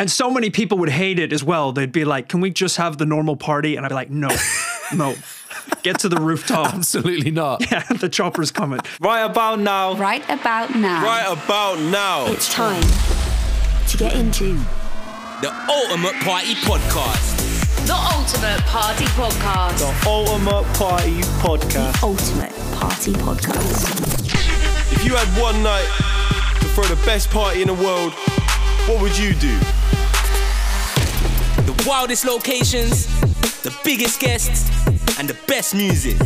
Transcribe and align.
And 0.00 0.10
so 0.10 0.30
many 0.30 0.48
people 0.48 0.78
would 0.78 0.88
hate 0.88 1.18
it 1.18 1.30
as 1.30 1.44
well. 1.44 1.72
They'd 1.72 1.92
be 1.92 2.06
like, 2.06 2.26
"Can 2.26 2.40
we 2.40 2.48
just 2.48 2.78
have 2.78 2.96
the 2.96 3.04
normal 3.04 3.36
party?" 3.36 3.76
And 3.76 3.84
I'd 3.84 3.90
be 3.90 3.94
like, 3.94 4.08
"No, 4.08 4.30
no, 4.96 5.14
get 5.82 5.98
to 5.98 6.08
the 6.08 6.16
rooftop." 6.16 6.72
Absolutely 6.74 7.30
not. 7.30 7.60
Yeah, 7.70 7.82
the 7.82 8.08
chopper's 8.08 8.50
coming. 8.50 8.80
Right 8.98 9.20
about 9.20 9.60
now. 9.60 9.94
Right 9.96 10.24
about 10.30 10.74
now. 10.74 11.04
Right 11.04 11.30
about 11.30 11.78
now. 11.80 12.24
It's 12.28 12.50
time 12.50 12.82
to 13.88 13.96
get 13.98 14.14
into 14.14 14.54
The 15.42 15.52
Ultimate 15.68 16.14
Party 16.24 16.54
Podcast. 16.64 17.36
The 17.86 17.94
Ultimate 17.94 18.60
Party 18.66 19.04
Podcast. 19.04 19.78
The 19.80 20.08
Ultimate 20.08 20.64
Party 20.78 21.20
Podcast. 21.44 22.00
The 22.00 22.06
Ultimate 22.06 22.52
Party 22.72 23.12
Podcast. 23.12 24.92
If 24.92 25.04
you 25.04 25.14
had 25.14 25.28
one 25.38 25.62
night 25.62 25.88
to 26.60 26.66
throw 26.68 26.84
the 26.84 27.00
best 27.04 27.28
party 27.30 27.60
in 27.60 27.68
the 27.68 27.74
world, 27.74 28.14
what 28.90 29.02
would 29.02 29.16
you 29.16 29.32
do? 29.34 29.56
The 31.62 31.84
wildest 31.86 32.24
locations, 32.24 33.06
the 33.62 33.72
biggest 33.84 34.18
guests, 34.18 34.68
and 35.16 35.28
the 35.28 35.36
best 35.46 35.76
music. 35.76 36.16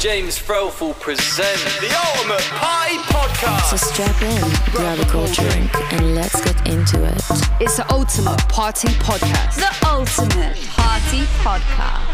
James 0.00 0.36
Threlfall 0.36 0.98
presents 0.98 1.62
The 1.78 1.94
Ultimate 2.16 2.42
Party 2.58 2.96
Podcast. 3.06 3.70
So 3.70 3.76
strap 3.76 4.20
in, 4.22 4.72
grab 4.72 4.98
a 4.98 5.04
cold 5.04 5.32
drink, 5.32 5.70
and 5.92 6.16
let's 6.16 6.40
get 6.44 6.56
into 6.66 7.04
it. 7.04 7.22
It's 7.60 7.76
the 7.76 7.86
Ultimate 7.92 8.40
Party 8.48 8.88
Podcast. 8.88 9.56
The 9.56 9.86
Ultimate 9.86 10.56
Party 10.70 11.22
Podcast. 11.44 12.09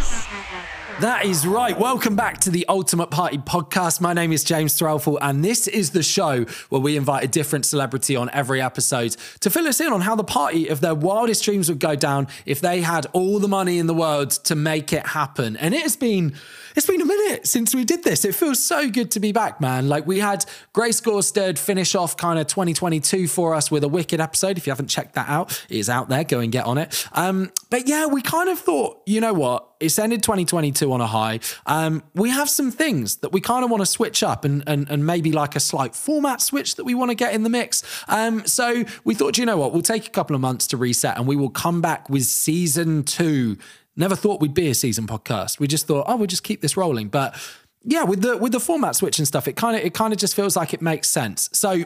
That 1.00 1.26
is 1.26 1.46
right. 1.46 1.78
Welcome 1.78 2.16
back 2.16 2.40
to 2.40 2.50
the 2.50 2.64
Ultimate 2.70 3.10
Party 3.10 3.36
Podcast. 3.36 4.00
My 4.00 4.14
name 4.14 4.32
is 4.32 4.42
James 4.42 4.80
Threlfall, 4.80 5.18
and 5.20 5.44
this 5.44 5.68
is 5.68 5.90
the 5.90 6.02
show 6.02 6.46
where 6.70 6.80
we 6.80 6.96
invite 6.96 7.22
a 7.22 7.28
different 7.28 7.66
celebrity 7.66 8.16
on 8.16 8.30
every 8.30 8.62
episode 8.62 9.14
to 9.40 9.50
fill 9.50 9.68
us 9.68 9.78
in 9.78 9.92
on 9.92 10.00
how 10.00 10.14
the 10.14 10.24
party 10.24 10.68
of 10.68 10.80
their 10.80 10.94
wildest 10.94 11.44
dreams 11.44 11.68
would 11.68 11.80
go 11.80 11.96
down 11.96 12.28
if 12.46 12.62
they 12.62 12.80
had 12.80 13.04
all 13.12 13.38
the 13.38 13.46
money 13.46 13.78
in 13.78 13.86
the 13.88 13.94
world 13.94 14.30
to 14.30 14.54
make 14.54 14.90
it 14.90 15.08
happen. 15.08 15.54
And 15.58 15.74
it 15.74 15.82
has 15.82 15.96
been 15.96 16.34
it's 16.76 16.86
been 16.86 17.00
a 17.00 17.06
minute 17.06 17.46
since 17.46 17.74
we 17.74 17.84
did 17.84 18.04
this. 18.04 18.24
It 18.24 18.34
feels 18.34 18.62
so 18.62 18.88
good 18.90 19.10
to 19.12 19.20
be 19.20 19.32
back, 19.32 19.60
man. 19.62 19.88
Like 19.88 20.06
we 20.06 20.18
had 20.18 20.44
Grace 20.74 21.00
Gorstead 21.00 21.58
finish 21.58 21.94
off 21.94 22.18
kind 22.18 22.38
of 22.38 22.46
2022 22.48 23.28
for 23.28 23.54
us 23.54 23.70
with 23.70 23.82
a 23.82 23.88
wicked 23.88 24.20
episode. 24.20 24.58
If 24.58 24.66
you 24.66 24.72
haven't 24.72 24.88
checked 24.88 25.14
that 25.14 25.28
out, 25.28 25.64
it 25.70 25.78
is 25.78 25.88
out 25.88 26.10
there. 26.10 26.22
Go 26.22 26.40
and 26.40 26.52
get 26.52 26.66
on 26.66 26.76
it. 26.76 27.08
Um, 27.12 27.50
but 27.70 27.88
yeah, 27.88 28.06
we 28.06 28.20
kind 28.20 28.50
of 28.50 28.58
thought, 28.58 29.00
you 29.06 29.22
know 29.22 29.32
what? 29.32 29.66
It's 29.80 29.98
ended 29.98 30.22
2022 30.22 30.92
on 30.92 31.00
a 31.00 31.06
high. 31.06 31.40
Um, 31.64 32.02
we 32.14 32.28
have 32.28 32.50
some 32.50 32.70
things 32.70 33.16
that 33.16 33.32
we 33.32 33.40
kind 33.40 33.64
of 33.64 33.70
want 33.70 33.80
to 33.80 33.86
switch 33.86 34.22
up 34.22 34.44
and, 34.44 34.62
and, 34.66 34.88
and 34.90 35.06
maybe 35.06 35.32
like 35.32 35.56
a 35.56 35.60
slight 35.60 35.94
format 35.94 36.42
switch 36.42 36.76
that 36.76 36.84
we 36.84 36.94
want 36.94 37.10
to 37.10 37.14
get 37.14 37.34
in 37.34 37.42
the 37.42 37.50
mix. 37.50 37.82
Um, 38.08 38.46
so 38.46 38.84
we 39.04 39.14
thought, 39.14 39.38
you 39.38 39.46
know 39.46 39.56
what? 39.56 39.72
We'll 39.72 39.82
take 39.82 40.06
a 40.06 40.10
couple 40.10 40.34
of 40.34 40.42
months 40.42 40.66
to 40.68 40.76
reset 40.76 41.16
and 41.16 41.26
we 41.26 41.36
will 41.36 41.50
come 41.50 41.80
back 41.80 42.10
with 42.10 42.24
season 42.24 43.02
two 43.02 43.56
Never 43.96 44.14
thought 44.14 44.40
we'd 44.40 44.54
be 44.54 44.68
a 44.68 44.74
season 44.74 45.06
podcast. 45.06 45.58
We 45.58 45.66
just 45.66 45.86
thought, 45.86 46.04
oh, 46.06 46.16
we'll 46.16 46.26
just 46.26 46.42
keep 46.42 46.60
this 46.60 46.76
rolling. 46.76 47.08
But 47.08 47.34
yeah, 47.82 48.02
with 48.04 48.22
the 48.22 48.36
with 48.36 48.52
the 48.52 48.60
format 48.60 48.96
switch 48.96 49.18
and 49.18 49.26
stuff, 49.26 49.48
it 49.48 49.56
kind 49.56 49.76
of 49.76 49.82
it 49.82 49.94
kind 49.94 50.12
of 50.12 50.18
just 50.18 50.34
feels 50.34 50.56
like 50.56 50.74
it 50.74 50.82
makes 50.82 51.08
sense. 51.08 51.48
So 51.52 51.84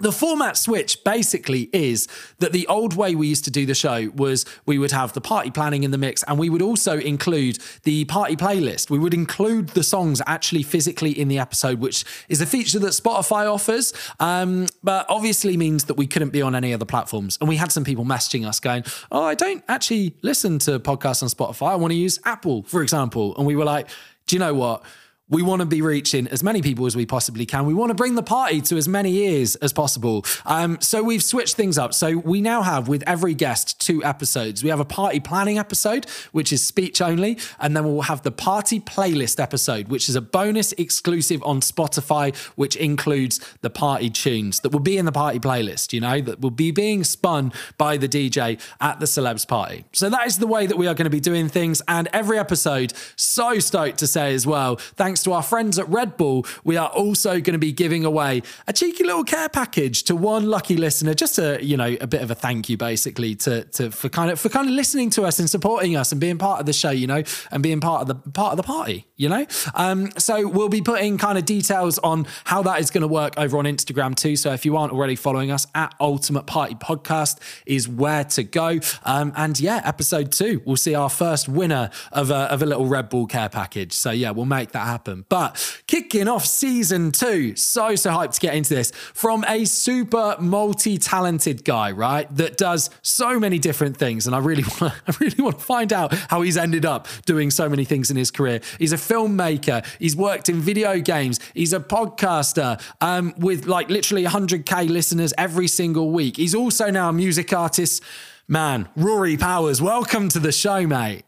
the 0.00 0.10
format 0.10 0.56
switch 0.56 1.04
basically 1.04 1.70
is 1.72 2.08
that 2.38 2.50
the 2.50 2.66
old 2.66 2.96
way 2.96 3.14
we 3.14 3.28
used 3.28 3.44
to 3.44 3.50
do 3.50 3.64
the 3.64 3.76
show 3.76 4.10
was 4.16 4.44
we 4.66 4.76
would 4.76 4.90
have 4.90 5.12
the 5.12 5.20
party 5.20 5.52
planning 5.52 5.84
in 5.84 5.92
the 5.92 5.98
mix 5.98 6.24
and 6.24 6.36
we 6.36 6.50
would 6.50 6.62
also 6.62 6.98
include 6.98 7.58
the 7.84 8.04
party 8.06 8.34
playlist. 8.34 8.90
We 8.90 8.98
would 8.98 9.14
include 9.14 9.68
the 9.68 9.84
songs 9.84 10.20
actually 10.26 10.64
physically 10.64 11.12
in 11.12 11.28
the 11.28 11.38
episode, 11.38 11.78
which 11.78 12.04
is 12.28 12.40
a 12.40 12.46
feature 12.46 12.80
that 12.80 12.88
Spotify 12.88 13.52
offers, 13.52 13.92
um, 14.18 14.66
but 14.82 15.06
obviously 15.08 15.56
means 15.56 15.84
that 15.84 15.94
we 15.94 16.08
couldn't 16.08 16.30
be 16.30 16.42
on 16.42 16.56
any 16.56 16.74
other 16.74 16.84
platforms. 16.84 17.38
And 17.40 17.48
we 17.48 17.56
had 17.56 17.70
some 17.70 17.84
people 17.84 18.04
messaging 18.04 18.48
us 18.48 18.58
going, 18.58 18.82
Oh, 19.12 19.22
I 19.22 19.36
don't 19.36 19.62
actually 19.68 20.16
listen 20.22 20.58
to 20.60 20.80
podcasts 20.80 21.22
on 21.22 21.28
Spotify. 21.28 21.68
I 21.68 21.76
want 21.76 21.92
to 21.92 21.98
use 21.98 22.18
Apple, 22.24 22.64
for 22.64 22.82
example. 22.82 23.36
And 23.36 23.46
we 23.46 23.54
were 23.54 23.64
like, 23.64 23.88
Do 24.26 24.34
you 24.34 24.40
know 24.40 24.54
what? 24.54 24.82
We 25.30 25.40
want 25.40 25.60
to 25.60 25.66
be 25.66 25.80
reaching 25.80 26.28
as 26.28 26.42
many 26.42 26.60
people 26.60 26.84
as 26.84 26.94
we 26.94 27.06
possibly 27.06 27.46
can. 27.46 27.64
We 27.64 27.72
want 27.72 27.88
to 27.88 27.94
bring 27.94 28.14
the 28.14 28.22
party 28.22 28.60
to 28.60 28.76
as 28.76 28.86
many 28.86 29.16
ears 29.16 29.56
as 29.56 29.72
possible. 29.72 30.22
Um, 30.44 30.76
so 30.82 31.02
we've 31.02 31.22
switched 31.22 31.56
things 31.56 31.78
up. 31.78 31.94
So 31.94 32.18
we 32.18 32.42
now 32.42 32.60
have, 32.60 32.88
with 32.88 33.02
every 33.06 33.32
guest, 33.32 33.80
two 33.80 34.04
episodes. 34.04 34.62
We 34.62 34.68
have 34.68 34.80
a 34.80 34.84
party 34.84 35.20
planning 35.20 35.58
episode, 35.58 36.04
which 36.32 36.52
is 36.52 36.66
speech 36.66 37.00
only, 37.00 37.38
and 37.58 37.74
then 37.74 37.84
we'll 37.84 38.02
have 38.02 38.20
the 38.20 38.30
party 38.30 38.80
playlist 38.80 39.40
episode, 39.42 39.88
which 39.88 40.10
is 40.10 40.14
a 40.14 40.20
bonus 40.20 40.72
exclusive 40.72 41.42
on 41.42 41.62
Spotify, 41.62 42.36
which 42.56 42.76
includes 42.76 43.40
the 43.62 43.70
party 43.70 44.10
tunes 44.10 44.60
that 44.60 44.72
will 44.72 44.80
be 44.80 44.98
in 44.98 45.06
the 45.06 45.12
party 45.12 45.40
playlist, 45.40 45.94
you 45.94 46.00
know, 46.00 46.20
that 46.20 46.42
will 46.42 46.50
be 46.50 46.70
being 46.70 47.02
spun 47.02 47.50
by 47.78 47.96
the 47.96 48.08
DJ 48.08 48.60
at 48.78 49.00
the 49.00 49.06
celebs 49.06 49.48
party. 49.48 49.86
So 49.92 50.10
that 50.10 50.26
is 50.26 50.38
the 50.38 50.46
way 50.46 50.66
that 50.66 50.76
we 50.76 50.86
are 50.86 50.92
going 50.92 51.04
to 51.04 51.10
be 51.10 51.20
doing 51.20 51.48
things. 51.48 51.80
And 51.88 52.10
every 52.12 52.38
episode, 52.38 52.92
so 53.16 53.58
stoked 53.58 54.00
to 54.00 54.06
say 54.06 54.34
as 54.34 54.46
well, 54.46 54.76
thanks 54.76 55.13
to 55.22 55.32
our 55.32 55.42
friends 55.42 55.78
at 55.78 55.88
Red 55.88 56.16
Bull, 56.16 56.46
we 56.64 56.76
are 56.76 56.88
also 56.88 57.40
going 57.40 57.52
to 57.52 57.58
be 57.58 57.72
giving 57.72 58.04
away 58.04 58.42
a 58.66 58.72
cheeky 58.72 59.04
little 59.04 59.24
care 59.24 59.48
package 59.48 60.02
to 60.04 60.16
one 60.16 60.46
lucky 60.46 60.76
listener, 60.76 61.14
just 61.14 61.38
a 61.38 61.64
you 61.64 61.76
know 61.76 61.96
a 62.00 62.06
bit 62.06 62.22
of 62.22 62.30
a 62.30 62.34
thank 62.34 62.68
you, 62.68 62.76
basically, 62.76 63.34
to 63.36 63.64
to 63.64 63.90
for 63.90 64.08
kind 64.08 64.30
of 64.30 64.40
for 64.40 64.48
kind 64.48 64.68
of 64.68 64.74
listening 64.74 65.10
to 65.10 65.22
us 65.22 65.38
and 65.38 65.48
supporting 65.48 65.96
us 65.96 66.12
and 66.12 66.20
being 66.20 66.38
part 66.38 66.60
of 66.60 66.66
the 66.66 66.72
show, 66.72 66.90
you 66.90 67.06
know, 67.06 67.22
and 67.50 67.62
being 67.62 67.80
part 67.80 68.02
of 68.02 68.08
the 68.08 68.30
part 68.30 68.52
of 68.52 68.56
the 68.56 68.62
party, 68.62 69.06
you 69.16 69.28
know. 69.28 69.46
Um, 69.74 70.10
so 70.18 70.46
we'll 70.48 70.68
be 70.68 70.82
putting 70.82 71.18
kind 71.18 71.38
of 71.38 71.44
details 71.44 71.98
on 71.98 72.26
how 72.44 72.62
that 72.62 72.80
is 72.80 72.90
going 72.90 73.02
to 73.02 73.08
work 73.08 73.34
over 73.36 73.58
on 73.58 73.64
Instagram 73.64 74.14
too. 74.16 74.36
So 74.36 74.52
if 74.52 74.64
you 74.64 74.76
aren't 74.76 74.92
already 74.92 75.16
following 75.16 75.50
us 75.50 75.66
at 75.74 75.94
Ultimate 76.00 76.46
Party 76.46 76.74
Podcast 76.74 77.38
is 77.66 77.88
where 77.88 78.24
to 78.24 78.42
go. 78.42 78.80
Um, 79.04 79.32
and 79.36 79.58
yeah, 79.58 79.80
episode 79.84 80.32
two, 80.32 80.62
we'll 80.64 80.76
see 80.76 80.94
our 80.94 81.10
first 81.10 81.48
winner 81.48 81.90
of 82.12 82.30
a, 82.30 82.52
of 82.52 82.62
a 82.62 82.66
little 82.66 82.86
Red 82.86 83.08
Bull 83.08 83.26
care 83.26 83.48
package. 83.48 83.92
So 83.92 84.10
yeah, 84.10 84.30
we'll 84.30 84.46
make 84.46 84.72
that 84.72 84.86
happen 84.86 85.03
happen. 85.04 85.24
But 85.28 85.82
kicking 85.86 86.28
off 86.28 86.44
season 86.46 87.12
two, 87.12 87.56
so, 87.56 87.94
so 87.94 88.10
hyped 88.10 88.34
to 88.34 88.40
get 88.40 88.54
into 88.54 88.74
this 88.74 88.90
from 88.90 89.44
a 89.48 89.64
super 89.64 90.36
multi 90.40 90.98
talented 90.98 91.64
guy, 91.64 91.92
right? 91.92 92.34
That 92.34 92.56
does 92.56 92.90
so 93.02 93.38
many 93.38 93.58
different 93.58 93.96
things. 93.96 94.26
And 94.26 94.34
I 94.34 94.38
really 94.38 94.64
want 94.80 94.94
I 95.06 95.14
really 95.20 95.42
want 95.42 95.58
to 95.58 95.64
find 95.64 95.92
out 95.92 96.14
how 96.14 96.42
he's 96.42 96.56
ended 96.56 96.84
up 96.84 97.06
doing 97.26 97.50
so 97.50 97.68
many 97.68 97.84
things 97.84 98.10
in 98.10 98.16
his 98.16 98.30
career. 98.30 98.60
He's 98.78 98.92
a 98.92 98.96
filmmaker, 98.96 99.84
he's 99.98 100.16
worked 100.16 100.48
in 100.48 100.60
video 100.60 101.00
games, 101.00 101.40
he's 101.54 101.72
a 101.72 101.80
podcaster 101.80 102.80
um, 103.00 103.34
with 103.38 103.66
like 103.66 103.88
literally 103.90 104.24
100K 104.24 104.88
listeners 104.88 105.32
every 105.36 105.68
single 105.68 106.10
week. 106.10 106.36
He's 106.36 106.54
also 106.54 106.90
now 106.90 107.10
a 107.10 107.12
music 107.12 107.52
artist. 107.52 108.02
Man, 108.46 108.88
Rory 108.94 109.38
Powers, 109.38 109.80
welcome 109.80 110.28
to 110.28 110.38
the 110.38 110.52
show, 110.52 110.86
mate. 110.86 111.24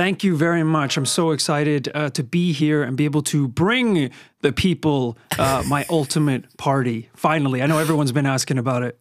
Thank 0.00 0.24
you 0.24 0.34
very 0.34 0.62
much. 0.62 0.96
I'm 0.96 1.04
so 1.04 1.30
excited 1.32 1.90
uh, 1.94 2.08
to 2.08 2.24
be 2.24 2.54
here 2.54 2.82
and 2.82 2.96
be 2.96 3.04
able 3.04 3.20
to 3.24 3.46
bring 3.46 4.10
the 4.40 4.50
people 4.50 5.18
uh, 5.38 5.62
my 5.66 5.84
ultimate 5.90 6.56
party. 6.56 7.10
Finally, 7.14 7.62
I 7.62 7.66
know 7.66 7.76
everyone's 7.76 8.10
been 8.10 8.24
asking 8.24 8.56
about 8.56 8.82
it. 8.82 8.98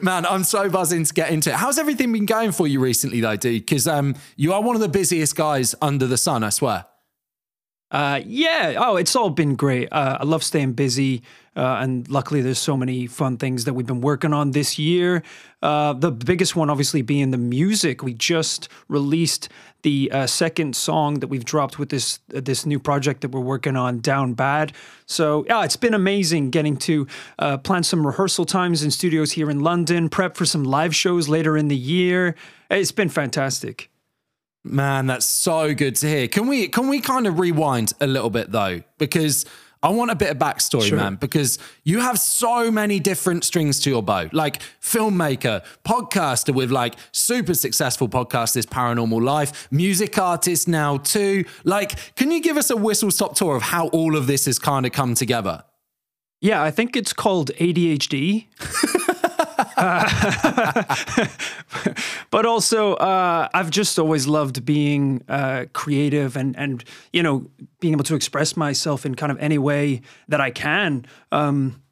Man, 0.02 0.26
I'm 0.26 0.44
so 0.44 0.68
buzzing 0.68 1.04
to 1.04 1.14
get 1.14 1.30
into 1.30 1.48
it. 1.48 1.56
How's 1.56 1.78
everything 1.78 2.12
been 2.12 2.26
going 2.26 2.52
for 2.52 2.66
you 2.66 2.78
recently, 2.78 3.22
though, 3.22 3.36
dude? 3.36 3.62
Because 3.62 3.88
um, 3.88 4.16
you 4.36 4.52
are 4.52 4.60
one 4.60 4.76
of 4.76 4.82
the 4.82 4.88
busiest 4.90 5.34
guys 5.34 5.74
under 5.80 6.06
the 6.06 6.18
sun, 6.18 6.44
I 6.44 6.50
swear. 6.50 6.84
Uh, 7.90 8.20
yeah. 8.26 8.74
Oh, 8.76 8.96
it's 8.96 9.16
all 9.16 9.30
been 9.30 9.54
great. 9.54 9.88
Uh, 9.90 10.18
I 10.20 10.24
love 10.24 10.44
staying 10.44 10.74
busy. 10.74 11.22
Uh, 11.56 11.78
and 11.80 12.08
luckily, 12.08 12.40
there's 12.40 12.58
so 12.58 12.76
many 12.76 13.06
fun 13.06 13.36
things 13.36 13.64
that 13.64 13.74
we've 13.74 13.86
been 13.86 14.00
working 14.00 14.32
on 14.32 14.52
this 14.52 14.78
year. 14.78 15.24
Uh, 15.60 15.92
the 15.92 16.12
biggest 16.12 16.54
one, 16.54 16.70
obviously, 16.70 17.02
being 17.02 17.30
the 17.30 17.38
music. 17.38 18.02
We 18.02 18.14
just 18.14 18.68
released 18.86 19.48
the 19.82 20.10
uh, 20.12 20.26
second 20.26 20.76
song 20.76 21.20
that 21.20 21.28
we've 21.28 21.44
dropped 21.44 21.78
with 21.78 21.88
this 21.88 22.20
this 22.28 22.64
new 22.66 22.78
project 22.78 23.22
that 23.22 23.30
we're 23.30 23.40
working 23.40 23.74
on, 23.74 24.00
Down 24.00 24.34
Bad. 24.34 24.72
So 25.06 25.44
yeah, 25.48 25.64
it's 25.64 25.76
been 25.76 25.94
amazing 25.94 26.50
getting 26.50 26.76
to 26.78 27.06
plan 27.64 27.82
some 27.82 28.06
rehearsal 28.06 28.44
times 28.44 28.82
in 28.84 28.90
studios 28.90 29.32
here 29.32 29.50
in 29.50 29.60
London, 29.60 30.08
prep 30.08 30.36
for 30.36 30.44
some 30.44 30.62
live 30.62 30.94
shows 30.94 31.28
later 31.28 31.56
in 31.56 31.68
the 31.68 31.76
year. 31.76 32.36
It's 32.70 32.92
been 32.92 33.08
fantastic. 33.08 33.90
Man, 34.64 35.06
that's 35.06 35.26
so 35.26 35.74
good 35.74 35.96
to 35.96 36.08
hear. 36.08 36.28
Can 36.28 36.46
we 36.46 36.68
can 36.68 36.88
we 36.88 37.00
kind 37.00 37.26
of 37.26 37.38
rewind 37.38 37.92
a 38.00 38.06
little 38.06 38.30
bit 38.30 38.50
though? 38.52 38.82
Because 38.98 39.46
I 39.80 39.90
want 39.90 40.10
a 40.10 40.16
bit 40.16 40.30
of 40.30 40.38
backstory, 40.38 40.88
Sure. 40.88 40.98
man, 40.98 41.14
because 41.14 41.56
you 41.84 42.00
have 42.00 42.18
so 42.18 42.68
many 42.68 42.98
different 42.98 43.44
strings 43.44 43.78
to 43.80 43.90
your 43.90 44.02
bow. 44.02 44.28
Like 44.32 44.60
filmmaker, 44.82 45.64
podcaster 45.86 46.52
with 46.52 46.72
like 46.72 46.96
super 47.12 47.54
successful 47.54 48.08
podcast, 48.08 48.54
This 48.54 48.66
Paranormal 48.66 49.22
Life, 49.22 49.68
music 49.70 50.18
artist 50.18 50.66
now 50.66 50.96
too. 50.98 51.44
Like, 51.62 52.14
can 52.16 52.32
you 52.32 52.40
give 52.42 52.56
us 52.56 52.70
a 52.70 52.76
whistle 52.76 53.12
stop 53.12 53.36
tour 53.36 53.54
of 53.54 53.62
how 53.62 53.86
all 53.88 54.16
of 54.16 54.26
this 54.26 54.46
has 54.46 54.58
kind 54.58 54.84
of 54.84 54.90
come 54.90 55.14
together? 55.14 55.62
Yeah, 56.40 56.60
I 56.60 56.72
think 56.72 56.96
it's 56.96 57.12
called 57.12 57.52
ADHD. 57.58 58.46
But 62.30 62.44
also, 62.44 62.94
uh, 62.94 63.48
I've 63.54 63.70
just 63.70 63.98
always 63.98 64.26
loved 64.26 64.64
being 64.64 65.24
uh, 65.28 65.66
creative 65.72 66.36
and 66.36 66.56
and 66.56 66.84
you 67.12 67.22
know 67.22 67.46
being 67.80 67.94
able 67.94 68.04
to 68.04 68.14
express 68.14 68.56
myself 68.56 69.06
in 69.06 69.14
kind 69.14 69.32
of 69.32 69.38
any 69.38 69.58
way 69.58 70.02
that 70.28 70.40
I 70.40 70.50
can. 70.50 71.06
Um, 71.32 71.82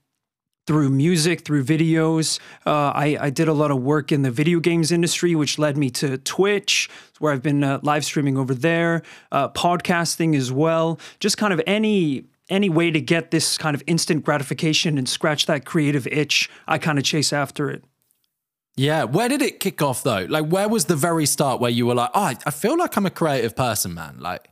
through 0.66 0.90
music, 0.90 1.42
through 1.42 1.62
videos. 1.62 2.40
Uh, 2.66 2.90
I, 2.90 3.16
I 3.20 3.30
did 3.30 3.46
a 3.46 3.52
lot 3.52 3.70
of 3.70 3.80
work 3.80 4.10
in 4.10 4.22
the 4.22 4.32
video 4.32 4.58
games 4.58 4.90
industry, 4.90 5.36
which 5.36 5.60
led 5.60 5.76
me 5.76 5.90
to 5.90 6.18
Twitch, 6.18 6.90
where 7.20 7.32
I've 7.32 7.42
been 7.42 7.62
uh, 7.62 7.78
live 7.84 8.04
streaming 8.04 8.36
over 8.36 8.52
there, 8.52 9.02
uh, 9.30 9.48
podcasting 9.50 10.34
as 10.34 10.50
well. 10.50 10.98
Just 11.20 11.38
kind 11.38 11.52
of 11.52 11.60
any 11.68 12.24
any 12.48 12.69
way 12.69 12.90
to 12.90 13.00
get 13.00 13.31
this 13.31 13.58
kind 13.58 13.75
of 13.75 13.82
instant 13.87 14.25
gratification 14.25 14.98
and 14.98 15.08
scratch 15.08 15.46
that 15.46 15.64
creative 15.64 16.06
itch, 16.06 16.48
I 16.66 16.78
kind 16.78 16.98
of 16.98 17.04
chase 17.04 17.32
after 17.32 17.70
it. 17.70 17.84
Yeah, 18.76 19.04
where 19.04 19.28
did 19.28 19.40
it 19.40 19.58
kick 19.58 19.81
off 19.81 20.02
though? 20.02 20.26
Like, 20.28 20.46
where 20.46 20.69
was 20.69 20.84
the 20.84 20.96
very 20.96 21.25
start 21.25 21.60
where 21.60 21.70
you 21.70 21.87
were 21.87 21.94
like, 21.94 22.10
"Oh, 22.14 22.34
I, 22.44 22.50
feel 22.50 22.76
like 22.76 22.96
I'm 22.96 23.06
a 23.06 23.10
creative 23.10 23.56
person, 23.56 23.94
man." 23.94 24.19
Like, 24.20 24.48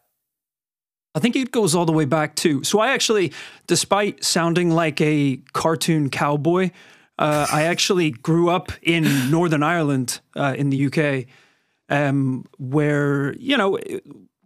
I 1.15 1.21
think 1.21 1.37
it 1.37 1.51
goes 1.53 1.75
all 1.75 1.85
the 1.85 1.93
way 1.93 2.07
back 2.07 2.35
to. 2.37 2.65
So 2.65 2.79
I 2.81 2.93
actually, 2.93 3.33
despite 3.67 4.25
sounding 4.25 4.71
like 4.71 5.01
a 5.03 5.43
cartoon 5.53 6.09
cowboy, 6.09 6.71
uh, 7.19 7.47
I 7.53 7.65
actually 7.65 8.13
grew 8.13 8.49
up 8.49 8.73
in 8.83 9.31
Northern 9.31 9.63
Ireland 9.63 10.21
uh, 10.35 10.55
in 10.57 10.71
the 10.71 10.87
UK, 10.87 11.27
um, 11.91 12.47
where 12.57 13.35
you 13.35 13.59
know, 13.59 13.79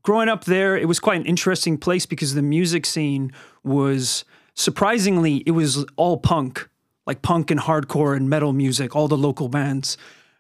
growing 0.09 0.31
up 0.31 0.45
there, 0.45 0.75
it 0.75 0.89
was 0.89 0.99
quite 0.99 1.21
an 1.21 1.27
interesting 1.27 1.77
place 1.77 2.07
because 2.07 2.33
the 2.33 2.41
music 2.41 2.87
scene 2.87 3.31
was 3.63 4.25
surprisingly 4.55 5.43
it 5.45 5.51
was 5.51 5.85
all 5.97 6.17
punk, 6.17 6.67
like 7.07 7.21
punk 7.21 7.51
and 7.51 7.61
hardcore 7.61 8.17
and 8.17 8.31
metal 8.31 8.55
music, 8.55 8.97
all 8.97 9.07
the 9.07 9.19
local 9.19 9.51
bands. 9.51 9.99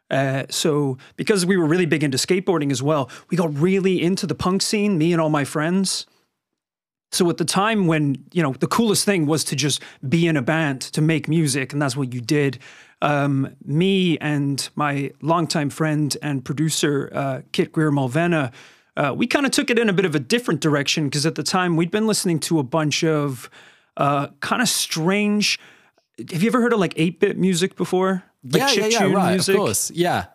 Uh, 0.08 0.44
so 0.48 0.96
because 1.16 1.44
we 1.44 1.54
were 1.54 1.66
really 1.66 1.84
big 1.84 2.02
into 2.02 2.16
skateboarding 2.16 2.72
as 2.72 2.82
well, 2.82 3.10
we 3.28 3.36
got 3.36 3.54
really 3.58 4.00
into 4.02 4.26
the 4.26 4.34
punk 4.34 4.62
scene. 4.62 4.96
Me 4.96 5.12
and 5.12 5.20
all 5.20 5.28
my 5.28 5.44
friends. 5.44 6.06
So 7.12 7.28
at 7.28 7.36
the 7.36 7.44
time 7.44 7.86
when, 7.86 8.24
you 8.32 8.42
know, 8.42 8.54
the 8.54 8.68
coolest 8.68 9.04
thing 9.04 9.26
was 9.26 9.44
to 9.44 9.54
just 9.54 9.82
be 10.08 10.26
in 10.26 10.38
a 10.38 10.42
band, 10.42 10.80
to 10.80 11.02
make 11.02 11.28
music, 11.28 11.74
and 11.74 11.82
that's 11.82 11.94
what 11.94 12.14
you 12.14 12.22
did. 12.22 12.58
Um, 13.02 13.54
me 13.66 14.16
and 14.16 14.66
my 14.76 15.10
longtime 15.20 15.68
friend 15.68 16.16
and 16.22 16.42
producer, 16.42 17.10
uh, 17.12 17.40
Kit 17.52 17.70
Greer 17.70 17.90
Malvena, 17.90 18.50
uh, 18.98 19.14
we 19.14 19.28
kind 19.28 19.46
of 19.46 19.52
took 19.52 19.70
it 19.70 19.78
in 19.78 19.88
a 19.88 19.92
bit 19.92 20.04
of 20.04 20.16
a 20.16 20.18
different 20.18 20.60
direction 20.60 21.04
because 21.04 21.24
at 21.24 21.36
the 21.36 21.42
time 21.44 21.76
we'd 21.76 21.90
been 21.90 22.08
listening 22.08 22.40
to 22.40 22.58
a 22.58 22.64
bunch 22.64 23.04
of 23.04 23.48
uh, 23.96 24.26
kind 24.40 24.60
of 24.60 24.68
strange. 24.68 25.58
Have 26.18 26.42
you 26.42 26.48
ever 26.48 26.60
heard 26.60 26.72
of 26.72 26.80
like 26.80 26.94
8 26.96 27.20
bit 27.20 27.38
music 27.38 27.76
before? 27.76 28.24
Like 28.42 28.76
yeah, 28.76 28.86
yeah, 28.86 28.86
yeah, 28.86 29.12
right, 29.12 29.32
music? 29.34 29.54
of 29.54 29.60
course, 29.60 29.90
yeah. 29.92 30.26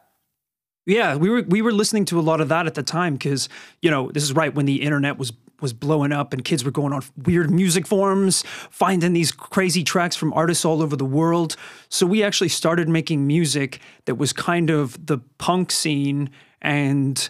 Yeah, 0.86 1.16
we 1.16 1.30
were 1.30 1.44
we 1.44 1.62
were 1.62 1.72
listening 1.72 2.06
to 2.06 2.20
a 2.20 2.22
lot 2.22 2.42
of 2.42 2.50
that 2.50 2.68
at 2.68 2.76
the 2.76 2.84
time 2.84 3.14
because 3.14 3.48
you 3.82 3.90
know 3.90 4.12
this 4.12 4.24
is 4.24 4.34
right 4.34 4.54
when 4.54 4.66
the 4.66 4.82
internet 4.82 5.18
was 5.18 5.32
was 5.62 5.72
blowing 5.72 6.12
up 6.12 6.34
and 6.34 6.44
kids 6.44 6.66
were 6.66 6.72
going 6.72 6.92
on 6.92 7.02
weird 7.16 7.50
music 7.50 7.88
forums, 7.88 8.44
finding 8.70 9.14
these 9.14 9.32
crazy 9.32 9.84
tracks 9.84 10.18
from 10.18 10.34
artists 10.34 10.66
all 10.66 10.82
over 10.82 10.98
the 10.98 11.06
world. 11.06 11.56
So 11.88 12.06
we 12.06 12.22
actually 12.22 12.50
started 12.50 12.90
making 12.90 13.26
music 13.26 13.80
that 14.06 14.16
was 14.16 14.34
kind 14.34 14.70
of 14.70 15.06
the 15.06 15.20
punk 15.38 15.72
scene 15.72 16.30
and 16.62 17.30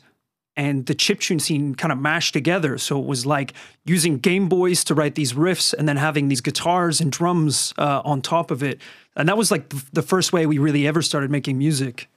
and 0.56 0.86
the 0.86 0.96
chiptune 0.96 1.42
scene 1.42 1.76
kind 1.76 1.92
of 1.92 1.98
mashed 2.00 2.34
together. 2.34 2.78
So 2.78 3.00
it 3.00 3.06
was 3.06 3.26
like 3.26 3.54
using 3.86 4.18
Game 4.18 4.48
Boys 4.48 4.84
to 4.86 4.94
write 4.94 5.16
these 5.16 5.34
riffs 5.34 5.74
and 5.74 5.88
then 5.88 5.98
having 5.98 6.28
these 6.28 6.42
guitars 6.42 7.02
and 7.02 7.12
drums 7.12 7.74
uh, 7.78 8.02
on 8.06 8.22
top 8.22 8.52
of 8.52 8.62
it. 8.62 8.80
And 9.16 9.28
that 9.30 9.38
was 9.38 9.52
like 9.52 9.70
the 9.92 10.02
first 10.02 10.34
way 10.34 10.46
we 10.46 10.58
really 10.58 10.88
ever 10.88 11.02
started 11.02 11.32
making 11.32 11.58
music. 11.58 12.08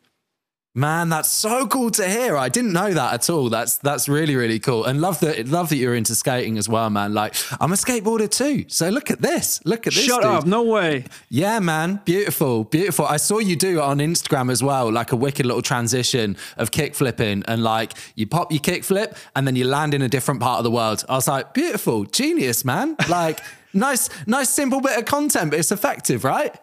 Man, 0.77 1.09
that's 1.09 1.31
so 1.31 1.67
cool 1.67 1.91
to 1.93 2.07
hear. 2.07 2.37
I 2.37 2.51
didn't 2.51 2.75
know 2.75 2.93
that 2.93 3.15
at 3.15 3.31
all. 3.31 3.49
That's 3.49 3.79
that's 3.79 4.11
really 4.11 4.37
really 4.37 4.59
cool, 4.59 4.85
and 4.85 5.01
love 5.01 5.21
that 5.21 5.49
love 5.49 5.71
that 5.71 5.77
you're 5.77 5.95
into 5.95 6.15
skating 6.15 6.59
as 6.59 6.69
well, 6.69 6.91
man. 6.91 7.15
Like 7.15 7.35
I'm 7.59 7.73
a 7.73 7.77
skateboarder 7.77 8.31
too, 8.31 8.67
so 8.69 8.91
look 8.91 9.11
at 9.11 9.23
this. 9.23 9.65
Look 9.65 9.87
at 9.87 9.95
this. 9.95 10.05
Shut 10.05 10.21
dude. 10.21 10.31
up! 10.31 10.45
No 10.45 10.65
way. 10.65 11.05
Yeah, 11.31 11.61
man, 11.61 12.03
beautiful, 12.05 12.65
beautiful. 12.65 13.07
I 13.07 13.17
saw 13.17 13.39
you 13.39 13.57
do 13.57 13.79
it 13.79 13.83
on 13.83 14.01
Instagram 14.01 14.53
as 14.53 14.63
well, 14.63 14.93
like 14.93 15.13
a 15.13 15.17
wicked 15.17 15.47
little 15.47 15.63
transition 15.63 16.37
of 16.59 16.73
kick 16.73 16.95
flipping, 16.95 17.43
and 17.49 17.63
like 17.65 17.95
you 18.15 18.27
pop 18.27 18.53
your 18.53 18.61
kick 18.61 18.85
flip, 18.85 19.17
and 19.35 19.47
then 19.47 19.57
you 19.57 19.65
land 19.65 19.95
in 19.95 20.03
a 20.03 20.11
different 20.11 20.43
part 20.43 20.59
of 20.59 20.65
the 20.65 20.71
world. 20.71 21.07
I 21.09 21.15
was 21.15 21.27
like, 21.27 21.55
beautiful, 21.55 22.05
genius, 22.05 22.67
man. 22.67 22.97
Like 23.09 23.41
nice, 23.73 24.11
nice, 24.27 24.51
simple 24.51 24.83
bit 24.83 24.99
of 24.99 25.07
content, 25.07 25.53
but 25.53 25.59
it's 25.59 25.73
effective, 25.73 26.23
right? 26.23 26.55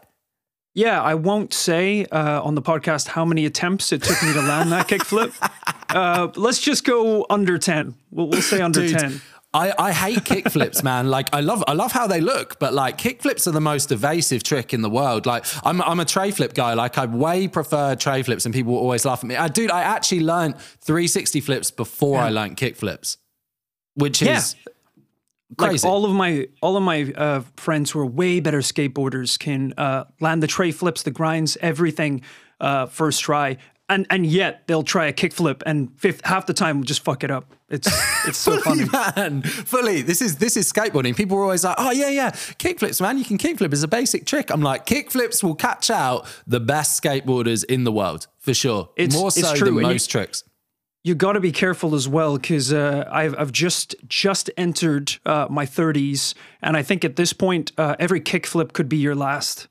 Yeah, 0.75 1.02
I 1.02 1.14
won't 1.14 1.54
say 1.54 2.06
uh, 2.06 2.42
on 2.42 2.56
the 2.56 2.62
podcast 2.62 3.10
how 3.10 3.25
many 3.25 3.46
attempts 3.46 3.92
it 3.92 4.02
took 4.02 4.22
me 4.24 4.34
to 4.34 4.42
land 4.42 4.72
that 4.72 4.88
kickflip. 4.88 5.34
Uh, 5.90 6.31
let's 6.38 6.60
just 6.60 6.86
go 6.86 7.24
under 7.30 7.60
ten. 7.60 7.94
We'll, 8.10 8.28
we'll 8.28 8.42
say 8.42 8.60
under 8.62 8.80
Dude, 8.80 8.98
ten. 8.98 9.22
I, 9.54 9.74
I 9.78 9.92
hate 9.92 10.20
kickflips, 10.20 10.84
man. 10.84 11.10
Like 11.10 11.30
I 11.31 11.42
love 11.42 11.64
I 11.68 11.74
love 11.74 11.92
how 11.92 12.08
they 12.08 12.20
look, 12.20 12.58
but 12.58 12.74
like 12.74 12.98
kickflips 12.98 13.46
are 13.46 13.52
the 13.52 13.62
most 13.62 13.92
evasive 13.92 14.42
trick 14.42 14.74
in 14.74 14.81
the 14.81 14.90
world. 14.90 15.28
Like 15.28 15.46
I'm 15.64 15.84
I'm 15.84 16.00
a 16.00 16.06
tre 16.06 16.31
flip 16.31 16.56
guy. 16.56 16.74
Like 16.74 16.98
I 16.98 17.06
way 17.06 17.48
prefer 17.48 17.96
tre 17.96 18.24
flips, 18.24 18.46
and 18.46 18.56
people 18.56 18.75
always 18.75 19.06
laugh 19.06 19.20
at 19.24 19.28
me. 19.28 19.36
I, 19.36 19.50
dude, 19.50 19.70
I 19.70 19.84
actually 19.84 20.22
learned 20.22 20.58
360 20.58 21.42
flips 21.42 21.70
before 21.70 22.18
I 22.18 22.30
learned 22.30 22.58
kickflips, 22.58 23.18
which 23.94 24.24
is 24.24 24.56
crazy. 25.57 25.88
Like 25.88 25.94
all 25.94 26.05
of 26.05 26.11
my 26.13 26.47
all 26.61 26.77
of 26.77 26.83
my 26.83 27.11
uh, 27.15 27.41
friends 27.57 27.91
who 27.91 28.00
are 28.00 28.05
way 28.05 28.39
better 28.39 28.59
skateboarders 28.59 29.38
can 29.39 29.73
uh, 29.77 30.05
land 30.19 30.41
the 30.44 30.47
tre 30.47 30.71
flips, 30.71 31.03
the 31.03 31.11
grinds, 31.11 31.57
everything 31.61 32.21
uh, 32.59 32.85
first 32.85 33.21
try, 33.21 33.57
and 33.89 34.05
and 34.09 34.25
yet 34.25 34.67
they'll 34.67 34.83
try 34.83 35.07
a 35.07 35.13
kickflip 35.13 35.61
and 35.65 35.89
fifth, 36.00 36.21
half 36.25 36.45
the 36.45 36.53
time 36.53 36.83
just 36.83 37.03
fuck 37.03 37.23
it 37.23 37.31
up. 37.31 37.53
It's 37.69 37.88
it's 38.27 38.38
so 38.38 38.59
funny. 38.61 38.85
man, 38.91 39.41
fully. 39.41 40.01
This 40.01 40.21
is 40.21 40.38
this 40.38 40.55
is 40.55 40.71
skateboarding. 40.71 41.15
People 41.15 41.38
are 41.38 41.44
always 41.44 41.63
like, 41.63 41.75
"Oh 41.77 41.91
yeah, 41.91 42.09
yeah, 42.09 42.31
kickflips, 42.31 43.01
man. 43.01 43.17
You 43.17 43.25
can 43.25 43.38
kickflip 43.38 43.73
as 43.73 43.83
a 43.83 43.88
basic 43.88 44.25
trick." 44.25 44.50
I'm 44.51 44.61
like, 44.61 44.85
kickflips 44.85 45.44
will 45.44 45.55
catch 45.55 45.89
out 45.89 46.25
the 46.47 46.59
best 46.59 47.01
skateboarders 47.01 47.63
in 47.65 47.83
the 47.83 47.91
world 47.91 48.27
for 48.39 48.53
sure. 48.53 48.89
It's- 48.95 49.17
More 49.17 49.27
it's 49.29 49.41
so 49.41 49.55
true, 49.55 49.65
than 49.67 49.77
and 49.79 49.88
you- 49.88 49.94
most 49.94 50.07
tricks. 50.09 50.44
You 51.03 51.15
got 51.15 51.33
to 51.33 51.39
be 51.39 51.51
careful 51.51 51.95
as 51.95 52.07
well 52.07 52.38
because 52.38 52.71
uh, 52.71 53.07
I've, 53.11 53.38
I've 53.38 53.51
just 53.51 53.95
just 54.07 54.50
entered 54.57 55.17
uh, 55.25 55.47
my 55.50 55.65
30s 55.65 56.33
and 56.61 56.77
i 56.77 56.83
think 56.83 57.03
at 57.03 57.15
this 57.15 57.33
point 57.33 57.71
uh, 57.77 57.95
every 58.00 58.21
kickflip 58.21 58.73
could 58.73 58.89
be 58.89 58.97
your 58.97 59.15
last 59.15 59.67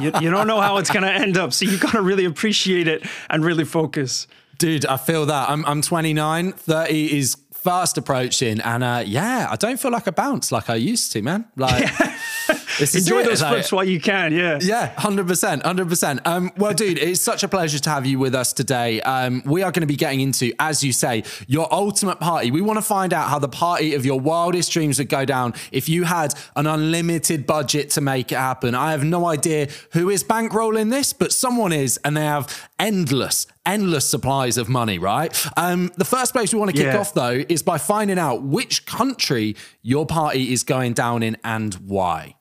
you, 0.00 0.12
you 0.20 0.30
don't 0.30 0.46
know 0.46 0.60
how 0.60 0.76
it's 0.78 0.90
going 0.90 1.02
to 1.02 1.12
end 1.12 1.36
up 1.36 1.52
so 1.52 1.64
you 1.64 1.76
got 1.78 1.92
to 1.92 2.02
really 2.02 2.24
appreciate 2.24 2.86
it 2.86 3.04
and 3.28 3.44
really 3.44 3.64
focus 3.64 4.26
Dude, 4.62 4.86
I 4.86 4.96
feel 4.96 5.26
that. 5.26 5.50
I'm, 5.50 5.64
I'm 5.66 5.82
29, 5.82 6.52
30 6.52 7.18
is 7.18 7.36
fast 7.52 7.98
approaching. 7.98 8.60
And 8.60 8.84
uh, 8.84 9.02
yeah, 9.04 9.48
I 9.50 9.56
don't 9.56 9.80
feel 9.80 9.90
like 9.90 10.06
a 10.06 10.12
bounce 10.12 10.52
like 10.52 10.70
I 10.70 10.76
used 10.76 11.10
to, 11.12 11.22
man. 11.22 11.46
Like, 11.56 11.90
this 12.78 12.94
enjoy 12.94 13.20
it, 13.20 13.24
those 13.26 13.42
like- 13.42 13.52
flips 13.52 13.72
while 13.72 13.84
you 13.84 14.00
can 14.00 14.32
yeah 14.32 14.58
Yeah, 14.60 14.86
hundred 14.98 15.26
percent, 15.26 15.64
hundred 15.64 15.88
percent. 15.88 16.20
Um, 16.26 16.50
well, 16.56 16.72
dude, 16.74 16.98
it's 16.98 17.20
such 17.20 17.42
a 17.42 17.48
pleasure 17.48 17.78
to 17.78 17.90
have 17.90 18.06
you 18.06 18.18
with 18.18 18.34
us 18.34 18.52
today. 18.52 19.00
Um, 19.02 19.42
we 19.44 19.62
are 19.62 19.70
going 19.72 19.80
to 19.82 19.86
be 19.86 19.96
getting 19.96 20.20
into, 20.20 20.52
as 20.58 20.82
you 20.84 20.92
say, 20.92 21.24
your 21.46 21.72
ultimate 21.72 22.20
party. 22.20 22.50
We 22.50 22.60
want 22.60 22.78
to 22.78 22.82
find 22.82 23.12
out 23.12 23.28
how 23.28 23.38
the 23.38 23.48
party 23.48 23.94
of 23.94 24.04
your 24.06 24.20
wildest 24.20 24.72
dreams 24.72 24.98
would 24.98 25.08
go 25.08 25.24
down 25.24 25.54
if 25.72 25.88
you 25.88 26.04
had 26.04 26.34
an 26.56 26.66
unlimited 26.66 27.46
budget 27.46 27.90
to 27.90 28.00
make 28.00 28.32
it 28.32 28.38
happen. 28.38 28.74
I 28.74 28.92
have 28.92 29.04
no 29.04 29.26
idea 29.26 29.68
who 29.92 30.10
is 30.10 30.22
bankrolling 30.24 30.90
this, 30.90 31.12
but 31.12 31.32
someone 31.32 31.72
is, 31.72 31.98
and 32.04 32.16
they 32.16 32.24
have 32.24 32.68
endless, 32.78 33.46
endless 33.66 34.08
supplies 34.08 34.58
of 34.58 34.68
money. 34.68 34.98
Right. 34.98 35.32
Um, 35.56 35.90
the 35.96 36.04
first 36.04 36.32
place 36.32 36.52
we 36.52 36.58
want 36.60 36.70
to 36.70 36.76
kick 36.76 36.86
Yeah. 36.92 36.98
off 36.98 37.14
though 37.14 37.42
is 37.48 37.62
by 37.62 37.78
finding 37.78 38.18
out 38.18 38.42
which 38.42 38.86
country 38.86 39.56
your 39.82 40.06
party 40.06 40.52
is 40.52 40.62
going 40.62 40.92
down 40.94 41.22
in 41.22 41.36
and 41.44 41.74
why. 41.74 42.36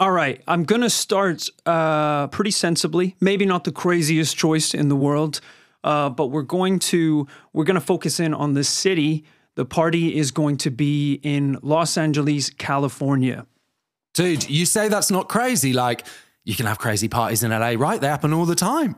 All 0.00 0.12
right, 0.12 0.40
I'm 0.46 0.62
gonna 0.62 0.90
start 0.90 1.48
uh, 1.66 2.28
pretty 2.28 2.52
sensibly. 2.52 3.16
Maybe 3.20 3.44
not 3.44 3.64
the 3.64 3.72
craziest 3.72 4.36
choice 4.36 4.72
in 4.72 4.88
the 4.88 4.94
world, 4.94 5.40
uh, 5.82 6.08
but 6.08 6.26
we're 6.26 6.42
going 6.42 6.78
to 6.90 7.26
we're 7.52 7.64
gonna 7.64 7.80
focus 7.80 8.20
in 8.20 8.32
on 8.32 8.54
the 8.54 8.62
city. 8.62 9.24
The 9.56 9.64
party 9.64 10.16
is 10.16 10.30
going 10.30 10.56
to 10.58 10.70
be 10.70 11.14
in 11.24 11.58
Los 11.62 11.98
Angeles, 11.98 12.48
California. 12.48 13.44
Dude, 14.14 14.48
you 14.48 14.66
say 14.66 14.86
that's 14.86 15.10
not 15.10 15.28
crazy. 15.28 15.72
Like, 15.72 16.06
you 16.44 16.54
can 16.54 16.66
have 16.66 16.78
crazy 16.78 17.08
parties 17.08 17.42
in 17.42 17.50
LA, 17.50 17.74
right? 17.76 18.00
They 18.00 18.06
happen 18.06 18.32
all 18.32 18.46
the 18.46 18.54
time. 18.54 18.94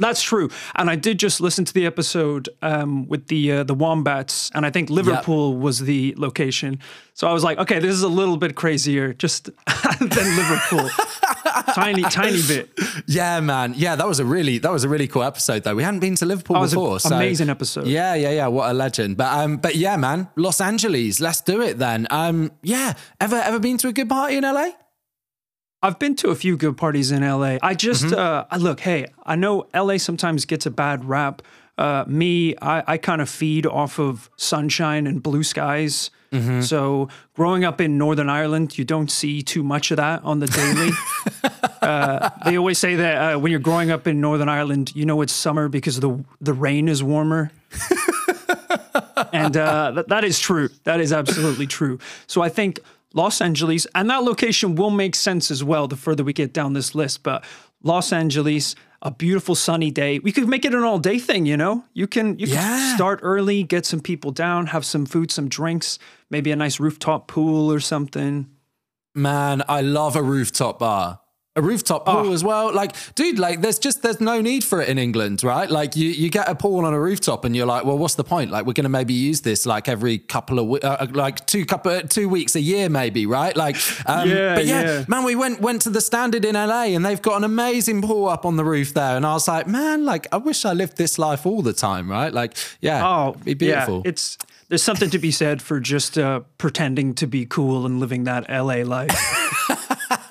That's 0.00 0.22
true, 0.22 0.48
and 0.76 0.88
I 0.88 0.94
did 0.96 1.18
just 1.18 1.40
listen 1.40 1.64
to 1.64 1.74
the 1.74 1.84
episode 1.84 2.48
um, 2.62 3.08
with 3.08 3.26
the 3.26 3.52
uh, 3.52 3.64
the 3.64 3.74
wombats, 3.74 4.48
and 4.54 4.64
I 4.64 4.70
think 4.70 4.90
Liverpool 4.90 5.56
was 5.56 5.80
the 5.80 6.14
location. 6.16 6.78
So 7.14 7.26
I 7.26 7.32
was 7.32 7.42
like, 7.42 7.58
okay, 7.58 7.80
this 7.80 7.90
is 7.92 8.02
a 8.02 8.08
little 8.08 8.36
bit 8.36 8.54
crazier, 8.54 9.12
just 9.12 9.46
than 9.98 10.08
Liverpool, 10.36 10.88
tiny 11.74 12.02
tiny 12.02 12.40
bit. 12.46 12.70
Yeah, 13.08 13.40
man. 13.40 13.74
Yeah, 13.76 13.96
that 13.96 14.06
was 14.06 14.20
a 14.20 14.24
really 14.24 14.58
that 14.58 14.70
was 14.70 14.84
a 14.84 14.88
really 14.88 15.08
cool 15.08 15.24
episode 15.24 15.64
though. 15.64 15.74
We 15.74 15.82
hadn't 15.82 16.00
been 16.00 16.14
to 16.16 16.26
Liverpool 16.26 16.54
That 16.54 16.60
was 16.60 16.72
an 16.74 16.78
before. 16.78 17.00
so- 17.00 17.16
amazing 17.16 17.50
episode. 17.50 17.86
Yeah, 17.88 18.14
yeah, 18.14 18.30
yeah. 18.30 18.46
What 18.46 18.70
a 18.70 18.74
legend. 18.74 19.16
But 19.16 19.32
um, 19.36 19.56
but 19.56 19.74
yeah, 19.74 19.96
man, 19.96 20.28
Los 20.36 20.60
Angeles. 20.60 21.18
Let's 21.18 21.40
do 21.40 21.60
it 21.60 21.78
then. 21.78 22.06
Um, 22.10 22.52
yeah. 22.62 22.94
Ever 23.20 23.34
ever 23.36 23.58
been 23.58 23.78
to 23.78 23.88
a 23.88 23.92
good 23.92 24.08
party 24.08 24.36
in 24.36 24.44
LA? 24.44 24.70
I've 25.82 25.98
been 25.98 26.16
to 26.16 26.30
a 26.30 26.34
few 26.34 26.56
good 26.56 26.76
parties 26.76 27.10
in 27.12 27.22
LA. 27.22 27.58
I 27.62 27.74
just 27.74 28.12
uh, 28.12 28.44
I 28.50 28.56
look, 28.56 28.80
hey, 28.80 29.06
I 29.24 29.36
know 29.36 29.66
LA 29.74 29.98
sometimes 29.98 30.44
gets 30.44 30.66
a 30.66 30.70
bad 30.70 31.04
rap. 31.04 31.42
Uh, 31.76 32.04
me, 32.08 32.56
I, 32.60 32.82
I 32.94 32.96
kind 32.98 33.22
of 33.22 33.28
feed 33.28 33.64
off 33.64 34.00
of 34.00 34.28
sunshine 34.36 35.06
and 35.06 35.22
blue 35.22 35.44
skies 35.44 36.10
Mm-hmm. 36.32 36.60
So 36.60 37.08
growing 37.34 37.64
up 37.64 37.80
in 37.80 37.96
Northern 37.96 38.28
Ireland, 38.28 38.76
you 38.76 38.84
don't 38.84 39.10
see 39.10 39.42
too 39.42 39.62
much 39.62 39.90
of 39.90 39.96
that 39.96 40.22
on 40.24 40.40
the 40.40 40.46
daily. 40.46 40.90
uh, 41.82 42.30
they 42.44 42.58
always 42.58 42.78
say 42.78 42.96
that 42.96 43.34
uh, 43.34 43.38
when 43.38 43.50
you're 43.50 43.60
growing 43.60 43.90
up 43.90 44.06
in 44.06 44.20
Northern 44.20 44.48
Ireland, 44.48 44.94
you 44.94 45.06
know 45.06 45.20
it's 45.22 45.32
summer 45.32 45.68
because 45.68 46.00
the 46.00 46.22
the 46.40 46.52
rain 46.52 46.88
is 46.88 47.02
warmer. 47.02 47.50
and 49.32 49.56
uh, 49.56 49.92
th- 49.92 50.06
that 50.08 50.24
is 50.24 50.38
true. 50.38 50.68
That 50.84 51.00
is 51.00 51.12
absolutely 51.12 51.66
true. 51.66 51.98
So 52.26 52.42
I 52.42 52.48
think 52.50 52.80
Los 53.14 53.40
Angeles 53.40 53.86
and 53.94 54.10
that 54.10 54.22
location 54.22 54.74
will 54.74 54.90
make 54.90 55.14
sense 55.14 55.50
as 55.50 55.64
well 55.64 55.88
the 55.88 55.96
further 55.96 56.22
we 56.24 56.32
get 56.32 56.52
down 56.52 56.74
this 56.74 56.94
list. 56.94 57.22
But 57.22 57.44
Los 57.82 58.12
Angeles, 58.12 58.74
a 59.02 59.10
beautiful 59.10 59.54
sunny 59.54 59.90
day. 59.90 60.18
We 60.18 60.32
could 60.32 60.48
make 60.48 60.64
it 60.64 60.74
an 60.74 60.82
all 60.82 60.98
day 60.98 61.18
thing, 61.18 61.46
you 61.46 61.56
know? 61.56 61.84
You 61.94 62.06
can 62.06 62.38
you 62.38 62.46
Yeah. 62.46 62.56
can 62.62 62.96
start 62.96 63.20
early, 63.22 63.62
get 63.62 63.86
some 63.86 64.00
people 64.00 64.30
down, 64.32 64.66
have 64.68 64.84
some 64.84 65.06
food, 65.06 65.30
some 65.30 65.48
drinks, 65.48 65.98
maybe 66.30 66.50
a 66.50 66.56
nice 66.56 66.78
rooftop 66.80 67.28
pool 67.28 67.72
or 67.72 67.80
something. 67.80 68.46
Man, 69.14 69.62
I 69.68 69.80
love 69.80 70.14
a 70.16 70.22
rooftop 70.22 70.78
bar. 70.78 71.20
A 71.58 71.62
rooftop 71.62 72.06
pool 72.06 72.28
Oh. 72.28 72.32
as 72.32 72.42
well. 72.44 72.72
Like, 72.72 72.92
dude, 73.14 73.38
like 73.38 73.60
there's 73.62 73.78
just 73.78 74.02
there's 74.02 74.20
no 74.20 74.40
need 74.40 74.62
for 74.64 74.80
it 74.80 74.88
in 74.88 74.98
England, 74.98 75.42
right? 75.42 75.68
Like 75.70 75.96
you 75.96 76.08
you 76.08 76.30
get 76.30 76.48
a 76.48 76.54
pool 76.54 76.84
on 76.84 76.94
a 76.94 77.00
rooftop 77.00 77.44
and 77.44 77.56
you're 77.56 77.66
like, 77.66 77.84
well, 77.84 77.98
what's 77.98 78.14
the 78.14 78.24
point? 78.24 78.50
Like 78.50 78.64
we're 78.66 78.74
gonna 78.80 78.88
maybe 79.00 79.14
use 79.14 79.40
this 79.42 79.66
like 79.66 79.88
every 79.88 80.18
couple 80.18 80.58
of 80.60 80.84
uh, 80.84 81.06
like 81.12 81.44
two 81.46 81.64
couple 81.66 82.00
two 82.02 82.28
weeks 82.28 82.54
a 82.56 82.60
year, 82.60 82.88
maybe, 82.88 83.26
right? 83.26 83.56
Like, 83.56 83.76
um, 84.06 84.28
Yeah, 84.30 84.54
but 84.54 84.66
yeah, 84.66 84.82
yeah. 84.82 85.04
man, 85.08 85.24
we 85.24 85.34
went 85.34 85.60
went 85.60 85.82
to 85.82 85.90
the 85.90 86.00
Standard 86.00 86.44
in 86.44 86.54
LA 86.54 86.84
and 86.94 87.04
they've 87.04 87.20
got 87.22 87.36
an 87.36 87.44
amazing 87.44 88.02
pool 88.02 88.28
up 88.28 88.46
on 88.46 88.56
the 88.56 88.64
roof 88.64 88.94
there, 88.94 89.16
and 89.16 89.26
I 89.26 89.32
was 89.32 89.48
like, 89.48 89.66
man, 89.66 90.04
like 90.04 90.26
I 90.32 90.36
wish 90.36 90.64
I 90.64 90.72
lived 90.72 90.96
this 90.96 91.18
life 91.18 91.44
all 91.46 91.62
the 91.62 91.72
time, 91.72 92.10
right? 92.10 92.32
Like, 92.32 92.56
yeah, 92.80 93.06
Oh, 93.06 93.30
it'd 93.30 93.44
be 93.44 93.54
beautiful. 93.54 94.02
Yeah, 94.04 94.10
it's 94.10 94.38
there's 94.68 94.82
something 94.82 95.10
to 95.10 95.18
be 95.18 95.30
said 95.30 95.62
for 95.62 95.80
just 95.80 96.18
uh, 96.18 96.40
pretending 96.58 97.14
to 97.14 97.26
be 97.26 97.46
cool 97.46 97.86
and 97.86 97.98
living 98.00 98.24
that 98.24 98.48
LA 98.50 98.82
life. 98.84 99.10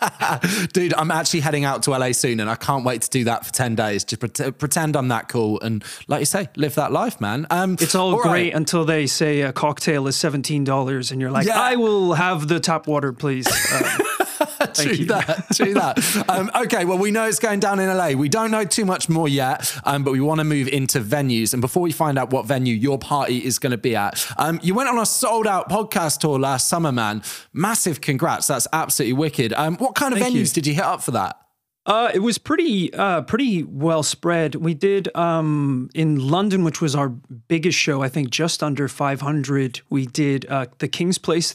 Dude, 0.74 0.94
I'm 0.94 1.12
actually 1.12 1.42
heading 1.42 1.66
out 1.66 1.84
to 1.84 1.92
LA 1.92 2.12
soon 2.12 2.40
and 2.40 2.50
I 2.50 2.56
can't 2.56 2.84
wait 2.86 3.02
to 3.04 3.10
do 3.10 3.24
that 3.26 3.46
for 3.46 3.54
10 3.54 3.76
days. 3.76 4.04
Just 4.04 4.20
pret- 4.20 4.58
pretend 4.58 4.96
I'm 4.96 5.08
that 5.10 5.30
cool 5.30 5.60
and, 5.62 5.84
like 6.08 6.20
you 6.22 6.26
say, 6.26 6.50
live 6.56 6.76
that 6.76 6.92
life, 6.92 7.20
man. 7.22 7.48
Um, 7.50 7.78
It's 7.80 7.96
all 7.96 8.22
great 8.22 8.54
until 8.54 8.86
they 8.86 9.08
say 9.08 9.42
a 9.42 9.52
cocktail 9.54 10.08
is 10.08 10.16
seventeen 10.16 10.64
dollars, 10.64 11.12
and 11.12 11.22
you're 11.22 11.32
like, 11.32 11.46
Yeah. 11.48 11.60
I 11.60 11.76
will 11.76 12.14
have 12.14 12.48
the 12.48 12.60
tap 12.60 12.88
water, 12.88 13.14
please. 13.14 13.48
Uh, 14.78 14.84
True 14.84 14.94
you. 14.94 15.06
that. 15.06 15.46
True 15.54 15.74
that. 15.74 16.26
Um, 16.30 16.52
okay, 16.64 16.86
well, 16.86 16.98
we 16.98 17.12
know 17.12 17.26
it's 17.26 17.40
going 17.40 17.60
down 17.60 17.80
in 17.80 17.88
LA. 17.88 18.10
We 18.12 18.30
don't 18.30 18.52
know 18.52 18.64
too 18.64 18.86
much 18.86 19.10
more 19.10 19.28
yet, 19.28 19.74
um, 19.84 20.04
but 20.04 20.12
we 20.12 20.20
want 20.20 20.40
to 20.40 20.44
move 20.44 20.68
into 20.68 21.00
venues. 21.00 21.54
And 21.54 21.62
before 21.62 21.82
we 21.82 21.92
find 21.92 22.18
out 22.18 22.32
what 22.32 22.46
venue 22.46 22.76
your 22.76 22.98
party 22.98 23.44
is 23.44 23.60
going 23.60 23.72
to 23.72 23.78
be 23.78 23.96
at, 23.96 24.26
um, 24.38 24.60
you 24.62 24.74
went 24.74 24.90
on 24.90 25.00
a 25.00 25.06
sold 25.06 25.48
out 25.48 25.70
podcast 25.70 26.20
tour 26.20 26.40
last 26.40 26.68
summer, 26.68 26.92
man. 26.92 27.22
Massive 27.54 28.02
congrats. 28.02 28.48
That's 28.48 28.68
absolutely 28.74 29.14
wicked. 29.14 29.54
Um, 29.54 29.78
what 29.78 29.96
kind 29.96 30.14
of 30.14 30.20
Thank 30.20 30.36
venues 30.36 30.50
you. 30.50 30.54
did 30.62 30.68
you 30.68 30.74
hit 30.74 30.84
up 30.84 31.02
for 31.02 31.12
that? 31.12 31.40
Uh, 31.86 32.12
it 32.14 32.20
was 32.20 32.38
pretty, 32.38 32.94
uh, 32.94 33.22
pretty 33.22 33.64
well 33.64 34.04
spread. 34.04 34.56
We 34.56 34.74
did 34.74 35.08
um, 35.16 35.90
in 35.96 36.20
London, 36.28 36.66
which 36.66 36.82
was 36.82 36.96
our 36.96 37.08
biggest 37.08 37.78
show. 37.78 38.02
I 38.02 38.10
think 38.10 38.30
just 38.30 38.62
under 38.62 38.90
500. 38.90 39.80
We 39.90 40.06
did 40.06 40.46
uh, 40.48 40.66
the 40.80 40.90
King's 40.90 41.18
Place 41.18 41.54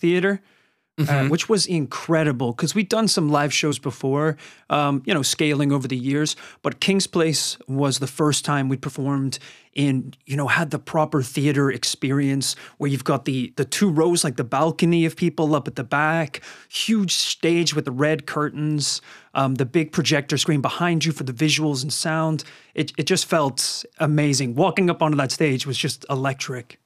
Theatre. 0.99 1.13
Uh, 1.13 1.29
which 1.29 1.49
was 1.49 1.65
incredible 1.65 2.53
because 2.53 2.75
we'd 2.75 2.91
done 2.91 3.09
some 3.09 3.31
live 3.31 3.51
shows 3.51 3.79
before, 3.79 4.37
um, 4.69 5.03
you 5.07 5.15
know, 5.15 5.23
scaling 5.23 5.73
over 5.73 5.89
the 5.89 5.97
years. 5.97 6.37
But 6.61 6.81
King's 6.81 7.07
Place 7.07 7.57
was 7.67 7.99
the 7.99 8.07
first 8.07 8.45
time 8.45 8.69
we 8.69 8.77
performed 8.77 9.39
in, 9.73 10.13
you 10.27 10.37
know, 10.37 10.49
had 10.49 10.71
the 10.71 10.79
proper 10.79 11.23
theater 11.23 11.71
experience 11.71 12.57
where 12.77 12.91
you've 12.91 13.05
got 13.05 13.25
the 13.25 13.55
the 13.57 13.65
two 13.65 13.89
rows, 13.89 14.23
like 14.23 14.37
the 14.37 14.45
balcony 14.45 15.07
of 15.07 15.17
people 15.17 15.55
up 15.55 15.67
at 15.67 15.77
the 15.77 15.85
back, 15.85 16.43
huge 16.69 17.13
stage 17.13 17.75
with 17.75 17.87
the 17.87 17.91
red 17.91 18.27
curtains, 18.27 19.01
um, 19.33 19.55
the 19.55 19.65
big 19.65 19.93
projector 19.93 20.37
screen 20.37 20.61
behind 20.61 21.07
you 21.07 21.13
for 21.13 21.25
the 21.25 21.33
visuals 21.33 21.83
and 21.83 21.91
sound. 21.91 22.45
It 22.75 22.93
it 22.99 23.05
just 23.07 23.25
felt 23.25 23.83
amazing. 23.97 24.57
Walking 24.57 24.91
up 24.91 25.01
onto 25.01 25.17
that 25.17 25.33
stage 25.33 25.67
was 25.67 25.79
just 25.79 26.05
electric. 26.11 26.82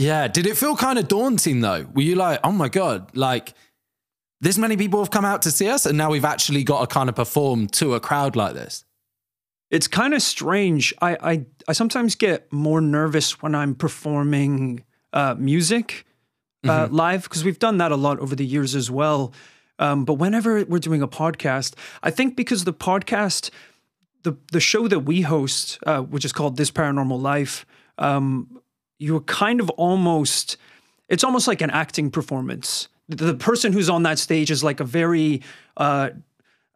Yeah. 0.00 0.28
Did 0.28 0.46
it 0.46 0.56
feel 0.56 0.76
kind 0.76 0.98
of 0.98 1.08
daunting 1.08 1.60
though? 1.60 1.86
Were 1.94 2.00
you 2.00 2.14
like, 2.14 2.40
oh 2.42 2.52
my 2.52 2.68
God, 2.68 3.14
like 3.14 3.52
this 4.40 4.56
many 4.56 4.78
people 4.78 4.98
have 5.00 5.10
come 5.10 5.26
out 5.26 5.42
to 5.42 5.50
see 5.50 5.68
us 5.68 5.84
and 5.84 5.98
now 5.98 6.10
we've 6.10 6.24
actually 6.24 6.64
got 6.64 6.80
to 6.80 6.86
kind 6.86 7.10
of 7.10 7.14
perform 7.14 7.68
to 7.68 7.94
a 7.94 8.00
crowd 8.00 8.34
like 8.34 8.54
this? 8.54 8.86
It's 9.70 9.86
kind 9.86 10.14
of 10.14 10.22
strange. 10.22 10.94
I, 11.02 11.16
I 11.22 11.46
I 11.68 11.72
sometimes 11.74 12.14
get 12.14 12.50
more 12.50 12.80
nervous 12.80 13.42
when 13.42 13.54
I'm 13.54 13.74
performing 13.74 14.84
uh, 15.12 15.34
music 15.38 16.06
uh, 16.66 16.88
live 16.90 17.24
because 17.24 17.44
we've 17.44 17.58
done 17.58 17.76
that 17.78 17.92
a 17.92 17.96
lot 17.96 18.18
over 18.20 18.34
the 18.34 18.44
years 18.44 18.74
as 18.74 18.90
well. 18.90 19.32
Um, 19.78 20.04
but 20.04 20.14
whenever 20.14 20.64
we're 20.64 20.78
doing 20.78 21.02
a 21.02 21.08
podcast, 21.08 21.74
I 22.02 22.10
think 22.10 22.36
because 22.36 22.64
the 22.64 22.72
podcast, 22.72 23.50
the 24.22 24.36
the 24.50 24.60
show 24.60 24.88
that 24.88 25.00
we 25.00 25.20
host, 25.20 25.78
uh, 25.86 26.00
which 26.00 26.24
is 26.24 26.32
called 26.32 26.56
This 26.56 26.70
Paranormal 26.70 27.20
Life, 27.20 27.64
um, 27.98 28.59
you're 29.00 29.22
kind 29.22 29.60
of 29.60 29.70
almost 29.70 30.56
it's 31.08 31.24
almost 31.24 31.48
like 31.48 31.60
an 31.60 31.70
acting 31.70 32.10
performance. 32.10 32.88
The, 33.08 33.34
person 33.34 33.72
who's 33.72 33.90
on 33.90 34.04
that 34.04 34.20
stage 34.20 34.52
is 34.52 34.62
like 34.62 34.78
a 34.78 34.84
very 34.84 35.42
uh, 35.76 36.10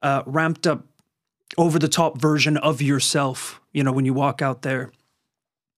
uh, 0.03 0.25
ramped 0.27 0.67
up, 0.67 0.85
over 1.57 1.79
the 1.79 1.87
top 1.87 2.21
version 2.21 2.57
of 2.57 2.83
yourself. 2.83 3.61
You 3.73 3.85
know, 3.85 3.93
when 3.93 4.05
you 4.05 4.15
walk 4.15 4.43
out 4.43 4.63
there. 4.63 4.91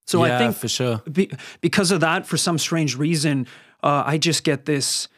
So 0.06 0.24
yeah, 0.24 0.36
I 0.36 0.38
think 0.38 0.56
for 0.56 0.68
sure. 0.68 1.02
be, 1.10 1.30
because 1.60 1.90
of 1.90 2.00
that, 2.00 2.26
for 2.26 2.36
some 2.36 2.58
strange 2.58 2.96
reason, 2.96 3.46
uh, 3.82 4.04
I 4.06 4.16
just 4.16 4.44
get 4.44 4.64
this 4.64 5.08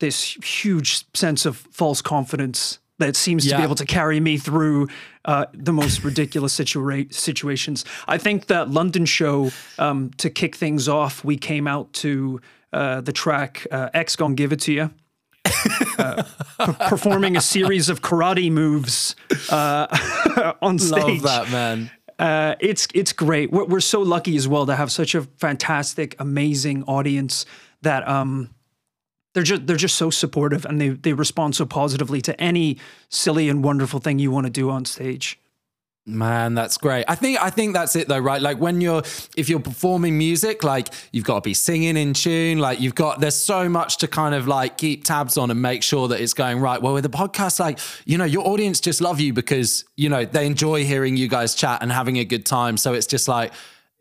this 0.00 0.34
huge 0.44 1.04
sense 1.14 1.46
of 1.46 1.56
false 1.56 2.02
confidence 2.02 2.80
that 2.98 3.16
seems 3.16 3.48
to 3.48 3.56
be 3.56 3.62
able 3.62 3.74
to 3.74 3.86
carry 3.86 4.20
me 4.20 4.38
through 4.38 4.88
uh, 5.24 5.46
the 5.52 5.72
most 5.72 6.04
ridiculous 6.04 6.58
situa- 6.58 7.12
situations. 7.12 7.84
I 8.06 8.18
think 8.18 8.46
that 8.46 8.70
London 8.70 9.04
show 9.06 9.50
um, 9.78 10.10
to 10.18 10.30
kick 10.30 10.56
things 10.56 10.88
off, 10.88 11.24
we 11.24 11.36
came 11.36 11.66
out 11.66 11.92
to 11.94 12.40
uh, 12.72 13.00
the 13.00 13.12
track 13.12 13.66
uh, 13.70 13.90
"X 13.94 14.16
Gon 14.16 14.34
Give 14.34 14.52
It 14.52 14.60
to 14.60 14.72
You." 14.72 14.90
uh, 15.98 16.22
p- 16.66 16.72
performing 16.88 17.36
a 17.36 17.40
series 17.40 17.88
of 17.88 18.02
karate 18.02 18.50
moves 18.50 19.16
uh, 19.50 20.54
on 20.62 20.78
stage. 20.78 21.22
Love 21.22 21.22
that, 21.22 21.50
man. 21.50 21.90
Uh, 22.18 22.54
it's 22.60 22.86
it's 22.94 23.12
great. 23.12 23.50
We're, 23.50 23.64
we're 23.64 23.80
so 23.80 24.00
lucky 24.00 24.36
as 24.36 24.46
well 24.46 24.66
to 24.66 24.76
have 24.76 24.92
such 24.92 25.14
a 25.14 25.22
fantastic, 25.22 26.14
amazing 26.20 26.84
audience 26.84 27.46
that 27.82 28.06
um, 28.06 28.50
they're 29.34 29.42
just 29.42 29.66
they're 29.66 29.76
just 29.76 29.96
so 29.96 30.10
supportive 30.10 30.64
and 30.64 30.80
they 30.80 30.90
they 30.90 31.12
respond 31.12 31.54
so 31.54 31.66
positively 31.66 32.20
to 32.22 32.40
any 32.40 32.78
silly 33.08 33.48
and 33.48 33.64
wonderful 33.64 34.00
thing 34.00 34.18
you 34.18 34.30
want 34.30 34.46
to 34.46 34.50
do 34.50 34.70
on 34.70 34.84
stage. 34.84 35.38
Man, 36.04 36.54
that's 36.54 36.78
great. 36.78 37.04
I 37.06 37.14
think 37.14 37.40
I 37.40 37.48
think 37.48 37.74
that's 37.74 37.94
it 37.94 38.08
though, 38.08 38.18
right? 38.18 38.42
Like 38.42 38.58
when 38.58 38.80
you're 38.80 39.02
if 39.36 39.48
you're 39.48 39.60
performing 39.60 40.18
music, 40.18 40.64
like 40.64 40.88
you've 41.12 41.24
got 41.24 41.36
to 41.36 41.40
be 41.42 41.54
singing 41.54 41.96
in 41.96 42.12
tune, 42.12 42.58
like 42.58 42.80
you've 42.80 42.96
got 42.96 43.20
there's 43.20 43.36
so 43.36 43.68
much 43.68 43.98
to 43.98 44.08
kind 44.08 44.34
of 44.34 44.48
like 44.48 44.78
keep 44.78 45.04
tabs 45.04 45.38
on 45.38 45.52
and 45.52 45.62
make 45.62 45.84
sure 45.84 46.08
that 46.08 46.20
it's 46.20 46.34
going 46.34 46.58
right. 46.58 46.82
Well, 46.82 46.94
with 46.94 47.04
the 47.04 47.10
podcast, 47.10 47.60
like, 47.60 47.78
you 48.04 48.18
know, 48.18 48.24
your 48.24 48.44
audience 48.48 48.80
just 48.80 49.00
love 49.00 49.20
you 49.20 49.32
because, 49.32 49.84
you 49.94 50.08
know, 50.08 50.24
they 50.24 50.44
enjoy 50.44 50.84
hearing 50.84 51.16
you 51.16 51.28
guys 51.28 51.54
chat 51.54 51.82
and 51.82 51.92
having 51.92 52.18
a 52.18 52.24
good 52.24 52.44
time. 52.44 52.76
So 52.78 52.94
it's 52.94 53.06
just 53.06 53.28
like 53.28 53.52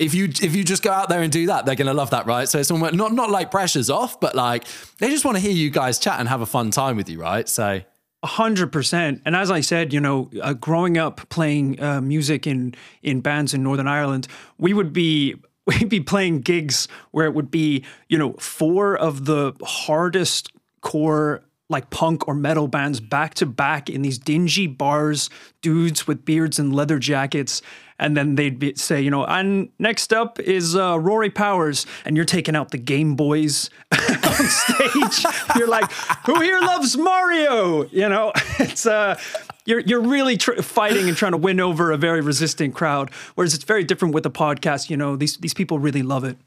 if 0.02 0.16
you 0.16 0.26
if 0.26 0.56
you 0.56 0.64
just 0.64 0.82
go 0.82 0.92
out 0.92 1.10
there 1.10 1.22
and 1.22 1.32
do 1.32 1.46
that, 1.46 1.66
they're 1.66 1.76
gonna 1.76 1.94
love 1.94 2.10
that, 2.10 2.26
right? 2.26 2.50
So 2.50 2.60
it's 2.60 2.72
almost 2.72 2.96
not 2.96 3.14
not 3.14 3.30
like 3.30 3.52
pressure's 3.52 3.90
off, 3.90 4.20
but 4.20 4.36
like 4.36 4.66
they 4.98 5.10
just 5.10 5.24
want 5.24 5.38
to 5.38 5.42
hear 5.42 5.52
you 5.52 5.70
guys 5.70 6.00
chat 6.00 6.20
and 6.20 6.28
have 6.28 6.42
a 6.42 6.46
fun 6.48 6.72
time 6.72 6.98
with 6.98 7.08
you, 7.08 7.20
right? 7.20 7.48
So 7.48 7.82
A 8.24 8.28
hundred 8.28 8.72
percent. 8.72 9.22
And 9.26 9.36
as 9.36 9.52
I 9.52 9.62
said, 9.62 9.94
you 9.94 10.00
know, 10.00 10.32
uh, 10.42 10.54
growing 10.54 10.98
up 10.98 11.30
playing 11.30 11.82
uh, 11.82 12.02
music 12.02 12.48
in 12.48 12.74
in 13.04 13.22
bands 13.22 13.54
in 13.54 13.62
Northern 13.62 13.88
Ireland, 13.88 14.28
we 14.58 14.74
would 14.74 14.92
be 14.92 15.36
we'd 15.68 15.90
be 15.90 16.02
playing 16.02 16.42
gigs 16.42 16.88
where 17.12 17.28
it 17.28 17.36
would 17.36 17.52
be, 17.52 17.86
you 18.10 18.18
know, 18.18 18.34
four 18.34 18.98
of 18.98 19.26
the 19.26 19.54
hardest 19.64 20.52
core 20.82 21.44
like 21.72 21.90
punk 21.90 22.28
or 22.28 22.36
metal 22.36 22.68
bands 22.68 23.00
back 23.00 23.34
to 23.36 23.46
back 23.46 23.90
in 23.90 24.02
these 24.02 24.20
dingy 24.20 24.68
bars, 24.68 25.30
dudes 25.62 26.06
with 26.06 26.26
beards 26.26 26.60
and 26.60 26.76
leather 26.76 27.00
jackets. 27.00 27.62
And 28.02 28.18
then 28.18 28.36
they'd 28.36 28.58
be, 28.58 28.74
say, 28.76 29.00
you 29.00 29.12
know, 29.12 29.24
and 29.26 29.70
next 29.78 30.12
up 30.12 30.40
is 30.40 30.76
uh, 30.76 31.00
Rory 31.00 31.30
Powers, 31.30 31.86
and 32.04 32.18
you're 32.18 32.26
taking 32.26 32.56
out 32.56 32.72
the 32.72 32.80
Game 32.80 33.16
Boys 33.16 33.70
on 33.92 34.48
stage. 34.48 35.26
you're 35.56 35.68
like, 35.68 35.90
who 36.26 36.42
here 36.42 36.60
loves 36.60 36.98
Mario? 36.98 37.86
You 37.86 38.10
know, 38.10 38.34
it's 38.60 38.88
uh, 38.88 39.20
you're 39.66 39.82
you're 39.82 40.02
really 40.02 40.36
tr- 40.36 40.62
fighting 40.64 41.08
and 41.08 41.16
trying 41.16 41.34
to 41.34 41.38
win 41.38 41.60
over 41.60 41.92
a 41.92 41.98
very 41.98 42.22
resistant 42.22 42.74
crowd. 42.74 43.12
Whereas 43.36 43.54
it's 43.54 43.66
very 43.66 43.84
different 43.84 44.16
with 44.16 44.24
the 44.24 44.32
podcast. 44.32 44.90
You 44.90 44.98
know, 44.98 45.16
these 45.16 45.38
these 45.38 45.54
people 45.54 45.78
really 45.78 46.02
love 46.02 46.24
it. 46.24 46.38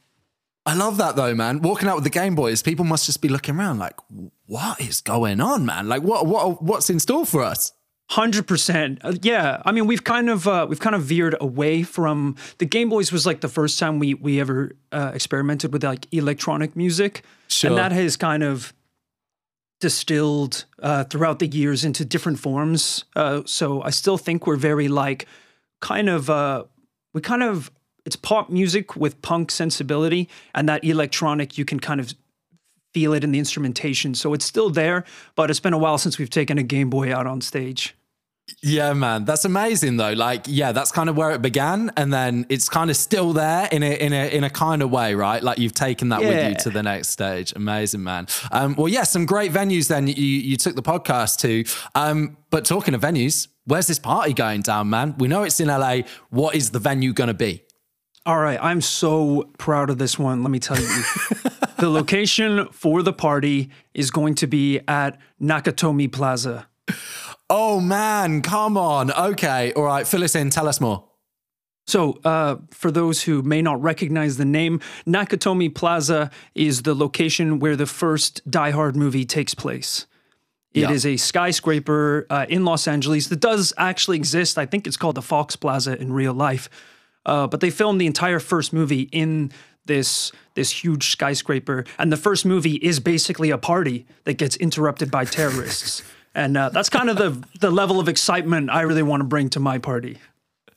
I 0.66 0.74
love 0.74 0.96
that 0.96 1.14
though, 1.14 1.34
man. 1.34 1.60
Walking 1.60 1.88
out 1.88 1.94
with 1.94 2.04
the 2.04 2.10
Game 2.10 2.34
Boys, 2.34 2.62
people 2.62 2.84
must 2.84 3.06
just 3.06 3.20
be 3.22 3.28
looking 3.28 3.56
around 3.56 3.78
like, 3.78 3.94
what 4.46 4.80
is 4.80 5.00
going 5.00 5.40
on, 5.40 5.66
man? 5.66 5.88
Like, 5.88 6.02
what, 6.02 6.26
what, 6.26 6.62
what's 6.62 6.88
in 6.88 6.98
store 7.00 7.26
for 7.26 7.42
us? 7.42 7.72
Hundred 8.10 8.46
percent, 8.46 8.98
Uh, 9.02 9.14
yeah. 9.22 9.62
I 9.64 9.72
mean, 9.72 9.86
we've 9.86 10.04
kind 10.04 10.28
of 10.28 10.46
uh, 10.46 10.66
we've 10.68 10.78
kind 10.78 10.94
of 10.94 11.02
veered 11.02 11.36
away 11.40 11.82
from 11.82 12.36
the 12.58 12.66
Game 12.66 12.90
Boys. 12.90 13.10
Was 13.10 13.24
like 13.26 13.40
the 13.40 13.48
first 13.48 13.78
time 13.78 13.98
we 13.98 14.12
we 14.14 14.40
ever 14.40 14.72
uh, 14.92 15.10
experimented 15.14 15.72
with 15.72 15.82
like 15.82 16.06
electronic 16.12 16.76
music, 16.76 17.22
Sure. 17.48 17.70
and 17.70 17.78
that 17.78 17.92
has 17.92 18.16
kind 18.16 18.42
of 18.42 18.74
distilled 19.80 20.64
uh, 20.82 21.04
throughout 21.04 21.38
the 21.38 21.46
years 21.46 21.84
into 21.84 22.04
different 22.04 22.38
forms. 22.38 23.04
Uh, 23.16 23.42
so 23.46 23.82
I 23.82 23.90
still 23.90 24.18
think 24.18 24.46
we're 24.46 24.56
very 24.56 24.88
like 24.88 25.26
kind 25.80 26.08
of 26.08 26.28
uh, 26.30 26.64
we 27.14 27.20
kind 27.20 27.42
of 27.42 27.70
it's 28.06 28.16
pop 28.16 28.50
music 28.50 28.96
with 28.96 29.20
punk 29.22 29.50
sensibility, 29.50 30.28
and 30.54 30.68
that 30.68 30.84
electronic 30.84 31.56
you 31.58 31.64
can 31.64 31.80
kind 31.80 32.00
of 32.00 32.14
feel 32.94 33.12
it 33.12 33.24
in 33.24 33.32
the 33.32 33.38
instrumentation. 33.38 34.14
So 34.14 34.32
it's 34.32 34.44
still 34.44 34.70
there, 34.70 35.04
but 35.34 35.50
it's 35.50 35.60
been 35.60 35.74
a 35.74 35.78
while 35.78 35.98
since 35.98 36.18
we've 36.18 36.30
taken 36.30 36.56
a 36.56 36.62
Game 36.62 36.88
Boy 36.88 37.14
out 37.14 37.26
on 37.26 37.40
stage. 37.40 37.94
Yeah, 38.62 38.92
man, 38.92 39.24
that's 39.24 39.46
amazing 39.46 39.96
though. 39.96 40.12
Like, 40.12 40.44
yeah, 40.46 40.72
that's 40.72 40.92
kind 40.92 41.08
of 41.08 41.16
where 41.16 41.30
it 41.30 41.40
began, 41.40 41.90
and 41.96 42.12
then 42.12 42.44
it's 42.50 42.68
kind 42.68 42.90
of 42.90 42.96
still 42.96 43.32
there 43.32 43.68
in 43.72 43.82
a 43.82 43.94
in 43.94 44.12
a 44.12 44.28
in 44.36 44.44
a 44.44 44.50
kind 44.50 44.82
of 44.82 44.90
way, 44.90 45.14
right? 45.14 45.42
Like 45.42 45.58
you've 45.58 45.72
taken 45.72 46.10
that 46.10 46.20
with 46.20 46.48
you 46.48 46.54
to 46.56 46.70
the 46.70 46.82
next 46.82 47.08
stage. 47.08 47.54
Amazing, 47.56 48.02
man. 48.02 48.26
Um, 48.52 48.74
well, 48.76 48.88
yeah, 48.88 49.04
some 49.04 49.24
great 49.24 49.50
venues. 49.50 49.88
Then 49.88 50.08
you 50.08 50.14
you 50.14 50.58
took 50.58 50.76
the 50.76 50.82
podcast 50.82 51.38
to. 51.40 51.64
Um, 51.94 52.36
but 52.50 52.66
talking 52.66 52.92
of 52.92 53.00
venues, 53.00 53.48
where's 53.64 53.86
this 53.86 53.98
party 53.98 54.34
going 54.34 54.60
down, 54.60 54.90
man? 54.90 55.14
We 55.16 55.26
know 55.26 55.42
it's 55.44 55.58
in 55.58 55.68
LA. 55.68 56.00
What 56.28 56.54
is 56.54 56.70
the 56.70 56.78
venue 56.78 57.14
going 57.14 57.28
to 57.28 57.34
be? 57.34 57.63
All 58.26 58.40
right, 58.40 58.58
I'm 58.62 58.80
so 58.80 59.50
proud 59.58 59.90
of 59.90 59.98
this 59.98 60.18
one. 60.18 60.42
Let 60.42 60.50
me 60.50 60.58
tell 60.58 60.80
you. 60.80 60.86
the 61.78 61.90
location 61.90 62.68
for 62.68 63.02
the 63.02 63.12
party 63.12 63.70
is 63.92 64.10
going 64.10 64.34
to 64.36 64.46
be 64.46 64.80
at 64.88 65.18
Nakatomi 65.40 66.10
Plaza. 66.10 66.66
Oh 67.50 67.80
man, 67.80 68.40
come 68.40 68.78
on. 68.78 69.12
Okay, 69.12 69.74
all 69.74 69.84
right. 69.84 70.06
Fill 70.06 70.24
us 70.24 70.34
in. 70.34 70.48
Tell 70.48 70.66
us 70.66 70.80
more. 70.80 71.04
So, 71.86 72.18
uh, 72.24 72.56
for 72.70 72.90
those 72.90 73.24
who 73.24 73.42
may 73.42 73.60
not 73.60 73.82
recognize 73.82 74.38
the 74.38 74.46
name, 74.46 74.80
Nakatomi 75.06 75.74
Plaza 75.74 76.30
is 76.54 76.82
the 76.82 76.94
location 76.94 77.58
where 77.58 77.76
the 77.76 77.84
first 77.84 78.50
Die 78.50 78.70
Hard 78.70 78.96
movie 78.96 79.26
takes 79.26 79.54
place. 79.54 80.06
It 80.72 80.90
is 80.90 81.06
a 81.06 81.16
skyscraper 81.16 82.26
uh, 82.28 82.46
in 82.48 82.64
Los 82.64 82.88
Angeles 82.88 83.28
that 83.28 83.38
does 83.38 83.72
actually 83.76 84.16
exist. 84.16 84.58
I 84.58 84.66
think 84.66 84.88
it's 84.88 84.96
called 84.96 85.14
the 85.14 85.22
Fox 85.22 85.54
Plaza 85.54 85.96
in 86.00 86.12
real 86.12 86.34
life. 86.34 86.68
Uh, 87.26 87.46
but 87.46 87.60
they 87.60 87.70
filmed 87.70 88.00
the 88.00 88.06
entire 88.06 88.40
first 88.40 88.72
movie 88.72 89.08
in 89.12 89.50
this 89.86 90.32
this 90.54 90.70
huge 90.70 91.10
skyscraper, 91.10 91.84
and 91.98 92.12
the 92.12 92.16
first 92.16 92.44
movie 92.44 92.76
is 92.76 93.00
basically 93.00 93.50
a 93.50 93.58
party 93.58 94.06
that 94.24 94.34
gets 94.34 94.56
interrupted 94.56 95.10
by 95.10 95.24
terrorists. 95.24 96.02
And 96.36 96.56
uh, 96.56 96.70
that's 96.70 96.90
kind 96.90 97.08
of 97.08 97.16
the 97.16 97.40
the 97.60 97.70
level 97.70 98.00
of 98.00 98.08
excitement 98.08 98.68
I 98.68 98.80
really 98.80 99.04
want 99.04 99.20
to 99.20 99.24
bring 99.24 99.50
to 99.50 99.60
my 99.60 99.78
party. 99.78 100.18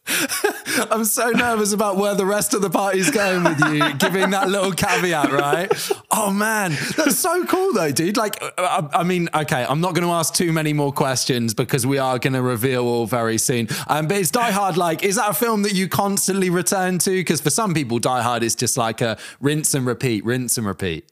I'm 0.91 1.05
so 1.05 1.29
nervous 1.29 1.73
about 1.73 1.97
where 1.97 2.15
the 2.15 2.25
rest 2.25 2.53
of 2.53 2.61
the 2.61 2.69
party's 2.69 3.09
going 3.09 3.43
with 3.43 3.59
you, 3.71 3.93
giving 3.95 4.29
that 4.31 4.49
little 4.49 4.71
caveat, 4.71 5.31
right? 5.31 5.71
Oh 6.11 6.31
man, 6.31 6.71
that's 6.95 7.17
so 7.17 7.45
cool 7.45 7.73
though, 7.73 7.91
dude. 7.91 8.17
Like, 8.17 8.41
I, 8.57 8.87
I 8.93 9.03
mean, 9.03 9.29
okay, 9.33 9.65
I'm 9.67 9.81
not 9.81 9.95
going 9.95 10.07
to 10.07 10.13
ask 10.13 10.33
too 10.33 10.53
many 10.53 10.73
more 10.73 10.91
questions 10.91 11.53
because 11.53 11.85
we 11.85 11.97
are 11.97 12.19
going 12.19 12.33
to 12.33 12.41
reveal 12.41 12.85
all 12.85 13.05
very 13.05 13.37
soon. 13.37 13.67
Um, 13.87 14.07
but 14.07 14.17
it's 14.17 14.31
Die 14.31 14.51
Hard. 14.51 14.77
Like, 14.77 15.03
is 15.03 15.15
that 15.17 15.31
a 15.31 15.33
film 15.33 15.63
that 15.63 15.73
you 15.73 15.87
constantly 15.87 16.49
return 16.49 16.99
to? 16.99 17.11
Because 17.11 17.41
for 17.41 17.49
some 17.49 17.73
people, 17.73 17.99
Die 17.99 18.21
Hard 18.21 18.43
is 18.43 18.55
just 18.55 18.77
like 18.77 19.01
a 19.01 19.17
rinse 19.41 19.73
and 19.73 19.85
repeat, 19.85 20.23
rinse 20.25 20.57
and 20.57 20.65
repeat. 20.67 21.11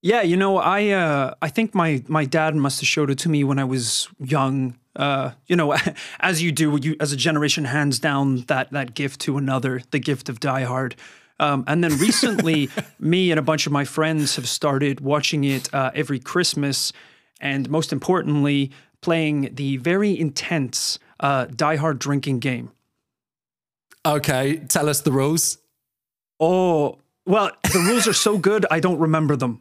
Yeah, 0.00 0.22
you 0.22 0.36
know, 0.36 0.58
I 0.58 0.88
uh, 0.90 1.34
I 1.42 1.48
think 1.48 1.74
my 1.74 2.02
my 2.06 2.24
dad 2.24 2.54
must 2.54 2.80
have 2.80 2.88
showed 2.88 3.10
it 3.10 3.18
to 3.20 3.28
me 3.28 3.42
when 3.42 3.58
I 3.58 3.64
was 3.64 4.08
young. 4.20 4.78
Uh, 4.94 5.32
you 5.46 5.56
know, 5.56 5.76
as 6.20 6.42
you 6.42 6.52
do, 6.52 6.78
you 6.80 6.96
as 7.00 7.12
a 7.12 7.16
generation 7.16 7.64
hands 7.64 7.98
down 7.98 8.42
that 8.46 8.70
that 8.72 8.94
gift 8.94 9.20
to 9.22 9.36
another, 9.36 9.82
the 9.90 9.98
gift 9.98 10.28
of 10.28 10.38
Die 10.40 10.62
Hard. 10.62 10.94
Um, 11.40 11.64
and 11.66 11.82
then 11.84 11.96
recently, 11.98 12.68
me 12.98 13.30
and 13.30 13.38
a 13.38 13.42
bunch 13.42 13.66
of 13.66 13.72
my 13.72 13.84
friends 13.84 14.36
have 14.36 14.48
started 14.48 15.00
watching 15.00 15.44
it 15.44 15.72
uh, 15.74 15.90
every 15.94 16.18
Christmas, 16.18 16.92
and 17.40 17.68
most 17.68 17.92
importantly, 17.92 18.70
playing 19.00 19.54
the 19.54 19.76
very 19.78 20.18
intense 20.18 20.98
uh, 21.20 21.46
Die 21.46 21.76
Hard 21.76 21.98
drinking 21.98 22.38
game. 22.38 22.70
Okay, 24.06 24.58
tell 24.68 24.88
us 24.88 25.00
the 25.00 25.12
rules. 25.12 25.58
Oh, 26.40 26.98
well, 27.26 27.50
the 27.72 27.80
rules 27.80 28.06
are 28.06 28.12
so 28.12 28.38
good, 28.38 28.64
I 28.70 28.78
don't 28.80 28.98
remember 28.98 29.36
them. 29.36 29.60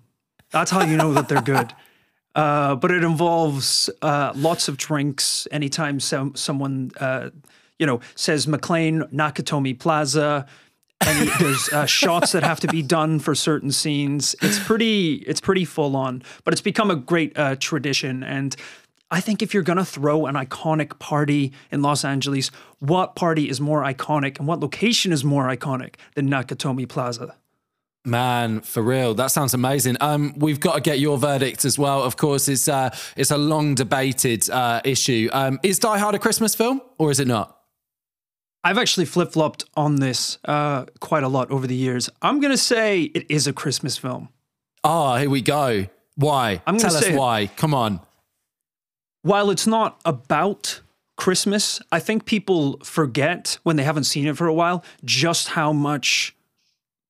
That's 0.52 0.72
how 0.72 0.84
you 0.84 0.98
know 0.98 1.14
that 1.14 1.28
they're 1.28 1.42
good. 1.42 1.74
Uh, 2.38 2.76
but 2.76 2.92
it 2.92 3.04
involves 3.04 3.90
uh, 4.04 4.32
lots 4.36 4.68
of 4.68 4.78
drinks. 4.78 5.48
Anytime 5.50 6.00
some, 6.00 6.36
someone, 6.36 6.92
uh, 7.00 7.32
you 7.80 7.88
know, 7.88 8.00
says 8.14 8.46
McClane 8.46 9.12
Nakatomi 9.12 9.80
Plaza, 9.80 10.46
and 11.02 11.30
there's 11.40 11.68
uh, 11.70 11.86
shots 11.88 12.34
that 12.34 12.44
have 12.44 12.60
to 12.60 12.68
be 12.68 12.84
done 12.84 13.18
for 13.18 13.34
certain 13.34 13.72
scenes. 13.72 14.36
It's 14.44 14.60
pretty, 14.60 15.16
it's 15.26 15.42
pretty 15.42 15.66
full 15.66 15.96
on. 15.96 16.22
But 16.44 16.54
it's 16.54 16.62
become 16.62 16.92
a 16.92 16.96
great 16.96 17.36
uh, 17.36 17.56
tradition, 17.56 18.22
and 18.22 18.56
I 19.10 19.20
think 19.20 19.42
if 19.42 19.54
you're 19.54 19.64
gonna 19.64 19.84
throw 19.84 20.28
an 20.28 20.36
iconic 20.36 21.00
party 21.00 21.54
in 21.72 21.82
Los 21.82 22.06
Angeles, 22.06 22.52
what 22.78 23.16
party 23.16 23.50
is 23.50 23.60
more 23.60 23.82
iconic 23.82 24.38
and 24.38 24.48
what 24.48 24.60
location 24.60 25.12
is 25.12 25.24
more 25.24 25.46
iconic 25.46 25.96
than 26.14 26.30
Nakatomi 26.30 26.88
Plaza? 26.88 27.36
Man, 28.08 28.62
for 28.62 28.82
real, 28.82 29.14
that 29.16 29.32
sounds 29.32 29.54
amazing. 29.54 29.98
Um, 30.00 30.34
we've 30.38 30.62
got 30.62 30.76
to 30.76 30.82
get 30.82 31.00
your 31.00 31.18
verdict 31.18 31.66
as 31.66 31.78
well. 31.78 32.04
Of 32.04 32.16
course, 32.16 32.48
it's 32.48 32.70
uh, 32.70 32.90
it's 33.18 33.32
a 33.32 33.38
long 33.38 33.76
debated 33.76 34.50
uh, 34.50 34.80
issue. 34.86 35.28
Um, 35.34 35.60
is 35.62 35.78
Die 35.78 35.98
Hard 35.98 36.16
a 36.16 36.20
Christmas 36.20 36.56
film 36.56 36.80
or 36.98 37.12
is 37.12 37.20
it 37.20 37.28
not? 37.28 37.60
I've 38.64 38.78
actually 38.78 39.08
flip 39.08 39.34
flopped 39.34 39.66
on 39.76 39.98
this 39.98 40.38
uh, 40.46 40.86
quite 41.02 41.24
a 41.24 41.28
lot 41.28 41.52
over 41.52 41.68
the 41.68 41.76
years. 41.76 42.10
I'm 42.22 42.40
gonna 42.40 42.56
say 42.56 43.04
it 43.04 43.30
is 43.30 43.46
a 43.46 43.52
Christmas 43.52 43.98
film. 43.98 44.30
Oh, 44.86 45.18
here 45.18 45.30
we 45.30 45.42
go. 45.42 45.88
Why? 46.16 46.62
I'm 46.66 46.78
Tell 46.78 46.96
us 46.96 47.10
why. 47.10 47.48
Come 47.58 47.74
on. 47.74 48.00
While 49.22 49.50
it's 49.50 49.68
not 49.68 50.00
about 50.06 50.80
Christmas, 51.18 51.82
I 51.92 52.00
think 52.00 52.24
people 52.24 52.80
forget 52.84 53.58
when 53.64 53.76
they 53.76 53.84
haven't 53.84 54.06
seen 54.06 54.28
it 54.28 54.38
for 54.38 54.48
a 54.48 54.54
while 54.54 54.86
just 55.04 55.50
how 55.50 55.74
much 55.74 56.37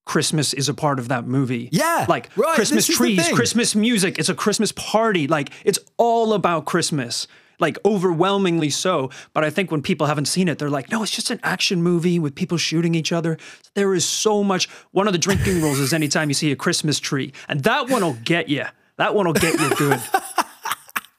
Christmas 0.08 0.54
is 0.54 0.70
a 0.70 0.74
part 0.74 0.98
of 1.00 1.10
that 1.10 1.28
movie. 1.28 1.70
Yeah, 1.72 2.06
Like 2.08 2.30
right, 2.38 2.56
Christmas 2.56 2.88
this 2.88 2.96
is 2.96 2.98
the 3.00 3.16
trees. 3.16 3.30
Christmas 3.34 3.76
music, 3.76 4.18
it's 4.18 4.30
a 4.30 4.34
Christmas 4.36 4.72
party. 4.72 5.28
Like 5.28 5.52
it's 5.66 5.78
all 5.98 6.34
about 6.34 6.66
Christmas. 6.66 7.28
Like 7.60 7.78
overwhelmingly 7.84 8.70
so. 8.70 9.10
But 9.34 9.44
I 9.44 9.50
think 9.50 9.72
when 9.72 9.82
people 9.82 10.06
haven't 10.08 10.28
seen 10.28 10.48
it, 10.48 10.60
they're 10.60 10.70
like, 10.70 10.92
no, 10.92 11.02
it's 11.04 11.12
just 11.12 11.32
an 11.32 11.40
action 11.44 11.82
movie 11.82 12.20
with 12.20 12.36
people 12.36 12.58
shooting 12.58 12.94
each 12.96 13.12
other. 13.12 13.38
There 13.74 13.94
is 13.96 14.06
so 14.06 14.44
much. 14.44 14.70
One 14.92 15.08
of 15.08 15.14
the 15.14 15.20
drinking 15.20 15.62
rules 15.62 15.80
is 15.80 15.92
anytime 15.92 16.30
you 16.30 16.36
see 16.36 16.52
a 16.52 16.56
Christmas 16.56 17.00
tree, 17.00 17.34
and 17.50 17.64
that 17.64 17.90
one 17.90 18.04
will 18.04 18.18
get 18.24 18.48
you. 18.48 18.66
That 18.98 19.14
one 19.16 19.26
will 19.26 19.34
get 19.34 19.60
you 19.60 19.70
good. 19.76 20.00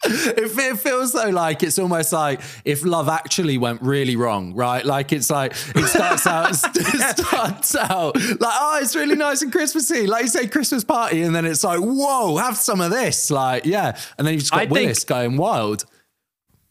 It, 0.04 0.56
it 0.56 0.78
feels 0.78 1.12
so 1.12 1.28
like 1.30 1.62
it's 1.62 1.78
almost 1.78 2.12
like 2.12 2.40
if 2.64 2.84
Love 2.84 3.08
Actually 3.08 3.58
went 3.58 3.82
really 3.82 4.14
wrong, 4.14 4.54
right? 4.54 4.84
Like 4.84 5.12
it's 5.12 5.28
like 5.28 5.52
it 5.74 5.86
starts 5.86 6.26
out, 6.26 6.50
it 6.76 7.18
starts 7.18 7.74
out 7.74 8.14
like 8.16 8.38
oh, 8.40 8.78
it's 8.80 8.94
really 8.94 9.16
nice 9.16 9.42
and 9.42 9.50
Christmassy, 9.50 10.06
like 10.06 10.22
you 10.22 10.28
say 10.28 10.46
Christmas 10.46 10.84
party, 10.84 11.22
and 11.22 11.34
then 11.34 11.44
it's 11.44 11.64
like 11.64 11.80
whoa, 11.80 12.36
have 12.36 12.56
some 12.56 12.80
of 12.80 12.90
this, 12.92 13.30
like 13.30 13.66
yeah, 13.66 13.98
and 14.16 14.26
then 14.26 14.34
you've 14.34 14.42
just 14.42 14.52
got 14.52 14.60
I 14.60 14.66
think- 14.66 14.72
Willis 14.72 15.04
going 15.04 15.36
wild. 15.36 15.84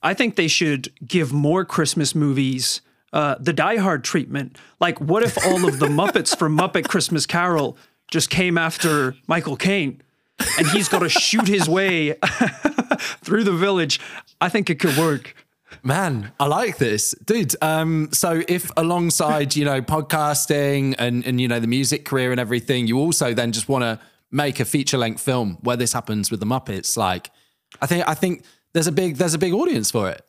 I 0.02 0.13
think 0.13 0.36
they 0.36 0.48
should 0.48 0.94
give 1.06 1.34
more 1.34 1.66
Christmas 1.66 2.16
movies 2.16 2.82
uh, 3.13 3.36
the 3.40 3.54
Die 3.54 3.78
Hard 3.78 4.04
treatment. 4.04 4.58
Like, 4.80 5.00
what 5.00 5.24
if 5.24 5.38
all 5.46 5.68
of 5.68 5.80
the 5.80 5.88
Muppets 5.88 6.38
from 6.38 6.58
Muppet 6.58 6.88
Christmas 6.88 7.26
Carol 7.26 7.78
just 8.12 8.30
came 8.30 8.58
after 8.58 9.16
Michael 9.28 9.56
Caine? 9.56 10.02
And 10.58 10.67
he's 10.67 10.88
got 10.88 11.00
to 11.00 11.10
shoot 11.10 11.47
his 11.47 11.67
way 11.67 12.13
through 13.23 13.43
the 13.43 13.54
village. 13.54 14.00
I 14.39 14.50
think 14.50 14.69
it 14.69 14.80
could 14.80 14.97
work. 14.97 15.36
Man, 15.84 16.32
I 16.39 16.45
like 16.45 16.78
this, 16.78 17.15
dude. 17.26 17.56
Um, 17.62 18.10
so 18.12 18.41
if 18.47 18.71
alongside 18.78 19.56
you 19.56 19.65
know 19.65 19.82
podcasting 19.82 20.95
and 20.97 21.26
and 21.26 21.41
you 21.41 21.47
know 21.47 21.60
the 21.60 21.67
music 21.67 22.06
career 22.06 22.32
and 22.32 22.39
everything, 22.39 22.88
you 22.88 22.97
also 23.00 23.34
then 23.34 23.52
just 23.52 23.67
want 23.67 23.84
to 23.84 24.00
make 24.32 24.60
a 24.60 24.65
feature 24.65 24.97
length 24.97 25.21
film 25.21 25.58
where 25.62 25.78
this 25.78 25.93
happens 25.93 26.32
with 26.32 26.39
the 26.39 26.45
Muppets, 26.45 26.97
like 26.97 27.32
I 27.82 27.86
think 27.86 28.08
I 28.08 28.13
think 28.13 28.43
there's 28.73 28.88
a 28.88 28.91
big 28.91 29.17
there's 29.17 29.34
a 29.34 29.39
big 29.39 29.54
audience 29.54 29.91
for 29.91 30.10
it. 30.10 30.23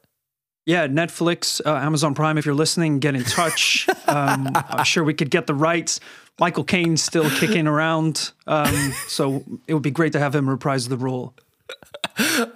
Yeah, 0.69 0.87
Netflix, 0.87 1.63
uh, 1.65 1.77
Amazon 1.77 2.15
Prime, 2.15 2.37
if 2.37 2.45
you're 2.45 2.55
listening, 2.55 2.99
get 2.99 3.15
in 3.15 3.25
touch. 3.25 3.89
Um, 4.09 4.49
I'm 4.55 4.85
sure 4.85 5.05
we 5.05 5.13
could 5.13 5.29
get 5.29 5.47
the 5.47 5.53
rights. 5.53 6.01
Michael 6.41 6.65
Caine's 6.65 7.03
still 7.03 7.29
kicking 7.29 7.67
around. 7.67 8.33
Um, 8.47 8.95
so 9.07 9.45
it 9.67 9.75
would 9.75 9.83
be 9.83 9.91
great 9.91 10.15
to 10.15 10.19
have 10.19 10.35
him 10.35 10.49
reprise 10.49 10.89
the 10.89 10.97
role. 10.97 11.35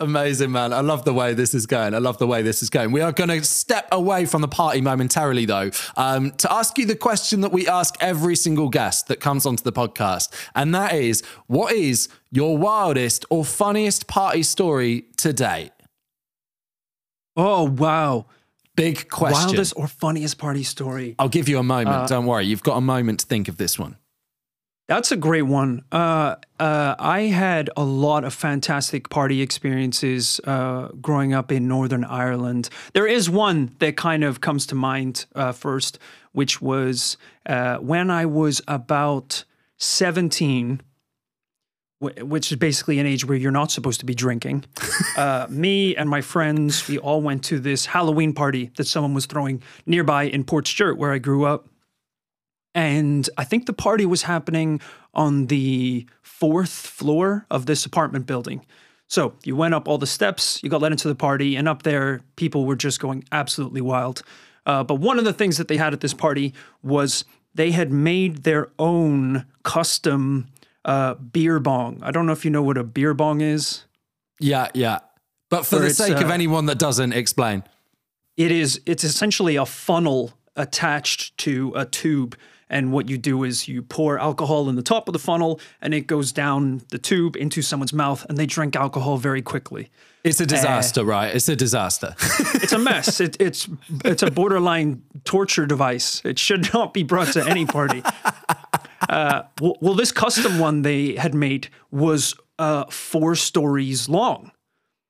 Amazing, 0.00 0.50
man. 0.50 0.72
I 0.72 0.80
love 0.80 1.04
the 1.04 1.12
way 1.12 1.34
this 1.34 1.52
is 1.52 1.66
going. 1.66 1.92
I 1.92 1.98
love 1.98 2.16
the 2.16 2.26
way 2.26 2.40
this 2.40 2.62
is 2.62 2.70
going. 2.70 2.90
We 2.90 3.02
are 3.02 3.12
going 3.12 3.28
to 3.28 3.44
step 3.44 3.86
away 3.92 4.24
from 4.24 4.40
the 4.40 4.48
party 4.48 4.80
momentarily, 4.80 5.44
though, 5.44 5.70
um, 5.98 6.30
to 6.38 6.50
ask 6.50 6.78
you 6.78 6.86
the 6.86 6.96
question 6.96 7.42
that 7.42 7.52
we 7.52 7.68
ask 7.68 7.94
every 8.00 8.34
single 8.34 8.70
guest 8.70 9.08
that 9.08 9.20
comes 9.20 9.44
onto 9.44 9.62
the 9.62 9.72
podcast. 9.72 10.32
And 10.54 10.74
that 10.74 10.94
is 10.94 11.22
what 11.48 11.74
is 11.74 12.08
your 12.30 12.56
wildest 12.56 13.26
or 13.28 13.44
funniest 13.44 14.06
party 14.06 14.42
story 14.42 15.04
to 15.18 15.34
date? 15.34 15.72
Oh 17.36 17.64
wow! 17.64 18.26
Big 18.76 19.08
question. 19.08 19.48
Wildest 19.48 19.74
or 19.76 19.86
funniest 19.88 20.38
party 20.38 20.62
story? 20.62 21.14
I'll 21.18 21.28
give 21.28 21.48
you 21.48 21.58
a 21.58 21.62
moment. 21.62 21.88
Uh, 21.88 22.06
Don't 22.06 22.26
worry. 22.26 22.44
You've 22.46 22.62
got 22.62 22.76
a 22.76 22.80
moment 22.80 23.20
to 23.20 23.26
think 23.26 23.48
of 23.48 23.56
this 23.56 23.78
one. 23.78 23.96
That's 24.88 25.12
a 25.12 25.16
great 25.16 25.42
one. 25.42 25.84
Uh, 25.92 26.36
uh, 26.58 26.96
I 26.98 27.22
had 27.22 27.70
a 27.76 27.84
lot 27.84 28.24
of 28.24 28.34
fantastic 28.34 29.08
party 29.08 29.40
experiences 29.40 30.40
uh, 30.44 30.88
growing 31.00 31.32
up 31.32 31.50
in 31.52 31.66
Northern 31.68 32.04
Ireland. 32.04 32.68
There 32.92 33.06
is 33.06 33.30
one 33.30 33.74
that 33.78 33.96
kind 33.96 34.24
of 34.24 34.40
comes 34.40 34.66
to 34.66 34.74
mind 34.74 35.24
uh, 35.34 35.52
first, 35.52 35.98
which 36.32 36.60
was 36.60 37.16
uh, 37.46 37.76
when 37.76 38.10
I 38.10 38.26
was 38.26 38.60
about 38.68 39.44
17, 39.78 40.80
wh- 40.80 40.82
which 42.02 42.50
is 42.50 42.58
basically 42.58 42.98
an 42.98 43.06
age 43.06 43.24
where 43.24 43.36
you're 43.36 43.52
not 43.52 43.70
supposed 43.70 44.00
to 44.00 44.06
be 44.06 44.14
drinking. 44.14 44.64
uh, 45.16 45.46
me 45.48 45.94
and 45.96 46.10
my 46.10 46.20
friends, 46.20 46.88
we 46.88 46.98
all 46.98 47.22
went 47.22 47.44
to 47.44 47.60
this 47.60 47.86
Halloween 47.86 48.32
party 48.32 48.72
that 48.76 48.86
someone 48.86 49.14
was 49.14 49.26
throwing 49.26 49.62
nearby 49.86 50.24
in 50.24 50.44
Port 50.44 50.66
Stewart, 50.66 50.98
where 50.98 51.12
I 51.12 51.18
grew 51.18 51.44
up. 51.44 51.68
And 52.74 53.28
I 53.36 53.44
think 53.44 53.66
the 53.66 53.72
party 53.72 54.06
was 54.06 54.22
happening 54.22 54.80
on 55.14 55.46
the 55.46 56.06
fourth 56.22 56.72
floor 56.72 57.46
of 57.50 57.66
this 57.66 57.86
apartment 57.86 58.26
building. 58.26 58.64
So 59.08 59.34
you 59.44 59.54
went 59.54 59.74
up 59.74 59.88
all 59.88 59.98
the 59.98 60.06
steps, 60.06 60.58
you 60.62 60.70
got 60.70 60.80
let 60.80 60.90
into 60.90 61.06
the 61.06 61.14
party, 61.14 61.54
and 61.54 61.68
up 61.68 61.82
there, 61.82 62.22
people 62.36 62.64
were 62.64 62.76
just 62.76 62.98
going 62.98 63.24
absolutely 63.30 63.82
wild. 63.82 64.22
Uh, 64.64 64.82
but 64.82 64.96
one 64.96 65.18
of 65.18 65.24
the 65.24 65.34
things 65.34 65.58
that 65.58 65.68
they 65.68 65.76
had 65.76 65.92
at 65.92 66.00
this 66.00 66.14
party 66.14 66.54
was 66.82 67.24
they 67.54 67.72
had 67.72 67.92
made 67.92 68.44
their 68.44 68.70
own 68.78 69.44
custom 69.64 70.48
uh, 70.84 71.14
beer 71.14 71.60
bong. 71.60 72.00
I 72.02 72.10
don't 72.10 72.26
know 72.26 72.32
if 72.32 72.44
you 72.44 72.50
know 72.50 72.62
what 72.62 72.78
a 72.78 72.84
beer 72.84 73.14
bong 73.14 73.40
is. 73.40 73.84
Yeah, 74.40 74.68
yeah. 74.74 75.00
But 75.48 75.66
for 75.66 75.78
the 75.78 75.90
sake 75.90 76.16
of 76.16 76.30
uh, 76.30 76.32
anyone 76.32 76.66
that 76.66 76.78
doesn't, 76.78 77.12
explain. 77.12 77.62
It 78.36 78.50
is. 78.50 78.80
It's 78.86 79.04
essentially 79.04 79.56
a 79.56 79.66
funnel 79.66 80.32
attached 80.56 81.36
to 81.38 81.72
a 81.76 81.84
tube, 81.84 82.36
and 82.70 82.90
what 82.90 83.08
you 83.10 83.18
do 83.18 83.44
is 83.44 83.68
you 83.68 83.82
pour 83.82 84.18
alcohol 84.18 84.70
in 84.70 84.76
the 84.76 84.82
top 84.82 85.08
of 85.08 85.12
the 85.12 85.18
funnel, 85.18 85.60
and 85.82 85.92
it 85.92 86.06
goes 86.06 86.32
down 86.32 86.80
the 86.88 86.98
tube 86.98 87.36
into 87.36 87.60
someone's 87.60 87.92
mouth, 87.92 88.24
and 88.28 88.38
they 88.38 88.46
drink 88.46 88.74
alcohol 88.74 89.18
very 89.18 89.42
quickly. 89.42 89.90
It's 90.24 90.40
a 90.40 90.46
disaster, 90.46 91.04
right? 91.04 91.34
It's 91.34 91.48
a 91.48 91.56
disaster. 91.56 92.14
It's 92.62 92.72
a 92.72 92.78
mess. 92.78 93.20
it, 93.20 93.36
it's 93.40 93.68
it's 94.04 94.22
a 94.22 94.30
borderline 94.30 95.02
torture 95.24 95.66
device. 95.66 96.22
It 96.24 96.38
should 96.38 96.72
not 96.72 96.94
be 96.94 97.02
brought 97.02 97.32
to 97.32 97.44
any 97.44 97.66
party. 97.66 98.02
Uh, 99.12 99.42
well, 99.60 99.76
well, 99.80 99.94
this 99.94 100.10
custom 100.12 100.58
one 100.58 100.82
they 100.82 101.14
had 101.16 101.34
made 101.34 101.68
was 101.90 102.34
uh, 102.58 102.84
four 102.90 103.34
stories 103.34 104.08
long. 104.08 104.50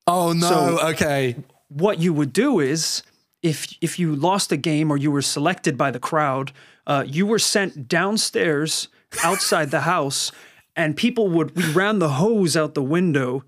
oh 0.06 0.32
no. 0.32 0.48
So- 0.48 0.88
okay. 0.90 1.36
what 1.68 1.98
you 2.00 2.12
would 2.12 2.32
do 2.32 2.60
is 2.60 3.02
if 3.42 3.58
if 3.80 3.98
you 3.98 4.14
lost 4.14 4.52
a 4.52 4.56
game 4.56 4.90
or 4.90 4.96
you 4.96 5.10
were 5.10 5.22
selected 5.22 5.76
by 5.76 5.90
the 5.90 6.00
crowd, 6.00 6.52
uh, 6.86 7.04
you 7.06 7.26
were 7.26 7.38
sent 7.38 7.88
downstairs 7.88 8.88
outside 9.22 9.70
the 9.70 9.80
house, 9.82 10.32
and 10.74 10.96
people 10.96 11.28
would 11.28 11.54
we 11.56 11.64
ran 11.72 11.98
the 11.98 12.10
hose 12.22 12.56
out 12.56 12.74
the 12.74 12.82
window, 12.82 13.44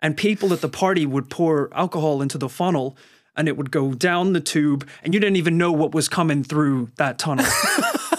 and 0.00 0.16
people 0.16 0.52
at 0.52 0.60
the 0.60 0.68
party 0.68 1.06
would 1.06 1.28
pour 1.30 1.70
alcohol 1.74 2.22
into 2.22 2.38
the 2.38 2.48
funnel, 2.48 2.96
and 3.36 3.46
it 3.48 3.56
would 3.56 3.70
go 3.70 3.92
down 3.94 4.32
the 4.32 4.40
tube, 4.40 4.86
and 5.02 5.14
you 5.14 5.20
didn't 5.20 5.36
even 5.36 5.58
know 5.58 5.72
what 5.72 5.94
was 5.94 6.08
coming 6.08 6.42
through 6.44 6.88
that 6.96 7.18
tunnel. 7.18 7.46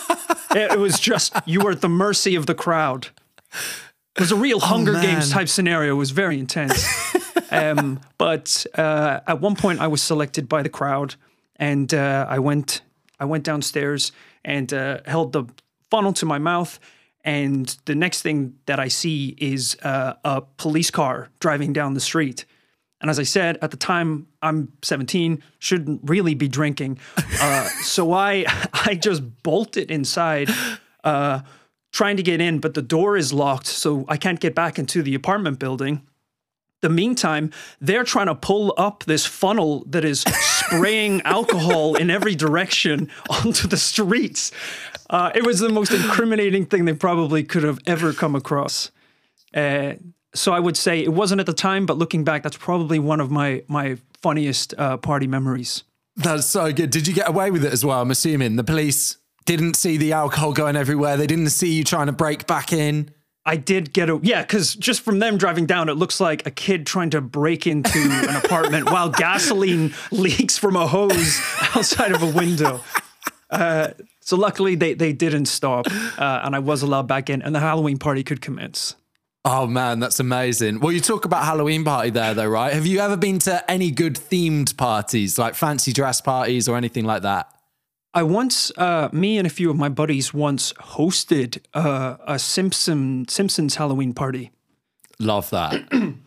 it, 0.56 0.80
was 0.80 1.00
just 1.00 1.34
you 1.46 1.62
were 1.62 1.72
at 1.72 1.82
the 1.82 1.90
mercy 1.90 2.36
of 2.36 2.46
the 2.46 2.56
crowd. 2.56 3.08
It 4.16 4.20
was 4.20 4.32
a 4.32 4.36
real 4.36 4.60
Hunger 4.60 4.94
Games 4.94 5.32
type 5.32 5.50
scenario. 5.50 5.94
It 5.94 5.98
was 5.98 6.12
very 6.12 6.40
intense. 6.40 6.86
um, 7.52 8.00
but 8.18 8.66
uh, 8.76 9.22
at 9.28 9.42
one 9.42 9.56
point, 9.56 9.80
I 9.80 9.88
was 9.88 10.02
selected 10.02 10.48
by 10.48 10.62
the 10.62 10.70
crowd, 10.70 11.16
and 11.56 11.94
uh, 11.94 12.26
I 12.30 12.40
went. 12.40 12.82
I 13.20 13.26
went 13.26 13.44
downstairs 13.44 14.12
and 14.44 14.74
uh, 14.74 15.00
held 15.06 15.32
the 15.32 15.46
funnel 15.90 16.14
to 16.14 16.26
my 16.26 16.40
mouth. 16.40 16.80
And 17.24 17.78
the 17.86 17.96
next 17.96 18.22
thing 18.22 18.56
that 18.66 18.80
I 18.80 18.90
see 18.90 19.36
is 19.38 19.78
uh, 19.84 20.16
a 20.26 20.42
police 20.58 20.92
car 20.92 21.30
driving 21.40 21.72
down 21.72 21.94
the 21.94 22.02
street. 22.02 22.46
And 23.04 23.10
as 23.10 23.20
I 23.20 23.24
said 23.24 23.58
at 23.62 23.72
the 23.72 23.78
time, 23.78 24.28
I'm 24.42 24.72
17, 24.82 25.44
shouldn't 25.60 26.00
really 26.06 26.36
be 26.36 26.48
drinking. 26.48 27.00
Uh, 27.18 27.66
so 27.82 28.14
I 28.14 28.46
I 28.86 28.96
just 28.96 29.44
bolted 29.44 29.92
inside, 29.92 30.50
uh, 31.04 31.42
trying 31.92 32.16
to 32.16 32.24
get 32.24 32.40
in, 32.40 32.60
but 32.60 32.74
the 32.74 32.82
door 32.82 33.18
is 33.18 33.34
locked, 33.34 33.68
so 33.68 34.06
I 34.08 34.16
can't 34.16 34.40
get 34.40 34.56
back 34.56 34.80
into 34.80 35.04
the 35.04 35.14
apartment 35.16 35.60
building. 35.60 36.02
The 36.82 36.90
meantime, 36.90 37.52
they're 37.82 38.06
trying 38.06 38.28
to 38.28 38.36
pull 38.36 38.74
up 38.78 39.04
this 39.04 39.26
funnel 39.26 39.84
that 39.88 40.06
is 40.06 40.22
spraying 40.40 41.22
alcohol 41.24 41.96
in 41.96 42.10
every 42.10 42.36
direction 42.36 43.10
onto 43.30 43.68
the 43.68 43.78
streets. 43.78 44.52
Uh, 45.10 45.32
it 45.36 45.46
was 45.46 45.60
the 45.60 45.70
most 45.70 45.92
incriminating 45.92 46.66
thing 46.66 46.86
they 46.86 46.94
probably 46.94 47.44
could 47.44 47.64
have 47.64 47.80
ever 47.86 48.14
come 48.14 48.34
across. 48.34 48.92
Uh, 49.54 49.94
so 50.36 50.54
I 50.54 50.60
would 50.60 50.78
say 50.78 51.04
it 51.04 51.14
wasn't 51.14 51.40
at 51.40 51.46
the 51.46 51.54
time, 51.54 51.86
but 51.86 51.98
looking 51.98 52.24
back, 52.24 52.44
that's 52.44 52.58
probably 52.58 53.00
one 53.00 53.20
of 53.20 53.32
my 53.32 53.64
my 53.68 53.98
funniest 54.22 54.74
uh, 54.78 54.98
party 54.98 55.28
memories. 55.28 55.84
That's 56.16 56.46
so 56.46 56.72
good. 56.72 56.90
Did 56.90 57.08
you 57.08 57.14
get 57.14 57.28
away 57.28 57.52
with 57.52 57.66
it 57.66 57.74
as 57.74 57.84
well? 57.84 58.02
I'm 58.02 58.12
assuming 58.12 58.56
the 58.56 58.64
police 58.64 59.18
didn't 59.46 59.76
see 59.76 59.98
the 59.98 60.14
alcohol 60.14 60.54
going 60.54 60.76
everywhere. 60.76 61.18
They 61.18 61.28
didn't 61.28 61.50
see 61.50 61.74
you 61.74 61.84
trying 61.84 62.08
to 62.08 62.14
break 62.14 62.48
back 62.48 62.72
in. 62.72 63.12
I 63.46 63.58
did 63.58 63.92
get 63.92 64.10
a 64.10 64.20
yeah, 64.24 64.42
because 64.42 64.74
just 64.76 65.02
from 65.02 65.20
them 65.20 65.38
driving 65.38 65.66
down, 65.66 65.90
it 65.90 65.96
looks 65.96 66.22
like 66.22 66.48
a 66.48 66.52
kid 66.52 66.88
trying 66.88 67.10
to 67.12 67.22
break 67.22 67.68
into 67.68 68.00
an 68.00 68.36
apartment 68.38 68.90
while 68.90 69.10
gasoline 69.10 69.94
leaks 70.12 70.58
from 70.58 70.76
a 70.76 70.88
hose 70.88 71.42
outside 71.76 72.14
of 72.14 72.24
a 72.24 72.32
window. 72.32 72.82
Uh, 73.50 73.90
so 74.22 74.38
luckily 74.38 74.76
they 74.76 74.94
they 74.94 75.12
didn't 75.12 75.46
stop, 75.48 75.88
uh, 76.18 76.42
and 76.44 76.56
I 76.56 76.60
was 76.60 76.84
allowed 76.84 77.08
back 77.08 77.30
in, 77.30 77.42
and 77.42 77.54
the 77.54 77.60
Halloween 77.60 77.98
party 77.98 78.24
could 78.24 78.40
commence. 78.40 78.96
Oh 79.46 79.68
man, 79.68 80.00
that's 80.00 80.20
amazing. 80.20 80.80
Well, 80.80 80.94
you 80.94 81.02
talk 81.02 81.26
about 81.26 81.44
Halloween 81.44 81.84
party 81.84 82.10
there 82.10 82.34
though, 82.34 82.48
right? 82.48 82.74
Have 82.74 82.86
you 82.86 83.00
ever 83.00 83.18
been 83.18 83.40
to 83.40 83.70
any 83.70 83.92
good 83.92 84.16
themed 84.16 84.78
parties, 84.78 85.38
like 85.38 85.54
fancy 85.56 85.92
dress 85.92 86.22
parties 86.22 86.70
or 86.70 86.78
anything 86.78 87.04
like 87.04 87.24
that? 87.24 87.54
I 88.14 88.24
once, 88.24 88.72
uh, 88.78 89.10
me 89.12 89.38
and 89.38 89.48
a 89.48 89.50
few 89.50 89.70
of 89.70 89.76
my 89.76 89.90
buddies 89.90 90.34
once 90.34 90.72
hosted 90.74 91.60
uh, 91.74 92.18
a 92.26 92.40
Simpson 92.40 93.28
Simpsons 93.28 93.76
Halloween 93.76 94.14
party. 94.14 94.52
Love 95.20 95.50
that. 95.50 95.84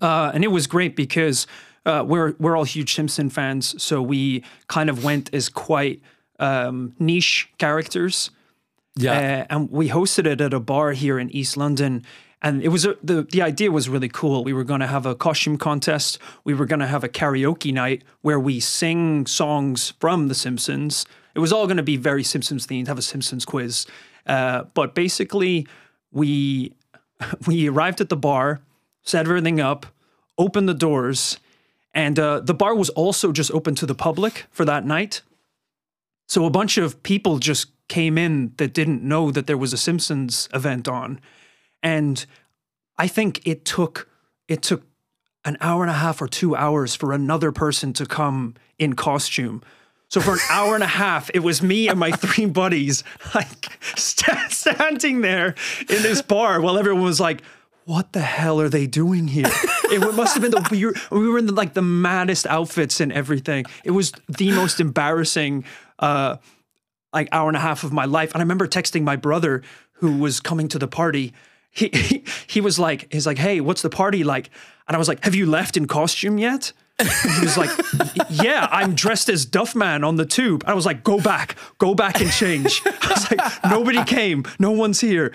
Uh, 0.00 0.30
and 0.32 0.44
it 0.44 0.48
was 0.52 0.68
great 0.68 0.94
because 0.94 1.48
uh, 1.84 2.04
we're 2.06 2.34
we're 2.38 2.56
all 2.56 2.62
huge 2.62 2.94
Simpson 2.94 3.28
fans, 3.28 3.82
so 3.82 4.00
we 4.00 4.44
kind 4.68 4.88
of 4.88 5.02
went 5.02 5.28
as 5.34 5.48
quite 5.48 6.00
um, 6.38 6.94
niche 7.00 7.48
characters. 7.58 8.30
Yeah. 8.94 9.46
Uh, 9.50 9.54
and 9.54 9.70
we 9.72 9.88
hosted 9.88 10.26
it 10.26 10.40
at 10.40 10.54
a 10.54 10.60
bar 10.60 10.92
here 10.92 11.18
in 11.18 11.30
East 11.30 11.56
London. 11.56 12.04
And 12.40 12.62
it 12.62 12.68
was 12.68 12.84
a, 12.84 12.96
the 13.02 13.22
the 13.22 13.42
idea 13.42 13.70
was 13.70 13.88
really 13.88 14.08
cool. 14.08 14.44
We 14.44 14.52
were 14.52 14.64
going 14.64 14.80
to 14.80 14.86
have 14.86 15.06
a 15.06 15.14
costume 15.14 15.58
contest. 15.58 16.18
We 16.44 16.54
were 16.54 16.66
going 16.66 16.80
to 16.80 16.86
have 16.86 17.02
a 17.02 17.08
karaoke 17.08 17.72
night 17.72 18.04
where 18.22 18.38
we 18.38 18.60
sing 18.60 19.26
songs 19.26 19.94
from 19.98 20.28
The 20.28 20.34
Simpsons. 20.34 21.04
It 21.34 21.40
was 21.40 21.52
all 21.52 21.66
going 21.66 21.78
to 21.78 21.82
be 21.82 21.96
very 21.96 22.22
Simpsons 22.22 22.66
themed. 22.66 22.86
Have 22.86 22.98
a 22.98 23.02
Simpsons 23.02 23.44
quiz, 23.44 23.86
uh, 24.26 24.64
but 24.74 24.94
basically 24.94 25.66
we 26.12 26.72
we 27.46 27.68
arrived 27.68 28.00
at 28.00 28.08
the 28.08 28.16
bar, 28.16 28.60
set 29.02 29.26
everything 29.26 29.60
up, 29.60 29.86
opened 30.36 30.68
the 30.68 30.74
doors, 30.74 31.38
and 31.92 32.18
uh, 32.18 32.40
the 32.40 32.54
bar 32.54 32.74
was 32.74 32.90
also 32.90 33.32
just 33.32 33.50
open 33.50 33.74
to 33.74 33.86
the 33.86 33.94
public 33.94 34.46
for 34.50 34.64
that 34.64 34.86
night. 34.86 35.22
So 36.28 36.44
a 36.44 36.50
bunch 36.50 36.78
of 36.78 37.02
people 37.02 37.38
just 37.38 37.68
came 37.88 38.18
in 38.18 38.52
that 38.58 38.74
didn't 38.74 39.02
know 39.02 39.30
that 39.30 39.46
there 39.46 39.56
was 39.56 39.72
a 39.72 39.78
Simpsons 39.78 40.48
event 40.52 40.86
on. 40.86 41.20
And 41.82 42.24
I 42.96 43.06
think 43.06 43.46
it 43.46 43.64
took 43.64 44.08
it 44.48 44.62
took 44.62 44.82
an 45.44 45.56
hour 45.60 45.82
and 45.82 45.90
a 45.90 45.94
half 45.94 46.20
or 46.20 46.26
2 46.26 46.56
hours 46.56 46.94
for 46.94 47.12
another 47.12 47.52
person 47.52 47.92
to 47.94 48.06
come 48.06 48.54
in 48.78 48.94
costume. 48.94 49.62
So 50.08 50.20
for 50.20 50.32
an 50.32 50.40
hour 50.50 50.74
and 50.74 50.82
a 50.82 50.88
half, 50.88 51.30
it 51.34 51.40
was 51.40 51.62
me 51.62 51.88
and 51.88 51.98
my 51.98 52.10
three 52.10 52.46
buddies 52.62 53.04
like 53.34 53.78
st- 53.96 54.50
standing 54.50 55.20
there 55.20 55.54
in 55.80 56.02
this 56.02 56.22
bar 56.22 56.60
while 56.60 56.78
everyone 56.78 57.04
was 57.04 57.20
like, 57.20 57.42
"What 57.84 58.12
the 58.12 58.20
hell 58.20 58.60
are 58.60 58.68
they 58.68 58.86
doing 58.86 59.28
here?" 59.28 59.50
It 59.90 60.00
must 60.14 60.34
have 60.34 60.42
been 60.42 60.50
the 60.50 60.68
we 60.70 60.84
were, 60.84 60.94
we 61.10 61.28
were 61.28 61.38
in 61.38 61.46
the, 61.46 61.54
like 61.54 61.72
the 61.72 61.80
maddest 61.80 62.46
outfits 62.46 63.00
and 63.00 63.10
everything. 63.10 63.64
It 63.84 63.92
was 63.92 64.12
the 64.28 64.52
most 64.52 64.80
embarrassing 64.80 65.64
uh, 65.98 66.36
like 67.12 67.28
hour 67.32 67.48
and 67.48 67.56
a 67.56 67.60
half 67.60 67.84
of 67.84 67.92
my 67.92 68.04
life. 68.04 68.32
And 68.34 68.40
I 68.40 68.44
remember 68.44 68.68
texting 68.68 69.02
my 69.02 69.16
brother 69.16 69.62
who 69.92 70.18
was 70.18 70.40
coming 70.40 70.68
to 70.68 70.78
the 70.78 70.86
party. 70.88 71.32
He, 71.78 71.88
he 71.92 72.24
he 72.46 72.60
was 72.60 72.78
like, 72.78 73.12
he's 73.12 73.26
like, 73.26 73.38
hey, 73.38 73.60
what's 73.60 73.82
the 73.82 73.90
party 73.90 74.24
like? 74.24 74.50
And 74.86 74.96
I 74.96 74.98
was 74.98 75.06
like, 75.08 75.22
have 75.24 75.34
you 75.34 75.46
left 75.46 75.76
in 75.76 75.86
costume 75.86 76.38
yet? 76.38 76.72
And 76.98 77.08
he 77.08 77.40
was 77.42 77.56
like, 77.56 77.70
yeah, 78.30 78.66
I'm 78.72 78.94
dressed 78.94 79.28
as 79.28 79.46
Duffman 79.46 80.04
on 80.04 80.16
the 80.16 80.26
tube. 80.26 80.64
I 80.66 80.74
was 80.74 80.84
like, 80.84 81.04
go 81.04 81.20
back, 81.20 81.54
go 81.78 81.94
back 81.94 82.20
and 82.20 82.30
change. 82.32 82.82
I 82.86 83.08
was 83.08 83.30
like, 83.30 83.64
nobody 83.70 84.02
came, 84.04 84.44
no 84.58 84.72
one's 84.72 85.00
here. 85.00 85.32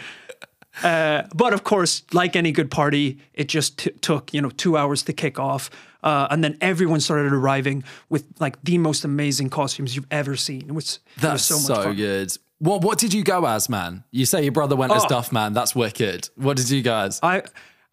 Uh, 0.84 1.24
but 1.34 1.54
of 1.54 1.64
course, 1.64 2.04
like 2.12 2.36
any 2.36 2.52
good 2.52 2.70
party, 2.72 3.20
it 3.34 3.48
just 3.48 3.78
t- 3.78 3.92
took 4.02 4.34
you 4.34 4.42
know 4.42 4.50
two 4.50 4.76
hours 4.76 5.04
to 5.04 5.14
kick 5.14 5.40
off. 5.40 5.70
Uh, 6.04 6.28
and 6.30 6.44
then 6.44 6.58
everyone 6.60 7.00
started 7.00 7.32
arriving 7.32 7.82
with 8.10 8.26
like 8.40 8.62
the 8.64 8.78
most 8.78 9.06
amazing 9.06 9.50
costumes 9.50 9.96
you've 9.96 10.08
ever 10.12 10.36
seen. 10.36 10.64
It 10.68 10.74
was, 10.74 11.00
it 11.16 11.22
That's 11.22 11.34
was 11.34 11.46
so, 11.46 11.56
so 11.60 11.74
much 11.76 11.84
fun. 11.86 11.96
good. 11.96 12.38
What 12.64 12.82
What 12.82 12.98
did 12.98 13.14
you 13.14 13.24
go 13.26 13.46
as, 13.46 13.68
man? 13.68 14.06
You 14.12 14.26
say 14.26 14.42
your 14.44 14.54
brother 14.54 14.78
went 14.78 14.94
as 14.94 15.04
Oh. 15.04 15.10
Duff 15.10 15.34
Man. 15.34 15.52
That's 15.52 15.76
wicked. 15.76 16.30
What 16.38 16.56
did 16.56 16.70
you 16.70 16.82
go 16.82 16.96
as? 16.96 17.20
I 17.22 17.44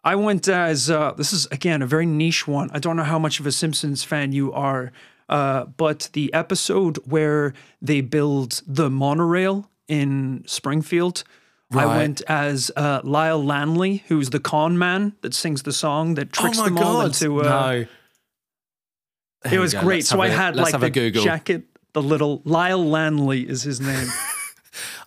I 0.01 0.15
went 0.15 0.47
as 0.47 0.89
uh, 0.89 1.11
this 1.11 1.33
is 1.33 1.45
again 1.51 1.81
a 1.81 1.85
very 1.85 2.05
niche 2.05 2.47
one. 2.47 2.69
I 2.73 2.79
don't 2.79 2.95
know 2.95 3.03
how 3.03 3.19
much 3.19 3.41
of 3.41 3.45
a 3.45 3.51
Simpsons 3.51 4.05
fan 4.05 4.31
you 4.31 4.53
are, 4.53 4.93
uh, 5.27 5.65
but 5.65 6.09
the 6.13 6.33
episode 6.33 6.99
where 7.05 7.53
they 7.81 7.99
build 7.99 8.61
the 8.65 8.89
monorail 8.89 9.69
in 9.89 10.43
Springfield. 10.47 11.25
I 11.73 11.85
went 11.85 12.21
as 12.27 12.69
uh, 12.75 12.99
Lyle 13.05 13.41
Lanley, 13.41 14.03
who's 14.09 14.31
the 14.31 14.41
con 14.41 14.77
man 14.77 15.13
that 15.21 15.33
sings 15.33 15.63
the 15.63 15.71
song 15.71 16.15
that 16.15 16.33
tricks 16.33 16.59
oh 16.59 16.65
them 16.65 16.77
all 16.77 17.01
into. 17.01 17.39
Uh, 17.41 17.43
no. 17.43 17.85
It 19.51 19.59
was 19.59 19.73
great. 19.73 20.05
So 20.05 20.19
I 20.19 20.27
had 20.27 20.57
like 20.57 20.77
the 20.77 20.89
Google. 20.89 21.23
jacket, 21.23 21.63
the 21.93 22.01
little 22.01 22.41
Lyle 22.43 22.85
Lanley 22.85 23.47
is 23.47 23.63
his 23.63 23.79
name. 23.79 24.07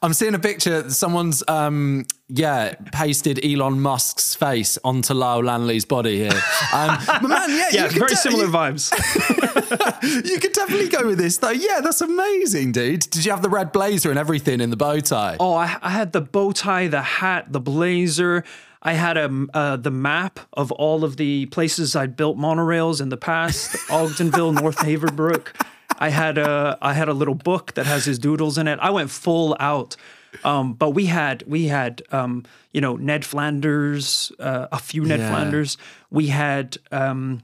I'm 0.03 0.13
seeing 0.13 0.35
a 0.35 0.39
picture. 0.39 0.89
Someone's 0.91 1.43
um 1.49 2.05
yeah 2.29 2.75
pasted 2.93 3.45
Elon 3.45 3.81
Musk's 3.81 4.35
face 4.35 4.79
onto 4.85 5.15
Lyle 5.15 5.43
Lanley's 5.43 5.85
body 5.85 6.17
here. 6.19 6.41
Um, 6.75 6.99
but 7.07 7.23
man, 7.29 7.51
yeah, 7.51 7.69
yeah, 7.71 7.85
you 7.85 7.91
very 8.01 8.09
de- 8.09 8.17
similar 8.17 8.47
you- 8.47 8.51
vibes. 8.51 8.91
You 10.25 10.39
could 10.39 10.53
definitely 10.53 10.89
go 10.89 11.07
with 11.07 11.19
this 11.19 11.39
though. 11.39 11.51
Yeah, 11.51 11.81
that's 11.83 12.01
amazing, 12.01 12.73
dude. 12.73 13.01
Did 13.11 13.25
you 13.25 13.31
have 13.31 13.43
the 13.43 13.49
red 13.49 13.73
blazer 13.73 14.11
and 14.11 14.19
everything 14.19 14.61
in 14.61 14.71
the 14.71 14.77
bow 14.77 15.01
tie? 15.01 15.37
Oh, 15.41 15.55
I, 15.55 15.77
I 15.83 15.91
had 15.91 16.13
the 16.13 16.21
bow 16.21 16.53
tie, 16.53 16.89
the 16.89 17.03
hat, 17.03 17.53
the 17.53 17.61
blazer. 17.61 18.45
I 18.83 18.93
had 18.95 19.17
a 19.17 19.47
uh, 19.55 19.77
the 19.77 19.91
map 19.91 20.41
of 20.53 20.71
all 20.73 21.05
of 21.05 21.17
the 21.17 21.47
places 21.47 21.97
I'd 21.97 22.17
built 22.17 22.37
monorails 22.37 23.01
in 23.01 23.09
the 23.09 23.17
past: 23.17 23.73
Ogdenville, 23.89 24.53
North 24.61 24.79
Haverbrook. 24.79 25.49
I 25.99 26.09
had 26.11 26.39
a 26.39 26.79
I 26.83 26.93
had 26.95 27.09
a 27.09 27.13
little 27.15 27.35
book 27.35 27.75
that 27.75 27.87
has 27.87 28.05
his 28.05 28.19
doodles 28.19 28.59
in 28.59 28.69
it. 28.69 28.79
I 28.81 28.91
went 28.91 29.11
full 29.11 29.57
out. 29.61 29.97
Um, 30.43 30.73
but 30.75 30.91
we 30.91 31.07
had 31.07 31.45
we 31.47 31.67
had 31.69 32.03
um, 32.11 32.45
you 32.73 32.81
know 32.81 32.97
Ned 32.97 33.25
Flanders, 33.25 34.33
uh, 34.41 34.67
a 34.73 34.79
few 34.79 35.05
Ned 35.05 35.21
Yeah. 35.21 35.31
Flanders. 35.31 35.77
We 36.11 36.27
had 36.27 36.77
um, 36.91 37.43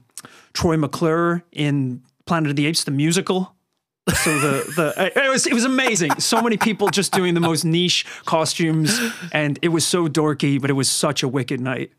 Troy 0.53 0.75
McClure 0.77 1.43
in 1.53 2.01
Planet 2.25 2.49
of 2.49 2.55
the 2.57 2.65
Apes, 2.65 2.83
the 2.83 2.91
musical. 2.91 3.55
So 4.13 4.37
the 4.39 4.73
the 4.75 5.11
it 5.25 5.29
was 5.29 5.47
it 5.47 5.53
was 5.53 5.63
amazing. 5.63 6.19
So 6.19 6.41
many 6.41 6.57
people 6.57 6.89
just 6.89 7.13
doing 7.13 7.33
the 7.33 7.39
most 7.39 7.63
niche 7.63 8.05
costumes, 8.25 8.99
and 9.31 9.57
it 9.61 9.69
was 9.69 9.85
so 9.87 10.07
dorky, 10.09 10.59
but 10.59 10.69
it 10.69 10.73
was 10.73 10.89
such 10.89 11.23
a 11.23 11.27
wicked 11.29 11.61
night. 11.61 11.91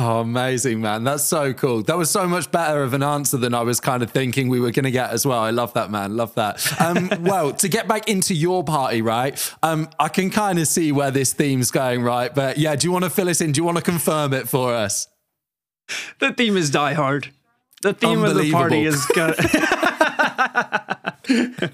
Oh, 0.00 0.20
amazing, 0.20 0.80
man. 0.80 1.02
That's 1.02 1.24
so 1.24 1.52
cool. 1.52 1.82
That 1.82 1.96
was 1.96 2.08
so 2.08 2.28
much 2.28 2.52
better 2.52 2.84
of 2.84 2.94
an 2.94 3.02
answer 3.02 3.36
than 3.36 3.52
I 3.52 3.62
was 3.62 3.80
kind 3.80 4.00
of 4.00 4.12
thinking 4.12 4.48
we 4.48 4.60
were 4.60 4.70
going 4.70 4.84
to 4.84 4.92
get 4.92 5.10
as 5.10 5.26
well. 5.26 5.40
I 5.40 5.50
love 5.50 5.74
that, 5.74 5.90
man. 5.90 6.16
Love 6.16 6.36
that. 6.36 6.80
Um, 6.80 7.10
well, 7.24 7.52
to 7.54 7.68
get 7.68 7.88
back 7.88 8.08
into 8.08 8.32
your 8.32 8.62
party, 8.62 9.02
right? 9.02 9.54
Um, 9.60 9.90
I 9.98 10.08
can 10.08 10.30
kind 10.30 10.60
of 10.60 10.68
see 10.68 10.92
where 10.92 11.10
this 11.10 11.32
theme's 11.32 11.72
going, 11.72 12.02
right? 12.02 12.32
But 12.32 12.58
yeah, 12.58 12.76
do 12.76 12.86
you 12.86 12.92
want 12.92 13.06
to 13.06 13.10
fill 13.10 13.28
us 13.28 13.40
in? 13.40 13.50
Do 13.50 13.58
you 13.58 13.64
want 13.64 13.76
to 13.76 13.82
confirm 13.82 14.32
it 14.34 14.48
for 14.48 14.72
us? 14.72 15.08
The 16.20 16.32
theme 16.32 16.56
is 16.56 16.70
Die 16.70 16.92
Hard. 16.92 17.32
The 17.82 17.92
theme 17.92 18.22
of 18.22 18.36
the 18.36 18.52
party 18.52 18.84
is 18.84 19.04
gonna. 19.06 19.34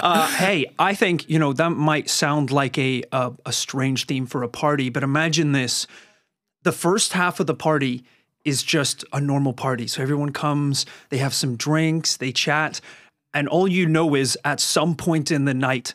uh, 0.00 0.28
hey, 0.36 0.66
I 0.80 0.94
think 0.94 1.28
you 1.28 1.38
know 1.38 1.52
that 1.52 1.70
might 1.70 2.10
sound 2.10 2.50
like 2.50 2.76
a, 2.78 3.04
a 3.12 3.32
a 3.46 3.52
strange 3.52 4.06
theme 4.06 4.26
for 4.26 4.42
a 4.42 4.48
party, 4.48 4.88
but 4.88 5.02
imagine 5.02 5.52
this: 5.52 5.86
the 6.62 6.72
first 6.72 7.12
half 7.12 7.40
of 7.40 7.46
the 7.46 7.54
party 7.54 8.04
is 8.44 8.62
just 8.62 9.04
a 9.12 9.20
normal 9.20 9.52
party. 9.52 9.86
So 9.86 10.02
everyone 10.02 10.32
comes, 10.32 10.86
they 11.10 11.18
have 11.18 11.34
some 11.34 11.56
drinks, 11.56 12.16
they 12.16 12.32
chat, 12.32 12.80
and 13.34 13.48
all 13.48 13.68
you 13.68 13.86
know 13.86 14.14
is 14.14 14.36
at 14.44 14.60
some 14.60 14.94
point 14.94 15.30
in 15.30 15.44
the 15.44 15.54
night, 15.54 15.94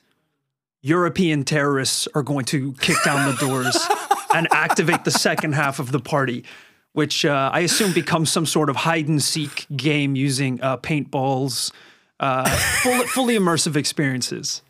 European 0.82 1.43
terrorists 1.43 2.08
are 2.15 2.23
going 2.23 2.45
to 2.45 2.73
kick 2.73 2.97
down 3.03 3.30
the 3.30 3.38
doors 3.38 3.77
and 4.34 4.47
activate 4.51 5.03
the 5.03 5.12
second 5.12 5.53
half 5.53 5.80
of 5.80 5.91
the 5.91 5.99
party, 5.99 6.45
which 6.93 7.25
uh, 7.25 7.49
I 7.53 7.62
assume 7.62 7.93
becomes 7.93 8.32
some 8.32 8.45
sort 8.45 8.69
of 8.69 8.75
hide 8.75 9.08
and 9.08 9.21
seek 9.21 9.67
game 9.75 10.15
using 10.15 10.62
uh, 10.62 10.77
paintballs, 10.77 11.71
uh, 12.19 12.49
full, 12.82 13.06
fully 13.08 13.38
immersive 13.38 13.75
experiences. 13.75 14.62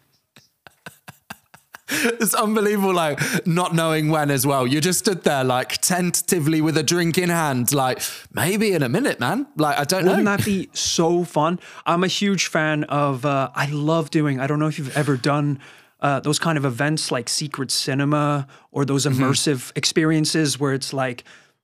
It's 2.21 2.33
unbelievable, 2.33 2.93
like 2.93 3.19
not 3.47 3.73
knowing 3.73 4.09
when 4.09 4.29
as 4.31 4.45
well. 4.45 4.67
You 4.67 4.81
just 4.81 4.99
stood 4.99 5.23
there, 5.23 5.43
like 5.43 5.77
tentatively 5.81 6.61
with 6.61 6.77
a 6.77 6.83
drink 6.83 7.17
in 7.17 7.29
hand, 7.29 7.73
like 7.73 8.01
maybe 8.33 8.73
in 8.73 8.83
a 8.83 8.89
minute, 8.89 9.19
man. 9.19 9.47
Like 9.55 9.77
I 9.79 9.83
don't 9.85 10.03
Wouldn't 10.05 10.23
know. 10.25 10.35
that 10.37 10.45
be 10.45 10.69
so 10.73 11.23
fun? 11.23 11.59
I'm 11.85 12.03
a 12.03 12.07
huge 12.07 12.47
fan 12.47 12.83
of. 12.85 13.25
Uh, 13.25 13.49
I 13.55 13.67
love 13.71 14.09
doing. 14.09 14.39
I 14.39 14.47
don't 14.47 14.59
know 14.59 14.67
if 14.67 14.77
you've 14.77 14.95
ever 14.97 15.15
done 15.17 15.59
uh, 16.01 16.19
those 16.19 16.39
kind 16.39 16.57
of 16.57 16.65
events 16.65 17.11
like 17.11 17.29
secret 17.29 17.71
cinema 17.71 18.47
or 18.71 18.83
those 18.85 19.05
Mm-hmm. 19.05 19.23
immersive 19.23 19.71
experiences 19.77 20.59
where 20.59 20.73
it's 20.73 20.91
like 20.93 21.23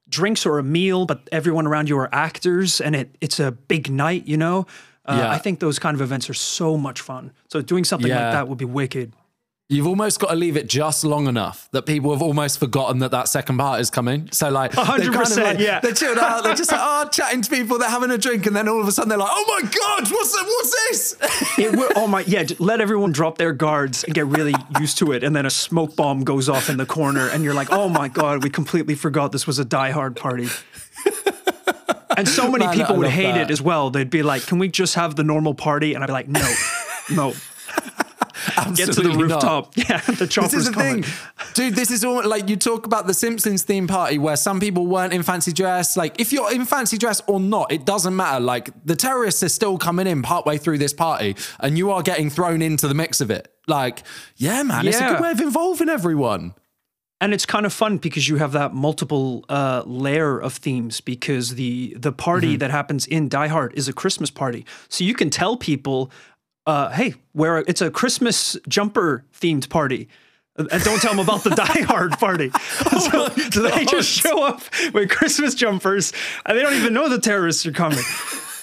drinks 0.10 0.46
or 0.46 0.58
a 0.60 0.64
meal, 0.64 1.06
but 1.06 1.28
everyone 1.32 1.68
around 1.68 1.90
you 1.90 1.98
are 1.98 2.10
actors, 2.14 2.80
and 2.82 2.96
it 2.96 3.16
it's 3.20 3.40
a 3.40 3.52
big 3.52 3.90
night. 3.90 4.26
You 4.28 4.38
know. 4.38 4.66
Uh, 5.06 5.18
Yeah. 5.18 5.32
I 5.32 5.38
think 5.38 5.60
those 5.60 5.80
kind 5.80 5.96
of 5.96 6.02
events 6.02 6.30
are 6.30 6.34
so 6.34 6.78
much 6.78 7.02
fun. 7.02 7.34
So 7.50 7.62
doing 7.62 7.84
something 7.84 8.08
Yeah. 8.10 8.24
like 8.24 8.34
that 8.36 8.48
would 8.48 8.58
be 8.58 8.64
wicked. 8.82 9.12
You've 9.74 9.88
almost 9.88 10.20
got 10.20 10.30
to 10.30 10.36
leave 10.36 10.56
it 10.56 10.68
just 10.68 11.04
long 11.04 11.28
enough 11.28 11.68
that 11.72 11.88
people 11.88 12.12
have 12.12 12.22
almost 12.22 12.60
forgotten 12.60 13.00
that 13.00 13.10
that 13.10 13.28
second 13.28 13.58
part 13.58 13.82
is 13.82 13.90
coming. 13.90 14.30
So 14.32 14.50
like, 14.50 14.72
they're 14.72 14.86
kind 14.86 15.02
of 15.02 15.14
100%, 15.14 15.44
like, 15.44 15.60
yeah. 15.60 15.80
they're 15.80 15.94
chilled 15.94 16.20
out. 16.20 16.44
They're 16.44 16.54
just 16.54 16.72
like, 16.72 16.82
oh, 16.84 17.10
chatting 17.10 17.42
to 17.42 17.50
people. 17.50 17.80
They're 17.80 17.90
having 17.90 18.12
a 18.12 18.18
drink, 18.20 18.46
and 18.46 18.56
then 18.56 18.68
all 18.68 18.80
of 18.80 18.88
a 18.88 18.92
sudden 18.92 19.10
they're 19.10 19.18
like, 19.18 19.32
oh 19.32 19.46
my 19.48 19.62
god, 19.68 20.12
what's 20.12 20.32
that? 20.34 20.46
What's 20.46 20.90
this? 21.18 21.58
It 21.58 21.76
would, 21.76 21.94
oh 21.96 22.08
my, 22.08 22.22
yeah, 22.28 22.46
let 22.60 22.82
everyone 22.82 23.12
drop 23.12 23.38
their 23.38 23.52
guards 23.52 24.04
and 24.04 24.14
get 24.14 24.28
really 24.28 24.54
used 24.80 25.00
to 25.00 25.12
it. 25.12 25.24
And 25.24 25.36
then 25.36 25.46
a 25.46 25.50
smoke 25.50 25.96
bomb 25.96 26.24
goes 26.24 26.50
off 26.50 26.70
in 26.70 26.78
the 26.78 26.86
corner, 26.86 27.28
and 27.30 27.44
you're 27.44 27.56
like, 27.56 27.72
oh 27.72 27.90
my 27.90 28.10
God, 28.10 28.44
we 28.44 28.52
completely 28.52 28.94
forgot 28.94 29.32
this 29.32 29.48
was 29.48 29.58
a 29.58 29.66
Die 29.66 29.92
Hard 29.92 30.16
party. 30.16 30.50
And 32.16 32.28
so 32.28 32.52
many 32.52 32.68
Man, 32.68 32.76
people 32.76 32.98
would 32.98 33.10
hate 33.10 33.32
that. 33.32 33.50
it 33.50 33.52
as 33.52 33.60
well. 33.60 33.90
They'd 33.90 34.10
be 34.10 34.22
like, 34.22 34.46
can 34.46 34.60
we 34.60 34.70
just 34.70 34.94
have 34.94 35.16
the 35.16 35.24
normal 35.24 35.56
party? 35.56 35.96
And 35.96 36.04
I'd 36.04 36.08
be 36.08 36.14
like, 36.14 36.28
no, 36.28 36.54
no. 37.12 37.34
Get 38.46 38.56
to 38.56 39.02
the 39.02 39.10
Absolutely 39.10 39.28
not. 39.28 39.44
rooftop. 39.44 39.74
Yeah, 39.78 40.00
the 40.02 40.14
This 40.14 40.30
chopper's 40.30 40.54
is 40.54 40.66
the 40.66 40.72
coming. 40.74 41.04
thing, 41.04 41.14
dude. 41.54 41.76
This 41.76 41.92
is 41.92 42.04
all 42.04 42.28
like 42.28 42.50
you 42.50 42.56
talk 42.56 42.86
about 42.86 43.08
the 43.08 43.14
Simpsons 43.14 43.64
theme 43.64 43.88
party 43.88 44.18
where 44.18 44.36
some 44.36 44.60
people 44.60 44.88
weren't 44.88 45.14
in 45.14 45.24
fancy 45.24 45.52
dress. 45.54 45.96
Like, 45.98 46.20
if 46.20 46.32
you're 46.34 46.52
in 46.54 46.66
fancy 46.66 46.98
dress 46.98 47.22
or 47.28 47.40
not, 47.40 47.72
it 47.72 47.86
doesn't 47.86 48.16
matter. 48.16 48.40
Like, 48.40 48.70
the 48.86 48.96
terrorists 48.96 49.44
are 49.44 49.50
still 49.50 49.78
coming 49.78 50.08
in 50.08 50.22
partway 50.22 50.58
through 50.58 50.78
this 50.80 50.94
party, 50.94 51.36
and 51.60 51.78
you 51.78 51.92
are 51.92 52.02
getting 52.02 52.30
thrown 52.30 52.62
into 52.62 52.88
the 52.88 52.94
mix 52.94 53.22
of 53.22 53.30
it. 53.32 53.48
Like, 53.68 54.04
yeah, 54.36 54.62
man, 54.64 54.88
it's 54.88 55.00
a 55.00 55.08
good 55.08 55.20
way 55.22 55.32
of 55.32 55.40
involving 55.40 55.90
everyone. 55.90 56.54
and 57.22 57.34
it's 57.34 57.46
kind 57.46 57.66
of 57.66 57.72
fun 57.72 57.98
because 58.00 58.28
you 58.28 58.36
have 58.36 58.52
that 58.52 58.74
multiple 58.74 59.46
uh, 59.48 59.82
layer 59.86 60.38
of 60.38 60.54
themes 60.56 61.00
because 61.00 61.56
the 61.56 61.96
the 61.98 62.12
party 62.12 62.48
Mm-hmm. 62.48 62.58
that 62.58 62.72
happens 62.72 63.06
in 63.08 63.30
Die 63.30 63.48
Hard 63.48 63.72
is 63.76 63.88
a 63.88 63.94
Christmas 63.94 64.30
party, 64.30 64.66
so 64.90 65.06
you 65.06 65.14
can 65.14 65.30
tell 65.30 65.56
people, 65.56 66.12
uh, 66.66 66.90
"Hey, 66.90 67.16
where 67.34 67.60
it's 67.60 67.82
a 67.82 67.92
Christmas 67.92 68.58
jumper 68.68 69.26
themed 69.40 69.70
party." 69.70 70.08
And 70.56 70.70
don't 70.84 71.02
tell 71.02 71.12
them 71.16 71.20
about 71.20 71.44
the 71.44 71.50
Die 71.56 71.82
Hard 71.82 72.12
party. 72.14 72.52
so, 73.12 73.28
so 73.30 73.62
they 73.62 73.86
just 73.86 74.10
show 74.10 74.44
up 74.44 74.62
with 74.94 75.10
Christmas 75.10 75.56
jumpers, 75.56 76.14
and 76.46 76.58
they 76.58 76.62
don't 76.62 76.76
even 76.76 76.94
know 76.94 77.10
the 77.10 77.20
terrorists 77.20 77.66
are 77.66 77.72
coming. 77.72 78.04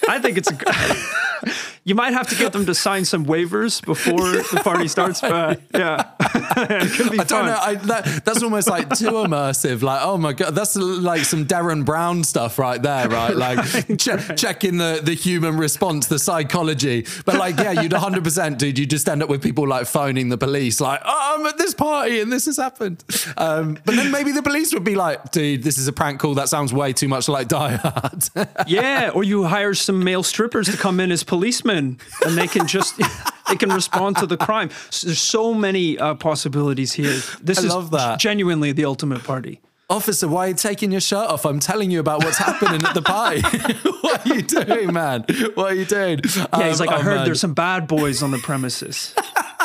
I 0.07 0.19
think 0.19 0.37
it's. 0.37 0.49
A, 0.49 0.55
you 1.83 1.95
might 1.95 2.13
have 2.13 2.27
to 2.29 2.35
get 2.35 2.53
them 2.53 2.65
to 2.67 2.75
sign 2.75 3.05
some 3.05 3.25
waivers 3.25 3.83
before 3.83 4.19
the 4.31 4.61
party 4.63 4.87
starts, 4.87 5.19
but 5.21 5.61
yeah, 5.73 6.11
it 6.19 6.91
could 6.93 7.11
be 7.11 7.19
I 7.19 7.23
fun. 7.23 7.27
don't 7.27 7.45
know. 7.47 7.57
I, 7.59 7.75
that, 7.75 8.23
that's 8.23 8.43
almost 8.43 8.67
like 8.69 8.87
too 8.89 9.11
immersive. 9.11 9.81
Like, 9.81 10.01
oh 10.03 10.17
my 10.17 10.33
god, 10.33 10.51
that's 10.53 10.75
like 10.75 11.23
some 11.25 11.45
Derren 11.45 11.83
Brown 11.83 12.23
stuff 12.23 12.59
right 12.59 12.81
there, 12.81 13.09
right? 13.09 13.35
Like 13.35 13.65
che- 13.97 14.35
checking 14.35 14.77
the 14.77 15.01
the 15.03 15.13
human 15.15 15.57
response, 15.57 16.07
the 16.07 16.19
psychology. 16.19 17.05
But 17.25 17.35
like, 17.37 17.57
yeah, 17.57 17.71
you'd 17.81 17.93
100, 17.93 18.23
percent 18.23 18.59
dude. 18.59 18.77
You 18.77 18.85
just 18.85 19.09
end 19.09 19.23
up 19.23 19.29
with 19.29 19.41
people 19.41 19.67
like 19.67 19.87
phoning 19.87 20.29
the 20.29 20.37
police, 20.37 20.79
like, 20.81 21.01
oh, 21.03 21.35
I'm 21.39 21.45
at 21.47 21.57
this 21.57 21.73
party 21.73 22.19
and 22.19 22.31
this 22.31 22.45
has 22.45 22.57
happened. 22.57 23.03
Um, 23.37 23.77
but 23.85 23.95
then 23.95 24.11
maybe 24.11 24.31
the 24.31 24.43
police 24.43 24.73
would 24.73 24.83
be 24.83 24.95
like, 24.95 25.31
dude, 25.31 25.63
this 25.63 25.77
is 25.79 25.87
a 25.87 25.93
prank 25.93 26.19
call. 26.19 26.35
That 26.35 26.49
sounds 26.49 26.73
way 26.73 26.93
too 26.93 27.07
much 27.07 27.27
like 27.27 27.47
Die 27.47 27.75
Hard. 27.77 28.23
Yeah, 28.67 29.09
or 29.13 29.23
you 29.23 29.45
hire 29.45 29.73
some 29.73 30.03
male 30.03 30.21
strippers 30.23 30.67
to 30.69 30.77
come 30.77 30.99
in 30.99 31.11
as 31.11 31.23
policemen, 31.23 31.70
and 31.77 32.37
they 32.37 32.47
can 32.47 32.67
just 32.67 32.97
they 33.49 33.55
can 33.55 33.69
respond 33.69 34.17
to 34.17 34.25
the 34.25 34.37
crime. 34.37 34.69
So 34.89 35.07
there's 35.07 35.19
so 35.21 35.53
many 35.53 35.97
uh, 35.97 36.15
possibilities 36.15 36.93
here. 36.93 37.19
This 37.41 37.59
I 37.59 37.63
is 37.63 37.69
love 37.73 37.91
that. 37.91 38.19
genuinely 38.19 38.71
the 38.71 38.85
ultimate 38.85 39.23
party. 39.23 39.61
Officer, 39.89 40.27
why 40.29 40.45
are 40.45 40.47
you 40.49 40.53
taking 40.53 40.89
your 40.91 41.01
shirt 41.01 41.29
off? 41.29 41.45
I'm 41.45 41.59
telling 41.59 41.91
you 41.91 41.99
about 41.99 42.23
what's 42.23 42.37
happening 42.37 42.81
at 42.81 42.93
the 42.93 43.01
party. 43.01 43.41
what 44.01 44.25
are 44.25 44.33
you 44.35 44.41
doing, 44.41 44.93
man? 44.93 45.25
What 45.55 45.73
are 45.73 45.75
you 45.75 45.83
doing? 45.83 46.21
Yeah, 46.23 46.69
he's 46.69 46.79
Um, 46.79 46.87
like, 46.87 46.95
I 46.95 46.99
oh, 46.99 47.01
heard 47.01 47.15
man. 47.17 47.25
there's 47.25 47.41
some 47.41 47.53
bad 47.53 47.87
boys 47.89 48.23
on 48.23 48.31
the 48.31 48.37
premises. 48.37 49.13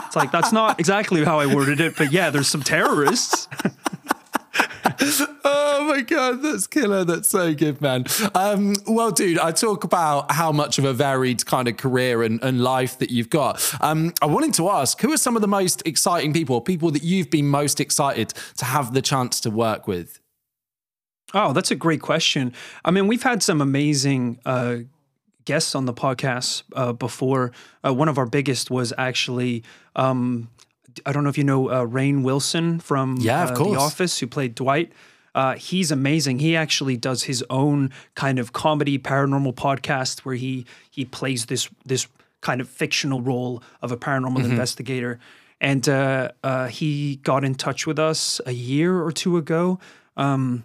It's 0.07 0.17
like 0.17 0.33
that's 0.33 0.51
not 0.51 0.81
exactly 0.81 1.25
how 1.25 1.39
I 1.39 1.47
worded 1.47 1.81
it, 1.81 1.95
but 1.97 2.11
yeah, 2.11 2.31
there's 2.31 2.49
some 2.49 2.63
terrorists. 2.65 3.47
Oh 5.49 5.89
my 5.89 6.01
god, 6.01 6.43
that's 6.43 6.67
killer. 6.67 7.05
That's 7.05 7.29
so 7.29 7.55
good, 7.55 7.81
man. 7.81 8.07
Um, 8.35 8.75
well, 8.87 9.13
dude, 9.13 9.39
I 9.39 9.53
talk 9.53 9.85
about 9.85 10.33
how 10.33 10.51
much 10.51 10.79
of 10.79 10.85
a 10.85 10.93
varied 10.93 11.47
kind 11.47 11.69
of 11.69 11.77
career 11.77 12.23
and, 12.23 12.43
and 12.43 12.63
life 12.63 12.99
that 12.99 13.11
you've 13.11 13.31
got. 13.31 13.63
Um, 13.81 14.13
I 14.21 14.27
wanted 14.27 14.55
to 14.55 14.69
ask, 14.69 15.01
who 15.01 15.13
are 15.13 15.17
some 15.17 15.37
of 15.37 15.43
the 15.43 15.49
most 15.49 15.87
exciting 15.87 16.33
people, 16.33 16.61
people 16.61 16.91
that 16.91 17.05
you've 17.05 17.31
been 17.31 17.47
most 17.47 17.79
excited 17.81 18.33
to 18.57 18.65
have 18.65 18.95
the 18.95 19.03
chance 19.03 19.39
to 19.41 19.51
work 19.51 19.87
with? 19.87 20.19
Oh, 21.35 21.53
that's 21.53 21.71
a 21.71 21.77
great 21.77 22.01
question. 22.01 22.53
I 22.85 22.91
mean, 22.91 23.07
we've 23.07 23.23
had 23.23 23.43
some 23.43 23.61
amazing 23.61 24.41
uh, 24.45 24.79
guests 25.45 25.75
on 25.75 25.87
the 25.87 25.95
podcast 25.95 26.63
uh, 26.75 26.93
before. 26.93 27.53
Uh, 27.85 27.95
one 27.95 28.09
of 28.09 28.19
our 28.19 28.27
biggest 28.27 28.71
was 28.71 28.93
actually, 28.99 29.65
um, 29.95 30.49
I 31.05 31.13
don't 31.13 31.23
know 31.25 31.31
if 31.31 31.39
you 31.39 31.45
know 31.45 31.69
uh, 31.69 31.85
Rainn 31.87 32.23
Wilson 32.23 32.81
from 32.81 33.17
Yeah, 33.19 33.45
of 33.45 33.51
uh, 33.51 33.55
course. 33.57 33.71
The 33.73 33.79
Office, 33.81 34.19
who 34.19 34.27
played 34.27 34.55
Dwight. 34.55 34.93
Uh, 35.35 35.55
he's 35.55 35.91
amazing. 35.91 36.39
He 36.39 36.57
actually 36.57 36.97
does 36.97 37.25
his 37.25 37.45
own 37.51 37.91
kind 38.15 38.39
of 38.39 38.53
comedy 38.55 38.99
paranormal 38.99 39.55
podcast 39.55 40.21
where 40.21 40.35
he 40.37 40.65
he 40.91 41.05
plays 41.05 41.47
this 41.47 41.69
this 41.85 42.07
kind 42.41 42.61
of 42.61 42.69
fictional 42.69 43.21
role 43.21 43.63
of 43.83 43.93
a 43.93 43.97
paranormal 43.97 44.39
Mm-hmm. 44.39 44.51
investigator. 44.53 45.19
And 45.61 45.89
uh, 45.89 46.31
uh, 46.45 46.69
he 46.69 47.17
got 47.17 47.45
in 47.45 47.55
touch 47.55 47.87
with 47.87 47.99
us 47.99 48.41
a 48.47 48.53
year 48.53 49.03
or 49.03 49.11
two 49.11 49.37
ago. 49.37 49.79
Um, 50.17 50.65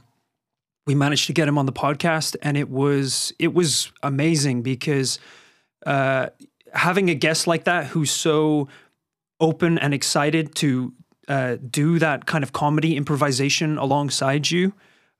we 0.85 0.95
managed 0.95 1.27
to 1.27 1.33
get 1.33 1.47
him 1.47 1.57
on 1.57 1.65
the 1.65 1.71
podcast 1.73 2.35
and 2.41 2.57
it 2.57 2.69
was 2.69 3.33
it 3.39 3.53
was 3.53 3.91
amazing 4.03 4.61
because 4.63 5.19
uh, 5.85 6.27
having 6.73 7.09
a 7.09 7.15
guest 7.15 7.47
like 7.47 7.63
that 7.65 7.87
who's 7.87 8.11
so 8.11 8.67
open 9.41 9.77
and 9.77 9.93
excited 9.93 10.55
to 10.55 10.93
uh, 11.27 11.57
do 11.69 11.99
that 11.99 12.25
kind 12.25 12.43
of 12.43 12.53
comedy 12.53 12.95
improvisation 12.95 13.77
alongside 13.77 14.49
you 14.49 14.73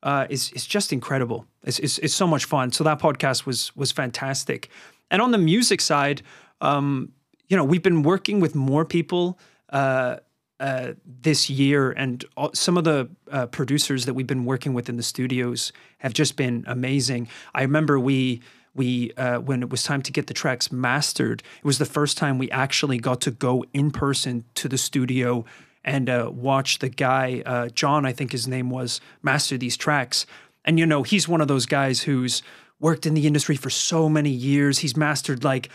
uh, 0.04 0.26
is 0.30 0.52
is 0.54 0.66
just 0.66 0.94
incredible. 0.94 1.46
It's, 1.64 1.80
it's 1.80 1.98
it's 2.00 2.14
so 2.14 2.28
much 2.28 2.46
fun. 2.46 2.72
So 2.72 2.84
that 2.84 3.00
podcast 3.00 3.46
was 3.46 3.76
was 3.76 3.92
fantastic. 3.92 4.70
And 5.10 5.22
on 5.22 5.32
the 5.32 5.38
music 5.38 5.82
side, 5.82 6.22
um, 6.62 7.12
you 7.50 7.58
know, 7.58 7.66
we've 7.66 7.84
been 7.84 8.04
working 8.04 8.40
with 8.42 8.56
more 8.56 8.86
people 8.86 9.38
uh, 9.70 10.18
uh, 10.60 10.94
this 11.22 11.50
year, 11.50 11.92
and 11.92 12.24
all, 12.38 12.52
some 12.54 12.78
of 12.78 12.84
the 12.84 13.10
uh, 13.32 13.48
producers 13.48 14.06
that 14.06 14.14
we've 14.14 14.28
been 14.28 14.46
working 14.46 14.74
with 14.74 14.90
in 14.90 14.98
the 14.98 15.04
studios 15.04 15.74
have 15.98 16.14
just 16.14 16.36
been 16.36 16.64
amazing. 16.68 17.28
I 17.54 17.62
remember 17.64 18.00
we 18.00 18.42
we 18.74 19.12
uh, 19.14 19.40
when 19.40 19.62
it 19.64 19.70
was 19.70 19.84
time 19.84 20.02
to 20.04 20.12
get 20.12 20.28
the 20.28 20.34
tracks 20.34 20.72
mastered, 20.72 21.44
it 21.58 21.66
was 21.66 21.78
the 21.78 21.86
first 21.86 22.18
time 22.18 22.38
we 22.38 22.50
actually 22.52 22.98
got 22.98 23.22
to 23.22 23.32
go 23.32 23.66
in 23.74 23.92
person 23.92 24.46
to 24.56 24.68
the 24.68 24.78
studio 24.78 25.46
and 25.84 26.10
uh, 26.10 26.30
watch 26.32 26.80
the 26.80 26.90
guy 26.90 27.42
uh, 27.46 27.70
John, 27.70 28.06
I 28.06 28.14
think 28.14 28.32
his 28.32 28.48
name 28.48 28.70
was, 28.70 29.02
master 29.22 29.58
these 29.58 29.78
tracks. 29.78 30.26
And 30.64 30.78
you 30.78 30.86
know, 30.86 31.04
he's 31.04 31.28
one 31.28 31.42
of 31.42 31.48
those 31.48 31.66
guys 31.66 32.02
who's 32.02 32.44
worked 32.80 33.06
in 33.06 33.14
the 33.14 33.28
industry 33.28 33.56
for 33.56 33.70
so 33.70 34.10
many 34.10 34.30
years. 34.30 34.80
He's 34.80 34.96
mastered 34.96 35.44
like 35.44 35.70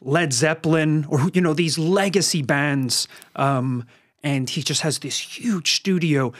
Led 0.00 0.32
Zeppelin 0.32 1.06
or 1.08 1.30
you 1.32 1.40
know 1.40 1.54
these 1.54 1.78
legacy 1.78 2.42
bands, 2.42 3.08
um, 3.36 3.86
and 4.22 4.48
he 4.48 4.62
just 4.62 4.82
has 4.82 4.98
this 4.98 5.18
huge 5.18 5.76
studio. 5.76 6.32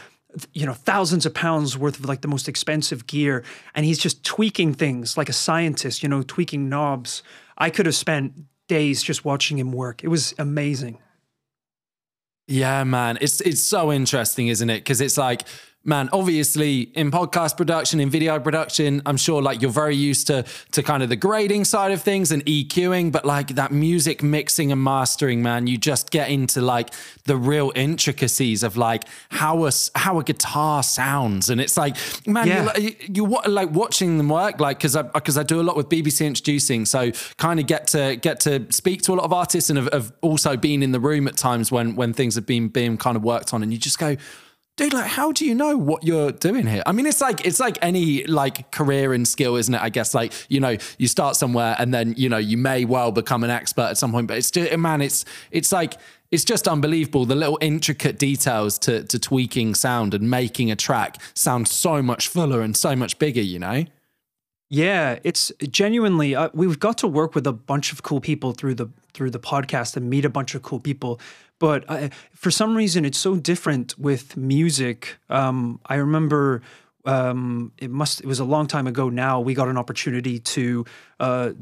You 0.53 0.67
know, 0.67 0.73
thousands 0.73 1.27
of 1.27 1.35
pounds 1.35 1.79
worth 1.79 1.99
of 1.99 2.07
like 2.07 2.23
the 2.23 2.29
most 2.29 2.49
expensive 2.49 3.07
gear, 3.07 3.45
and 3.75 3.87
he's 3.87 3.99
just 3.99 4.25
tweaking 4.25 4.75
things 4.75 5.17
like 5.17 5.29
a 5.29 5.33
scientist. 5.33 6.03
You 6.03 6.09
know, 6.09 6.23
tweaking 6.23 6.69
knobs. 6.69 7.23
I 7.57 7.71
could 7.71 7.87
have 7.87 7.95
spent 7.95 8.33
days 8.69 9.03
just 9.03 9.25
watching 9.25 9.59
him 9.59 9.73
work. 9.73 10.03
It 10.03 10.09
was 10.09 10.35
amazing. 10.39 10.99
Yeah, 12.47 12.85
man. 12.85 13.19
It's 13.21 13.41
it's 13.41 13.63
so 13.63 13.93
interesting, 13.93 14.49
isn't 14.49 14.69
it? 14.69 14.81
Because 14.81 15.01
it's 15.01 15.17
like, 15.17 15.43
man, 15.85 16.09
obviously 16.13 16.81
in 16.95 17.11
podcast 17.11 17.57
production, 17.57 18.01
in 18.01 18.09
video 18.11 18.39
production, 18.41 19.03
I'm 19.07 19.17
sure 19.17 19.43
like 19.43 19.61
you're 19.63 19.71
very 19.71 19.95
used 19.97 20.27
to 20.29 20.45
to 20.73 20.83
kind 20.83 21.03
of 21.03 21.09
the 21.09 21.17
grading 21.17 21.65
side 21.65 21.93
of 21.93 22.03
things 22.03 22.33
and 22.33 22.45
EQing, 22.47 23.13
but 23.13 23.25
like 23.25 23.49
that 23.57 23.71
music 23.73 24.23
mixing 24.23 24.73
and 24.73 24.83
mastering, 24.83 25.43
man, 25.43 25.67
you 25.67 25.77
just 25.79 26.11
get 26.11 26.31
into 26.31 26.61
like 26.61 26.91
the 27.25 27.37
real 27.37 27.73
intricacies 27.75 28.63
of 28.63 28.77
like 28.77 29.05
how 29.31 29.67
a 29.67 29.71
how 29.95 30.19
a 30.19 30.25
guitar 30.25 30.83
sounds, 30.83 31.51
and 31.51 31.61
it's 31.61 31.77
like, 31.77 31.97
man, 32.27 32.47
Yeah. 32.47 32.55
you're 32.57 32.65
like, 32.67 32.79
you, 32.83 32.95
you 33.15 33.39
like 33.47 33.71
watching 33.71 34.19
them 34.19 34.29
work, 34.29 34.61
like 34.61 34.79
because 34.79 34.97
I 34.97 35.03
because 35.03 35.37
I 35.39 35.43
do 35.43 35.61
a 35.61 35.63
lot 35.63 35.77
with 35.77 35.89
BBC 35.89 36.27
introducing, 36.27 36.85
so 36.87 37.11
kind 37.37 37.61
of 37.61 37.67
get 37.67 37.89
to 37.89 38.17
get 38.17 38.41
to 38.41 38.71
speak 38.73 39.03
to 39.03 39.13
a 39.13 39.17
lot 39.17 39.25
of 39.25 39.33
artists 39.33 39.71
and 39.71 39.79
have, 39.79 39.93
have 39.93 40.13
also 40.23 40.57
been 40.57 40.83
in 40.83 40.93
the 40.93 41.01
room 41.01 41.29
at 41.29 41.37
times 41.37 41.71
when 41.71 41.95
when 41.97 42.13
things 42.13 42.35
have 42.37 42.47
been 42.47 42.69
being 42.69 42.97
kind 42.97 43.17
of 43.17 43.23
worked 43.23 43.53
on, 43.55 43.63
and 43.63 43.73
you 43.73 43.79
just 43.79 43.99
go. 43.99 44.17
Dude, 44.77 44.93
like, 44.93 45.07
how 45.07 45.31
do 45.31 45.45
you 45.45 45.55
know 45.55 45.77
what 45.77 46.03
you're 46.03 46.33
doing 46.33 46.67
here? 46.67 46.83
I 46.85 46.91
mean, 46.91 47.07
it's 47.07 47.21
like 47.21 47.47
it's 47.47 47.61
like 47.61 47.79
any 47.81 48.25
like 48.27 48.73
career 48.73 49.13
and 49.13 49.27
skill, 49.27 49.55
isn't 49.55 49.73
it? 49.73 49.81
I 49.81 49.89
guess 49.89 50.15
like 50.15 50.33
you 50.49 50.59
know, 50.59 50.77
you 50.99 51.07
start 51.07 51.37
somewhere 51.37 51.77
and 51.79 51.95
then 51.95 52.15
you 52.17 52.29
know 52.29 52.39
you 52.39 52.57
may 52.57 52.85
well 52.85 53.13
become 53.13 53.45
an 53.45 53.51
expert 53.51 53.83
at 53.83 53.99
some 53.99 54.11
point, 54.11 54.27
but 54.27 54.37
it's 54.37 54.51
just 54.51 54.77
man, 54.77 55.01
it's 55.01 55.25
it's 55.53 55.71
like 55.71 55.95
it's 56.33 56.43
just 56.43 56.67
unbelievable 56.67 57.25
the 57.25 57.37
little 57.37 57.59
intricate 57.61 58.19
details 58.19 58.77
to 58.81 59.05
to 59.05 59.19
tweaking 59.21 59.77
sound 59.77 60.13
and 60.13 60.29
making 60.29 60.73
a 60.73 60.77
track 60.77 61.19
sound 61.35 61.69
so 61.69 62.03
much 62.03 62.27
fuller 62.27 62.61
and 62.61 62.77
so 62.77 62.97
much 62.97 63.21
bigger. 63.21 63.43
You 63.43 63.61
know? 63.61 63.85
Yeah, 64.71 65.21
it's 65.23 65.53
genuinely. 65.71 66.35
Uh, 66.35 66.49
we've 66.53 66.81
got 66.81 66.99
to 66.99 67.07
work 67.07 67.37
with 67.37 67.47
a 67.47 67.53
bunch 67.53 67.93
of 67.93 68.03
cool 68.03 68.21
people 68.21 68.51
through 68.51 68.75
the 68.75 68.89
through 69.13 69.31
the 69.31 69.39
podcast 69.39 69.97
and 69.97 70.11
meet 70.11 70.25
a 70.25 70.31
bunch 70.31 70.57
of 70.57 70.63
cool 70.63 70.81
people. 70.81 71.21
But 71.65 71.85
uh, 71.89 72.11
for 72.35 72.51
some 72.51 72.77
reason, 72.77 73.07
it's 73.07 73.17
so 73.17 73.37
different 73.37 73.99
with 73.99 74.37
music. 74.37 75.17
Um, 75.31 75.81
I 75.87 75.95
remember 75.95 76.61
um, 77.07 77.73
it 77.79 77.91
must. 77.91 78.21
It 78.21 78.27
was 78.27 78.39
a 78.39 78.45
long 78.45 78.67
time 78.67 78.87
ago 78.87 79.09
now. 79.09 79.41
We 79.41 79.55
got 79.55 79.69
an 79.69 79.79
opportunity 79.79 80.39
to 80.41 80.85
uh, 81.21 81.53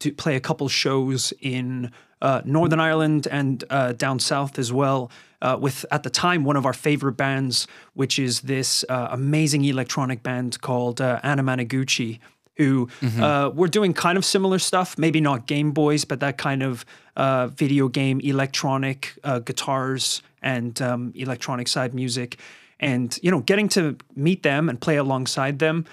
to 0.00 0.12
play 0.12 0.34
a 0.34 0.40
couple 0.40 0.66
shows 0.66 1.32
in 1.40 1.92
uh, 2.20 2.42
Northern 2.44 2.80
Ireland 2.80 3.28
and 3.30 3.62
uh, 3.70 3.92
down 3.92 4.18
south 4.18 4.58
as 4.58 4.72
well. 4.72 5.12
Uh, 5.40 5.56
with 5.60 5.86
at 5.92 6.02
the 6.02 6.10
time 6.10 6.42
one 6.42 6.56
of 6.56 6.66
our 6.66 6.72
favorite 6.72 7.16
bands, 7.16 7.68
which 7.92 8.18
is 8.18 8.40
this 8.40 8.84
uh, 8.88 9.06
amazing 9.12 9.64
electronic 9.64 10.24
band 10.24 10.60
called 10.62 11.00
uh, 11.00 11.20
Anamanaguchi, 11.22 12.18
who 12.56 12.88
uh, 13.20 13.50
were 13.54 13.68
doing 13.68 13.92
kind 13.92 14.16
of 14.16 14.24
similar 14.24 14.58
stuff. 14.58 14.96
Maybe 14.96 15.20
not 15.20 15.46
Game 15.46 15.72
Boys, 15.72 16.04
but 16.04 16.20
that 16.20 16.38
kind 16.38 16.62
of 16.62 16.84
uh, 17.16 17.48
video 17.48 17.88
game 17.88 18.20
electronic 18.20 19.18
uh, 19.24 19.40
guitars 19.40 20.22
and 20.42 20.80
um, 20.80 21.12
electronic 21.14 21.68
side 21.68 21.94
music. 21.94 22.38
And 22.80 23.18
you 23.22 23.30
know, 23.30 23.40
getting 23.40 23.68
to 23.70 23.96
meet 24.14 24.42
them 24.42 24.68
and 24.68 24.80
play 24.80 24.96
alongside 24.96 25.58
them 25.58 25.86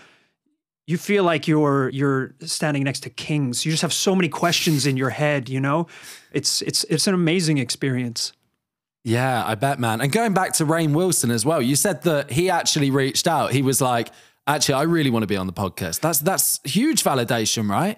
you 0.88 0.98
feel 0.98 1.24
like 1.24 1.48
you're 1.48 1.90
you're 1.90 2.34
standing 2.42 2.84
next 2.84 3.02
to 3.02 3.10
kings. 3.10 3.66
You 3.66 3.72
just 3.72 3.82
have 3.82 3.94
so 3.94 4.16
many 4.16 4.28
questions 4.30 4.86
in 4.86 4.98
your 4.98 5.10
head, 5.10 5.48
you 5.48 5.60
know? 5.60 5.88
It's 6.34 6.62
it's 6.62 6.84
it's 6.86 7.08
an 7.08 7.14
amazing 7.14 7.58
experience. 7.58 8.34
Yeah, 9.04 9.44
I 9.46 9.56
bet, 9.56 9.80
man. 9.80 10.02
And 10.02 10.12
going 10.12 10.34
back 10.34 10.54
to 10.54 10.66
Rainn 10.66 10.94
Wilson 10.94 11.32
as 11.32 11.44
well, 11.44 11.62
you 11.62 11.76
said 11.76 12.04
that 12.04 12.32
he 12.32 12.52
actually 12.52 12.92
reached 12.92 13.28
out. 13.28 13.52
He 13.52 13.64
was 13.64 13.82
like, 13.82 14.10
"Actually, 14.48 14.76
I 14.76 14.84
really 14.84 15.10
want 15.10 15.24
to 15.24 15.28
be 15.28 15.38
on 15.38 15.48
the 15.48 15.54
podcast." 15.54 16.00
That's 16.00 16.20
that's 16.20 16.60
huge 16.64 17.04
validation, 17.04 17.70
right? 17.70 17.98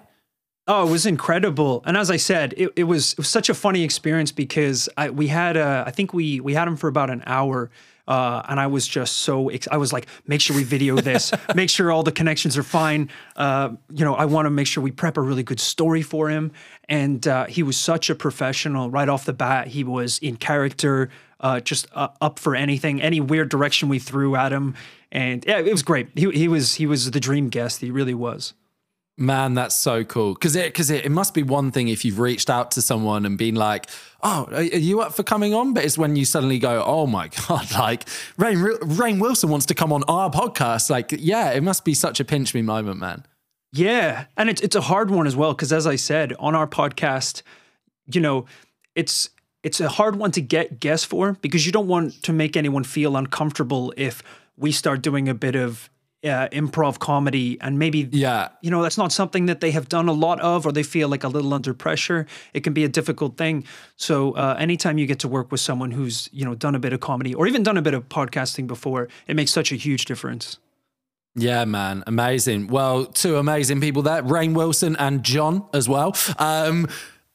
Oh, 0.66 0.88
it 0.88 0.90
was 0.90 1.04
incredible. 1.04 1.82
And 1.84 1.96
as 1.96 2.10
I 2.10 2.16
said, 2.16 2.54
it, 2.56 2.70
it 2.74 2.84
was 2.84 3.12
it 3.12 3.18
was 3.18 3.28
such 3.28 3.50
a 3.50 3.54
funny 3.54 3.82
experience 3.82 4.32
because 4.32 4.88
I 4.96 5.10
we 5.10 5.28
had 5.28 5.56
uh, 5.56 5.84
I 5.86 5.90
think 5.90 6.14
we 6.14 6.40
we 6.40 6.54
had 6.54 6.66
him 6.66 6.76
for 6.76 6.88
about 6.88 7.10
an 7.10 7.22
hour. 7.26 7.70
Uh, 8.06 8.42
and 8.50 8.60
I 8.60 8.66
was 8.66 8.86
just 8.86 9.18
so 9.18 9.48
ex- 9.48 9.68
I 9.70 9.78
was 9.78 9.90
like, 9.90 10.06
make 10.26 10.42
sure 10.42 10.54
we 10.54 10.62
video 10.62 10.96
this, 10.96 11.32
make 11.54 11.70
sure 11.70 11.90
all 11.90 12.02
the 12.02 12.12
connections 12.12 12.58
are 12.58 12.62
fine. 12.62 13.08
Uh, 13.34 13.70
you 13.90 14.04
know, 14.04 14.14
I 14.14 14.26
want 14.26 14.44
to 14.44 14.50
make 14.50 14.66
sure 14.66 14.82
we 14.82 14.90
prep 14.90 15.16
a 15.16 15.22
really 15.22 15.42
good 15.42 15.58
story 15.58 16.02
for 16.02 16.28
him. 16.28 16.52
And 16.86 17.26
uh, 17.26 17.46
he 17.46 17.62
was 17.62 17.78
such 17.78 18.10
a 18.10 18.14
professional 18.14 18.90
right 18.90 19.08
off 19.08 19.24
the 19.24 19.32
bat. 19.32 19.68
He 19.68 19.84
was 19.84 20.18
in 20.18 20.36
character, 20.36 21.08
uh, 21.40 21.60
just 21.60 21.86
uh, 21.94 22.08
up 22.20 22.38
for 22.38 22.54
anything, 22.54 23.00
any 23.00 23.20
weird 23.20 23.48
direction 23.48 23.88
we 23.88 23.98
threw 23.98 24.36
at 24.36 24.52
him. 24.52 24.74
And 25.14 25.44
yeah, 25.46 25.60
it 25.60 25.70
was 25.70 25.84
great. 25.84 26.08
He, 26.16 26.28
he 26.32 26.48
was 26.48 26.74
he 26.74 26.86
was 26.86 27.12
the 27.12 27.20
dream 27.20 27.48
guest. 27.48 27.80
He 27.80 27.90
really 27.90 28.14
was. 28.14 28.52
Man, 29.16 29.54
that's 29.54 29.76
so 29.76 30.02
cool. 30.02 30.34
Because 30.34 30.56
it 30.56 30.66
because 30.66 30.90
it, 30.90 31.04
it 31.04 31.10
must 31.10 31.34
be 31.34 31.44
one 31.44 31.70
thing 31.70 31.86
if 31.86 32.04
you've 32.04 32.18
reached 32.18 32.50
out 32.50 32.72
to 32.72 32.82
someone 32.82 33.24
and 33.24 33.38
been 33.38 33.54
like, 33.54 33.86
"Oh, 34.24 34.48
are 34.50 34.56
are 34.56 34.62
you 34.62 35.00
up 35.02 35.14
for 35.14 35.22
coming 35.22 35.54
on?" 35.54 35.72
But 35.72 35.84
it's 35.84 35.96
when 35.96 36.16
you 36.16 36.24
suddenly 36.24 36.58
go, 36.58 36.82
"Oh 36.84 37.06
my 37.06 37.28
god!" 37.48 37.70
Like 37.70 38.06
Rainn 38.36 38.76
Rainn 38.80 39.20
Wilson 39.20 39.50
wants 39.50 39.66
to 39.66 39.74
come 39.74 39.92
on 39.92 40.02
our 40.08 40.30
podcast. 40.30 40.90
Like, 40.90 41.14
yeah, 41.16 41.52
it 41.52 41.62
must 41.62 41.84
be 41.84 41.94
such 41.94 42.18
a 42.18 42.24
pinch 42.24 42.52
me 42.54 42.62
moment, 42.62 42.98
man. 42.98 43.24
Yeah, 43.72 44.24
and 44.36 44.50
it's 44.50 44.60
it's 44.62 44.74
a 44.74 44.80
hard 44.80 45.12
one 45.12 45.28
as 45.28 45.36
well 45.36 45.52
because 45.52 45.72
as 45.72 45.86
I 45.86 45.94
said 45.94 46.32
on 46.40 46.56
our 46.56 46.66
podcast, 46.66 47.42
you 48.12 48.20
know, 48.20 48.46
it's 48.96 49.30
it's 49.62 49.80
a 49.80 49.88
hard 49.90 50.16
one 50.16 50.32
to 50.32 50.40
get 50.40 50.80
guests 50.80 51.06
for 51.06 51.34
because 51.34 51.66
you 51.66 51.70
don't 51.70 51.86
want 51.86 52.20
to 52.24 52.32
make 52.32 52.56
anyone 52.56 52.82
feel 52.82 53.16
uncomfortable 53.16 53.94
if 53.96 54.24
we 54.56 54.72
start 54.72 55.02
doing 55.02 55.28
a 55.28 55.34
bit 55.34 55.56
of 55.56 55.90
uh, 56.24 56.48
improv 56.52 56.98
comedy 56.98 57.58
and 57.60 57.78
maybe 57.78 58.08
Yeah. 58.10 58.48
you 58.62 58.70
know 58.70 58.82
that's 58.82 58.96
not 58.96 59.12
something 59.12 59.44
that 59.46 59.60
they 59.60 59.70
have 59.72 59.88
done 59.90 60.08
a 60.08 60.12
lot 60.12 60.40
of 60.40 60.64
or 60.64 60.72
they 60.72 60.82
feel 60.82 61.08
like 61.10 61.22
a 61.22 61.28
little 61.28 61.52
under 61.52 61.74
pressure 61.74 62.26
it 62.54 62.60
can 62.64 62.72
be 62.72 62.82
a 62.82 62.88
difficult 62.88 63.36
thing 63.36 63.64
so 63.96 64.32
uh, 64.32 64.56
anytime 64.58 64.96
you 64.96 65.06
get 65.06 65.18
to 65.18 65.28
work 65.28 65.52
with 65.52 65.60
someone 65.60 65.90
who's 65.90 66.30
you 66.32 66.42
know 66.46 66.54
done 66.54 66.74
a 66.74 66.78
bit 66.78 66.94
of 66.94 67.00
comedy 67.00 67.34
or 67.34 67.46
even 67.46 67.62
done 67.62 67.76
a 67.76 67.82
bit 67.82 67.92
of 67.92 68.08
podcasting 68.08 68.66
before 68.66 69.06
it 69.26 69.36
makes 69.36 69.50
such 69.50 69.70
a 69.70 69.76
huge 69.76 70.06
difference 70.06 70.58
Yeah, 71.36 71.64
man, 71.66 72.04
amazing. 72.06 72.68
Well, 72.68 73.06
two 73.06 73.36
amazing 73.38 73.80
people 73.80 74.02
there, 74.02 74.22
Rainn 74.22 74.54
Wilson 74.54 74.94
and 74.96 75.24
John 75.24 75.64
as 75.74 75.88
well. 75.88 76.14
Um, 76.38 76.86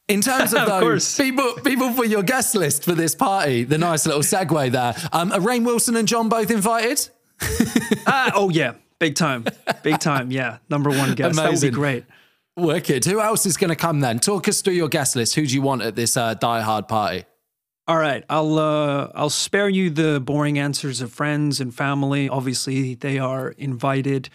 in 0.10 0.22
terms 0.22 0.54
of, 0.54 0.60
Of 0.68 0.82
those 0.82 1.16
people, 1.16 1.54
people 1.64 1.94
for 1.94 2.04
your 2.04 2.24
guest 2.24 2.56
list 2.56 2.84
for 2.84 2.94
this 2.94 3.16
party, 3.16 3.64
the 3.64 3.78
nice 3.78 4.06
little 4.06 4.22
segue 4.22 4.72
there. 4.72 4.96
Um, 5.14 5.32
are 5.32 5.40
Rainn 5.40 5.64
Wilson 5.64 5.96
and 5.96 6.08
John 6.08 6.28
both 6.28 6.52
invited? 6.52 7.10
Ah, 8.06 8.32
oh 8.36 8.50
yeah, 8.50 8.74
big 9.00 9.16
time, 9.16 9.46
big 9.84 10.00
time. 10.00 10.32
Yeah, 10.32 10.58
number 10.70 10.90
one 10.90 11.14
guest. 11.14 11.36
That 11.36 11.44
would 11.44 11.50
Amazing. 11.50 11.70
be 11.72 11.76
great. 11.76 12.04
Wicked. 12.58 13.06
Who 13.06 13.22
else 13.22 13.46
is 13.46 13.56
going 13.56 13.70
to 13.70 13.76
come 13.76 14.00
then? 14.02 14.20
Talk 14.20 14.48
us 14.48 14.62
through 14.62 14.74
your 14.74 14.90
guest 14.90 15.16
list. 15.16 15.36
Who 15.36 15.46
do 15.46 15.54
you 15.54 15.62
want 15.62 15.82
at 15.84 15.96
this 15.96 16.18
uh, 16.18 16.34
Die 16.34 16.62
Hard 16.62 16.88
party? 16.88 17.26
All 17.88 17.98
right, 17.98 18.24
I'll 18.30 18.60
uh, 18.60 19.12
I'll 19.16 19.30
spare 19.30 19.70
you 19.70 19.90
the 19.90 20.20
boring 20.20 20.60
answers 20.60 21.02
of 21.02 21.12
friends 21.12 21.62
and 21.62 21.74
family. 21.74 22.28
Obviously, 22.30 22.96
they 22.96 23.20
are 23.20 23.50
invited, 23.58 24.30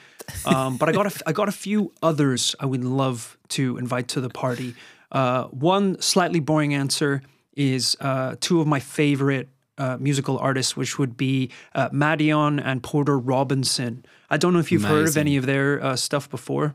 um, 0.47 0.77
but 0.77 0.89
I 0.89 0.93
got 0.93 1.07
a, 1.07 1.23
I 1.29 1.33
got 1.33 1.49
a 1.49 1.53
few 1.53 1.93
others 2.03 2.57
I 2.59 2.67
would 2.67 2.85
love 2.85 3.37
to 3.51 3.77
invite 3.77 4.09
to 4.09 4.21
the 4.21 4.31
party. 4.31 4.75
Uh, 5.15 5.45
one 5.45 5.99
slightly 6.03 6.41
boring 6.41 6.75
answer 6.75 7.23
is 7.57 7.97
uh, 8.01 8.35
two 8.41 8.61
of 8.61 8.67
my 8.67 8.81
favorite 8.81 9.49
uh, 9.79 9.97
musical 9.99 10.39
artists, 10.39 10.77
which 10.77 10.99
would 10.99 11.17
be 11.17 11.51
uh, 11.75 11.89
Madeon 11.91 12.61
and 12.63 12.83
Porter 12.83 13.19
Robinson. 13.19 14.05
I 14.29 14.37
don't 14.37 14.53
know 14.53 14.59
if 14.59 14.71
you've 14.71 14.85
heard 14.85 15.09
of 15.09 15.17
any 15.17 15.37
of 15.37 15.47
their 15.47 15.83
uh, 15.83 15.97
stuff 15.97 16.29
before. 16.29 16.75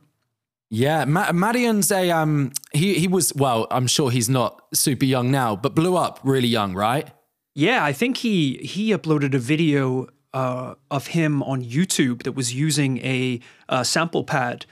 Yeah, 0.70 1.06
Ma- 1.06 1.32
Madeon's 1.32 1.92
a 1.92 2.12
um. 2.12 2.52
He 2.74 2.94
he 2.96 3.08
was 3.08 3.34
well. 3.36 3.68
I'm 3.72 3.88
sure 3.88 4.12
he's 4.12 4.30
not 4.30 4.62
super 4.74 5.06
young 5.06 5.32
now, 5.32 5.56
but 5.56 5.76
blew 5.76 5.98
up 5.98 6.20
really 6.24 6.48
young, 6.48 6.76
right? 6.76 7.10
Yeah, 7.56 7.84
I 7.84 7.92
think 7.92 8.18
he 8.18 8.58
he 8.58 8.92
uploaded 8.92 9.34
a 9.34 9.40
video 9.40 10.08
uh, 10.34 10.76
of 10.92 11.08
him 11.08 11.42
on 11.44 11.64
YouTube 11.64 12.24
that 12.24 12.34
was 12.34 12.54
using 12.54 13.00
a, 13.00 13.40
uh 13.68 13.84
sample 13.84 14.24
pad 14.24 14.66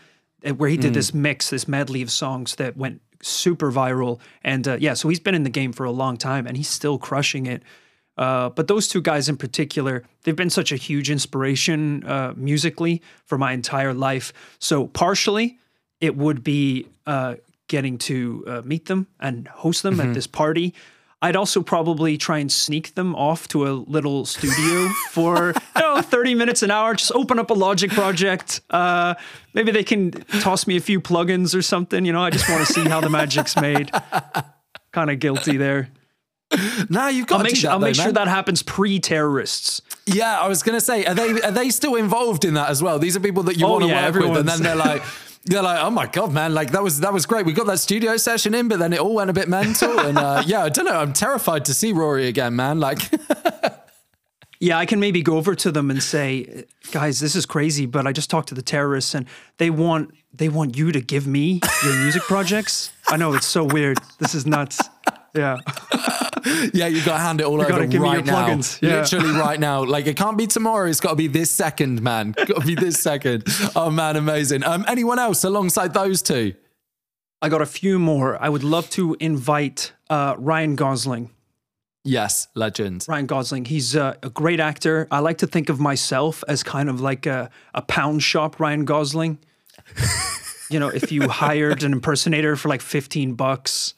uh, 0.45 0.53
where 0.53 0.69
he 0.69 0.77
did 0.77 0.93
this 0.93 1.13
mix, 1.13 1.49
this 1.49 1.67
medley 1.67 2.03
of 2.03 2.11
songs 2.11 2.55
that 2.55 2.77
went 2.77 3.01
super 3.21 3.71
viral. 3.71 4.19
And 4.43 4.67
uh, 4.67 4.77
yeah, 4.79 4.93
so 4.93 5.09
he's 5.09 5.19
been 5.19 5.35
in 5.35 5.43
the 5.43 5.49
game 5.49 5.73
for 5.73 5.85
a 5.85 5.91
long 5.91 6.17
time, 6.17 6.47
and 6.47 6.57
he's 6.57 6.69
still 6.69 6.97
crushing 6.97 7.45
it. 7.45 7.63
Uh, 8.17 8.49
but 8.49 8.67
those 8.67 8.87
two 8.87 9.01
guys 9.01 9.29
in 9.29 9.37
particular, 9.37 10.03
they've 10.23 10.35
been 10.35 10.49
such 10.49 10.71
a 10.71 10.75
huge 10.75 11.11
inspiration 11.11 12.03
uh, 12.03 12.33
musically 12.35 13.01
for 13.25 13.37
my 13.37 13.51
entire 13.51 13.93
life. 13.93 14.33
So 14.59 14.87
partially, 14.87 15.59
it 16.01 16.15
would 16.15 16.43
be 16.43 16.87
uh, 17.05 17.35
getting 17.67 17.97
to 17.99 18.43
uh, 18.47 18.61
meet 18.65 18.85
them 18.85 19.07
and 19.19 19.47
host 19.47 19.83
them 19.83 19.99
at 19.99 20.13
this 20.13 20.25
party. 20.27 20.73
I'd 21.21 21.35
also 21.35 21.63
probably 21.63 22.15
try 22.17 22.37
and 22.37 22.51
sneak 22.51 22.93
them 22.93 23.15
off 23.15 23.47
to 23.49 23.67
a 23.67 23.71
little 23.73 24.23
studio 24.25 24.87
for 25.09 25.53
you 25.75 25.81
know 25.81 26.01
30 26.01 26.35
minutes 26.35 26.61
an 26.61 26.69
hour. 26.69 26.93
Just 26.93 27.11
open 27.13 27.39
up 27.39 27.49
a 27.49 27.55
Logic 27.55 27.89
project. 27.89 28.61
Uh, 28.69 29.15
maybe 29.53 29.71
they 29.71 29.83
can 29.83 30.11
toss 30.11 30.67
me 30.67 30.77
a 30.77 30.79
few 30.79 31.01
plugins 31.01 31.55
or 31.55 31.61
something. 31.63 32.05
You 32.05 32.13
know, 32.13 32.21
I 32.21 32.29
just 32.29 32.47
want 32.47 32.67
to 32.67 32.71
see 32.71 32.83
how 32.87 33.01
the 33.01 33.09
magic's 33.09 33.55
made. 33.55 33.91
Kind 34.91 35.09
of 35.09 35.19
guilty 35.19 35.57
there. 35.57 35.89
Now 36.89 37.09
you've 37.09 37.27
got 37.27 37.37
I'll 37.37 37.39
to 37.39 37.43
make 37.45 37.55
sure. 37.57 37.67
that, 37.69 37.73
I'll 37.73 37.79
make 37.79 37.95
though, 37.97 38.03
sure 38.03 38.11
that 38.13 38.27
happens 38.29 38.61
pre-terrorists. 38.63 39.81
Yeah, 40.05 40.39
I 40.39 40.47
was 40.47 40.63
gonna 40.63 40.79
say, 40.79 41.03
are 41.05 41.13
they 41.13 41.41
are 41.41 41.51
they 41.51 41.69
still 41.71 41.95
involved 41.95 42.45
in 42.45 42.53
that 42.53 42.69
as 42.69 42.81
well? 42.81 42.99
These 42.99 43.17
are 43.17 43.19
people 43.19 43.43
that 43.43 43.57
you 43.57 43.65
Oh, 43.65 43.71
want 43.71 43.83
to 43.83 43.89
yeah, 43.89 44.09
work 44.09 44.15
with, 44.23 44.37
and 44.37 44.47
then 44.47 44.61
they're 44.61 44.75
like. 44.75 45.01
They're 45.47 45.61
like, 45.63 45.81
oh 45.81 45.89
my 45.89 46.07
god, 46.07 46.33
man! 46.33 46.53
Like 46.53 46.71
that 46.71 46.83
was 46.83 46.99
that 46.99 47.13
was 47.13 47.25
great. 47.25 47.45
We 47.45 47.53
got 47.53 47.67
that 47.67 47.79
studio 47.79 48.17
session 48.17 48.53
in, 48.53 48.67
but 48.67 48.79
then 48.79 48.91
it 48.93 48.99
all 48.99 49.15
went 49.15 49.29
a 49.29 49.33
bit 49.33 49.47
mental. 49.47 49.97
And 50.07 50.17
uh, 50.17 50.43
yeah, 50.45 50.63
I 50.63 50.69
don't 50.69 50.85
know. 50.85 50.99
I'm 50.99 51.13
terrified 51.13 51.65
to 51.65 51.73
see 51.73 51.91
Rory 51.91 52.27
again, 52.27 52.55
man. 52.55 52.79
Like, 52.79 52.99
Yeah, 54.59 54.79
I 54.79 54.85
can 54.87 54.99
maybe 54.99 55.21
go 55.21 55.37
over 55.37 55.53
to 55.55 55.71
them 55.71 55.91
and 55.91 56.01
say, 56.01 56.65
guys, 56.91 57.19
this 57.19 57.35
is 57.35 57.45
crazy, 57.45 57.85
but 57.85 58.07
I 58.07 58.11
just 58.11 58.29
talked 58.29 58.49
to 58.49 58.55
the 58.55 58.63
terrorists 58.63 59.13
and 59.13 59.27
they 59.57 59.69
want 59.69 60.11
they 60.33 60.49
want 60.49 60.75
you 60.75 60.91
to 60.91 61.01
give 61.01 61.27
me 61.27 61.61
your 61.83 61.95
music 61.95 62.23
projects. 62.23 62.91
I 63.07 63.17
know 63.17 63.33
it's 63.33 63.45
so 63.45 63.63
weird. 63.63 63.97
This 64.19 64.33
is 64.33 64.45
nuts. 64.45 64.79
Yeah. 65.37 65.57
yeah, 66.73 66.87
you've 66.87 67.05
got 67.05 67.13
to 67.13 67.19
hand 67.19 67.41
it 67.41 67.45
all 67.45 67.57
gotta 67.57 67.73
over 67.73 67.87
give 67.87 68.01
me 68.01 68.07
your 68.07 68.17
right 68.17 68.25
now. 68.25 68.47
Yeah. 68.81 69.01
Literally 69.01 69.31
right 69.31 69.59
now. 69.59 69.83
Like 69.83 70.07
it 70.07 70.17
can't 70.17 70.37
be 70.37 70.47
tomorrow. 70.47 70.89
It's 70.89 70.99
got 70.99 71.11
to 71.11 71.15
be 71.15 71.27
this 71.27 71.51
second, 71.51 72.01
man. 72.01 72.31
Got 72.31 72.61
to 72.61 72.67
be 72.67 72.75
this 72.75 72.99
second. 73.01 73.43
Oh 73.75 73.89
man, 73.89 74.15
amazing. 74.15 74.63
Um, 74.63 74.85
anyone 74.87 75.19
else 75.19 75.43
alongside 75.43 75.93
those 75.93 76.21
two? 76.21 76.53
I 77.41 77.49
got 77.49 77.61
a 77.61 77.67
few 77.67 77.99
more. 77.99 78.41
I 78.41 78.49
would 78.49 78.63
love 78.63 78.89
to 78.91 79.15
invite 79.19 79.93
uh, 80.09 80.35
Ryan 80.37 80.75
Gosling. 80.75 81.29
Yes, 82.03 82.47
legend. 82.55 83.05
Ryan 83.07 83.25
Gosling. 83.25 83.65
He's 83.65 83.95
uh, 83.95 84.15
a 84.23 84.29
great 84.29 84.59
actor. 84.59 85.07
I 85.11 85.19
like 85.19 85.39
to 85.39 85.47
think 85.47 85.69
of 85.69 85.79
myself 85.79 86.43
as 86.47 86.63
kind 86.63 86.89
of 86.89 87.01
like 87.01 87.25
a, 87.25 87.49
a 87.75 87.81
pound 87.81 88.23
shop 88.23 88.59
Ryan 88.59 88.85
Gosling. 88.85 89.39
you 90.69 90.79
know, 90.79 90.87
if 90.87 91.11
you 91.11 91.27
hired 91.27 91.83
an 91.83 91.93
impersonator 91.93 92.55
for 92.55 92.69
like 92.69 92.81
15 92.81 93.33
bucks 93.33 93.93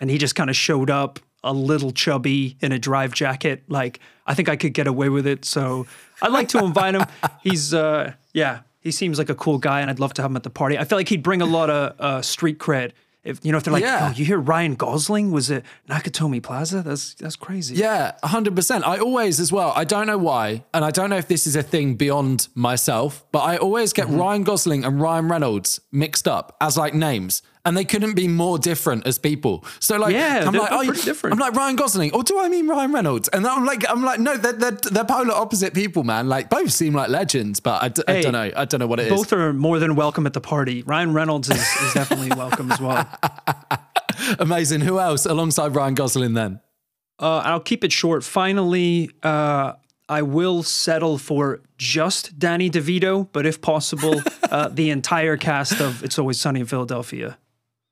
and 0.00 0.10
he 0.10 0.18
just 0.18 0.34
kind 0.34 0.50
of 0.50 0.56
showed 0.56 0.90
up 0.90 1.18
a 1.42 1.52
little 1.52 1.90
chubby 1.90 2.56
in 2.60 2.70
a 2.72 2.78
drive 2.78 3.14
jacket, 3.14 3.62
like 3.68 3.98
I 4.26 4.34
think 4.34 4.48
I 4.48 4.56
could 4.56 4.74
get 4.74 4.86
away 4.86 5.08
with 5.08 5.26
it. 5.26 5.44
So 5.44 5.86
I'd 6.20 6.32
like 6.32 6.48
to 6.48 6.58
invite 6.64 6.94
him. 6.94 7.04
He's, 7.42 7.72
uh, 7.72 8.12
yeah, 8.34 8.60
he 8.80 8.90
seems 8.90 9.18
like 9.18 9.30
a 9.30 9.34
cool 9.34 9.58
guy 9.58 9.80
and 9.80 9.90
I'd 9.90 9.98
love 10.00 10.12
to 10.14 10.22
have 10.22 10.30
him 10.30 10.36
at 10.36 10.42
the 10.42 10.50
party. 10.50 10.76
I 10.78 10.84
feel 10.84 10.98
like 10.98 11.08
he'd 11.08 11.22
bring 11.22 11.40
a 11.42 11.46
lot 11.46 11.70
of 11.70 11.98
uh, 12.00 12.22
street 12.22 12.58
cred. 12.58 12.92
If 13.22 13.38
you 13.44 13.52
know, 13.52 13.58
if 13.58 13.64
they're 13.64 13.72
like, 13.72 13.82
Yeah. 13.82 14.08
oh, 14.10 14.16
you 14.16 14.24
hear 14.24 14.38
Ryan 14.38 14.76
Gosling 14.76 15.30
was 15.30 15.50
at 15.50 15.62
Nakatomi 15.90 16.42
Plaza? 16.42 16.80
That's 16.82 17.12
that's 17.14 17.36
crazy. 17.36 17.74
Yeah, 17.74 18.12
100%. 18.24 18.82
I 18.82 18.96
always, 18.96 19.38
as 19.40 19.52
well, 19.52 19.74
I 19.76 19.84
don't 19.84 20.06
know 20.06 20.16
why, 20.16 20.64
and 20.72 20.82
I 20.86 20.90
don't 20.90 21.10
know 21.10 21.18
if 21.18 21.28
this 21.28 21.46
is 21.46 21.54
a 21.54 21.62
thing 21.62 21.96
beyond 21.96 22.48
myself, 22.54 23.22
but 23.30 23.40
I 23.40 23.58
always 23.58 23.92
get 23.92 24.06
Mm-hmm. 24.06 24.16
Ryan 24.18 24.42
Gosling 24.44 24.84
and 24.86 25.00
Ryan 25.02 25.28
Reynolds 25.28 25.80
mixed 25.92 26.26
up 26.26 26.56
as 26.62 26.78
like 26.78 26.94
names. 26.94 27.42
And 27.64 27.76
they 27.76 27.84
couldn't 27.84 28.14
be 28.14 28.26
more 28.26 28.58
different 28.58 29.06
as 29.06 29.18
people. 29.18 29.66
So 29.80 29.98
like, 29.98 30.14
Yeah, 30.14 30.44
I'm 30.46 30.54
like, 30.54 30.72
oh, 30.72 30.82
pretty 30.84 31.02
different. 31.02 31.34
I'm 31.34 31.38
like 31.38 31.54
Ryan 31.54 31.76
Gosling, 31.76 32.14
or 32.14 32.22
do 32.22 32.40
I 32.40 32.48
mean 32.48 32.66
Ryan 32.66 32.90
Reynolds? 32.92 33.28
And 33.28 33.46
I'm 33.46 33.66
like, 33.66 33.84
I'm 33.88 34.02
like, 34.02 34.18
no, 34.18 34.36
they're, 34.38 34.54
they're, 34.54 34.70
they're 34.70 35.04
polar 35.04 35.34
opposite 35.34 35.74
people, 35.74 36.02
man. 36.02 36.26
Like 36.28 36.48
both 36.48 36.70
seem 36.72 36.94
like 36.94 37.10
legends, 37.10 37.60
but 37.60 37.82
I, 37.82 37.88
d- 37.88 38.02
I 38.08 38.12
Hey, 38.14 38.22
don't 38.22 38.32
know, 38.32 38.50
I 38.56 38.64
don't 38.64 38.80
know 38.80 38.86
what 38.86 38.98
it 38.98 39.08
is. 39.08 39.12
Both 39.12 39.32
are 39.34 39.52
more 39.52 39.78
than 39.78 39.94
welcome 39.94 40.26
at 40.26 40.32
the 40.32 40.40
party. 40.40 40.82
Ryan 40.84 41.12
Reynolds 41.12 41.50
is, 41.50 41.60
is 41.60 41.92
definitely 41.92 42.30
welcome 42.36 42.72
as 42.72 42.80
well. 42.80 43.06
Amazing. 44.38 44.80
Who 44.82 44.98
else 44.98 45.26
alongside 45.26 45.74
Ryan 45.74 45.94
Gosling 45.94 46.34
then? 46.34 46.60
Uh, 47.18 47.38
I'll 47.44 47.60
keep 47.60 47.84
it 47.84 47.92
short. 47.92 48.24
Finally, 48.24 49.10
uh, 49.22 49.74
I 50.08 50.22
will 50.22 50.62
settle 50.62 51.18
for 51.18 51.60
just 51.78 52.38
Danny 52.38 52.70
DeVito, 52.70 53.28
but 53.32 53.44
if 53.46 53.60
possible, 53.60 54.22
uh, 54.50 54.68
the 54.68 54.90
entire 54.90 55.36
cast 55.36 55.80
of 55.80 56.02
It's 56.02 56.18
Always 56.18 56.40
Sunny 56.40 56.60
in 56.60 56.66
Philadelphia. 56.66 57.38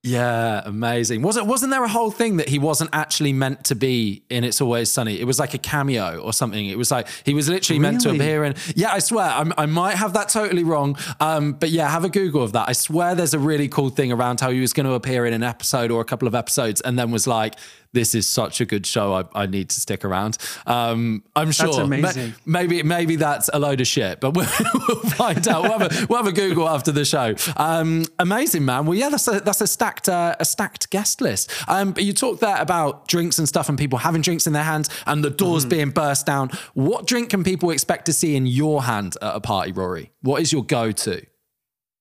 Yeah, 0.08 0.62
amazing. 0.64 1.22
Wasn't 1.22 1.46
wasn't 1.46 1.70
there 1.70 1.84
a 1.84 1.88
whole 1.88 2.10
thing 2.10 2.38
that 2.38 2.48
he 2.48 2.58
wasn't 2.58 2.90
actually 2.92 3.32
meant 3.32 3.64
to 3.64 3.74
be 3.74 4.22
in 4.30 4.42
It's 4.42 4.60
Always 4.60 4.90
Sunny? 4.90 5.20
It 5.20 5.24
was 5.24 5.38
like 5.38 5.52
a 5.52 5.58
cameo 5.58 6.18
or 6.20 6.32
something. 6.32 6.64
It 6.66 6.78
was 6.78 6.90
like 6.90 7.08
he 7.24 7.34
was 7.34 7.48
literally 7.48 7.78
meant 7.78 8.00
to 8.02 8.10
appear 8.10 8.44
in. 8.44 8.54
Yeah, 8.74 8.92
I 8.92 9.00
swear, 9.00 9.26
I'm, 9.26 9.52
I 9.58 9.66
might 9.66 9.96
have 9.96 10.14
that 10.14 10.30
totally 10.30 10.64
wrong. 10.64 10.96
Um, 11.20 11.52
but 11.52 11.70
yeah, 11.70 11.90
have 11.90 12.04
a 12.04 12.08
Google 12.08 12.42
of 12.42 12.52
that. 12.52 12.68
I 12.68 12.72
swear, 12.72 13.14
there's 13.14 13.34
a 13.34 13.38
really 13.38 13.68
cool 13.68 13.90
thing 13.90 14.10
around 14.10 14.40
how 14.40 14.50
he 14.50 14.60
was 14.60 14.72
going 14.72 14.86
to 14.86 14.94
appear 14.94 15.26
in 15.26 15.34
an 15.34 15.42
episode 15.42 15.90
or 15.90 16.00
a 16.00 16.06
couple 16.06 16.26
of 16.26 16.34
episodes, 16.34 16.80
and 16.80 16.98
then 16.98 17.10
was 17.10 17.26
like, 17.26 17.54
"This 17.92 18.14
is 18.14 18.28
such 18.28 18.60
a 18.60 18.64
good 18.64 18.86
show. 18.86 19.14
I, 19.14 19.24
I 19.42 19.46
need 19.46 19.70
to 19.70 19.80
stick 19.80 20.04
around." 20.04 20.38
Um, 20.66 21.22
I'm 21.34 21.52
sure. 21.52 21.86
Ma- 21.86 21.96
amazing. 21.96 22.34
maybe 22.44 22.82
maybe 22.82 23.16
that's 23.16 23.48
a 23.52 23.58
load 23.58 23.80
of 23.80 23.86
shit, 23.86 24.20
but 24.20 24.30
we'll, 24.36 24.48
we'll 24.88 25.00
find 25.10 25.46
out. 25.48 25.62
We'll 25.62 25.78
have, 25.78 25.92
a, 25.92 26.06
we'll 26.06 26.22
have 26.22 26.26
a 26.26 26.32
Google 26.32 26.68
after 26.68 26.92
the 26.92 27.04
show. 27.04 27.34
Um, 27.56 28.04
amazing, 28.18 28.64
man. 28.64 28.86
Well, 28.86 28.98
yeah, 28.98 29.08
that's 29.08 29.28
a 29.28 29.40
that's 29.40 29.60
a 29.60 29.66
stacked 29.66 30.08
uh, 30.08 30.36
a 30.38 30.44
stacked 30.44 30.90
guest 30.90 31.20
list. 31.20 31.50
Um, 31.68 31.92
but 31.92 32.04
you 32.04 32.12
talked 32.12 32.40
there 32.40 32.60
about 32.60 33.08
drinks 33.08 33.38
and 33.38 33.48
stuff, 33.48 33.68
and 33.68 33.78
people 33.78 33.98
having 33.98 34.22
drinks 34.22 34.46
in 34.46 34.52
their 34.52 34.64
hands, 34.64 34.88
and 35.06 35.24
the 35.24 35.30
doors 35.30 35.64
being 35.64 35.90
burst 35.90 36.26
down. 36.26 36.50
What 36.74 37.06
drink 37.06 37.30
can 37.30 37.44
people 37.44 37.70
expect 37.70 38.06
to 38.06 38.12
see 38.12 38.36
in 38.36 38.46
your 38.46 38.82
hand 38.82 39.16
at 39.22 39.34
a 39.34 39.40
party, 39.40 39.72
Rory? 39.72 40.12
What 40.22 40.42
is 40.42 40.52
your 40.52 40.64
go 40.64 40.92
to? 40.92 41.24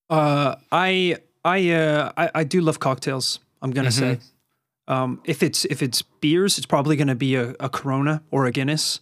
Uh, 0.10 0.56
I 0.72 1.18
I, 1.44 1.70
uh, 1.72 2.12
I 2.18 2.32
I 2.36 2.44
do 2.44 2.62
love 2.62 2.80
cocktails. 2.80 3.40
I'm 3.62 3.72
gonna 3.72 3.92
say, 3.92 4.20
um, 4.88 5.22
if 5.26 5.44
it's 5.44 5.66
if 5.66 5.82
it's 5.82 6.02
beers, 6.02 6.58
it's 6.58 6.66
probably 6.68 6.96
gonna 6.96 7.16
be 7.16 7.36
a, 7.36 7.56
a 7.60 7.70
Corona 7.70 8.22
or 8.32 8.46
a 8.46 8.52
Guinness. 8.52 9.00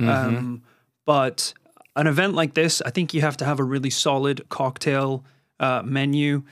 Um, 0.00 0.62
but 1.06 1.52
an 1.96 2.06
event 2.06 2.34
like 2.34 2.54
this, 2.54 2.80
I 2.82 2.90
think 2.90 3.12
you 3.12 3.20
have 3.22 3.36
to 3.38 3.44
have 3.44 3.58
a 3.58 3.64
really 3.64 3.90
solid 3.90 4.48
cocktail 4.48 5.24
uh, 5.58 5.82
menu. 5.84 6.42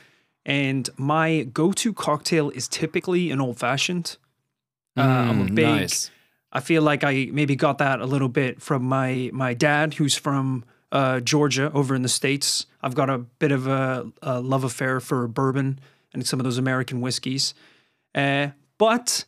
And 0.45 0.89
my 0.97 1.43
go-to 1.53 1.93
cocktail 1.93 2.51
is 2.51 2.69
typically 2.69 3.31
an 3.31 3.41
old 3.41 3.59
fashioned. 3.59 4.17
Uh, 4.97 5.01
I'm 5.03 5.41
a 5.41 5.45
Mm, 5.45 5.55
big. 5.55 5.65
nice. 5.65 6.11
I 6.53 6.61
feel 6.61 6.83
like 6.83 7.05
I 7.05 7.29
maybe 7.33 7.55
got 7.57 7.79
that 7.79 8.01
a 8.01 8.07
little 8.07 8.29
bit 8.29 8.63
from 8.63 8.83
my 8.85 9.31
my 9.33 9.55
dad, 9.55 9.95
who's 9.95 10.15
from 10.17 10.65
uh, 10.93 11.21
Georgia, 11.21 11.71
over 11.73 11.95
in 11.95 12.03
the 12.03 12.09
states. 12.09 12.67
I've 12.83 12.95
got 12.95 13.11
a 13.11 13.19
bit 13.19 13.53
of 13.53 13.67
a, 13.67 14.11
a 14.23 14.41
love 14.41 14.65
affair 14.65 15.01
for 15.01 15.27
bourbon 15.29 15.79
and 16.15 16.27
some 16.27 16.41
of 16.41 16.45
those 16.45 16.59
American 16.59 17.01
whiskeys. 17.01 17.53
Uh, 18.15 18.49
but 18.79 19.25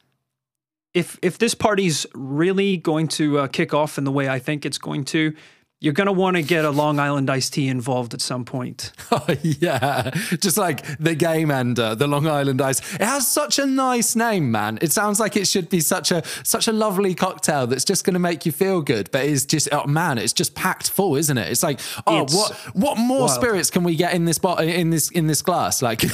if 0.95 1.19
if 1.23 1.39
this 1.39 1.55
party's 1.55 2.07
really 2.15 2.77
going 2.77 3.09
to 3.09 3.39
uh, 3.39 3.47
kick 3.49 3.75
off 3.75 3.99
in 3.99 4.05
the 4.05 4.13
way 4.13 4.29
I 4.29 4.39
think 4.39 4.65
it's 4.65 4.79
going 4.79 5.05
to, 5.07 5.35
you're 5.81 5.93
gonna 5.93 6.13
want 6.13 6.37
to 6.37 6.43
get 6.43 6.65
a 6.65 6.71
Long 6.71 6.99
Island 6.99 7.31
iced 7.31 7.55
tea 7.55 7.69
involved 7.69 8.13
at 8.13 8.21
some 8.21 8.45
point. 8.45 8.93
Oh, 9.13 9.25
yeah. 9.43 10.11
Just 10.41 10.59
like 10.59 10.85
the 10.99 11.15
game 11.15 11.51
ender, 11.51 11.95
the 11.95 12.07
Long 12.07 12.27
Island 12.27 12.61
Ice. 12.61 12.81
It 12.95 13.01
has 13.03 13.27
such 13.27 13.59
a 13.59 13.65
nice 13.67 14.17
name, 14.17 14.51
man. 14.51 14.79
It 14.83 14.93
sounds 14.93 15.21
like 15.21 15.37
it 15.37 15.47
should 15.47 15.69
be 15.69 15.81
such 15.81 16.11
a 16.11 16.23
such 16.43 16.69
a 16.69 16.73
lovely 16.73 17.15
cocktail 17.15 17.67
that's 17.67 17.85
just 17.85 18.05
going 18.05 18.15
to 18.15 18.21
make 18.21 18.45
you 18.45 18.53
feel 18.53 18.83
good. 18.83 19.11
But 19.13 19.25
it's 19.25 19.45
just, 19.47 19.69
oh 19.73 19.87
man, 19.87 20.19
it's 20.19 20.33
just 20.33 20.55
packed 20.55 20.91
full, 20.91 21.17
isn't 21.17 21.39
it? 21.39 21.51
It's 21.51 21.63
like, 21.63 21.81
oh, 22.07 22.23
It's 22.25 22.35
what 22.35 22.53
what 22.75 22.99
more 22.99 23.21
wild. 23.21 23.31
spirits 23.31 23.71
can 23.71 23.85
we 23.85 23.95
get 23.97 24.15
in 24.15 24.25
this 24.25 24.39
bottle 24.39 24.69
in 24.69 24.91
this 24.91 25.11
in 25.11 25.27
this 25.27 25.43
glass? 25.43 25.81
Like, 25.81 26.03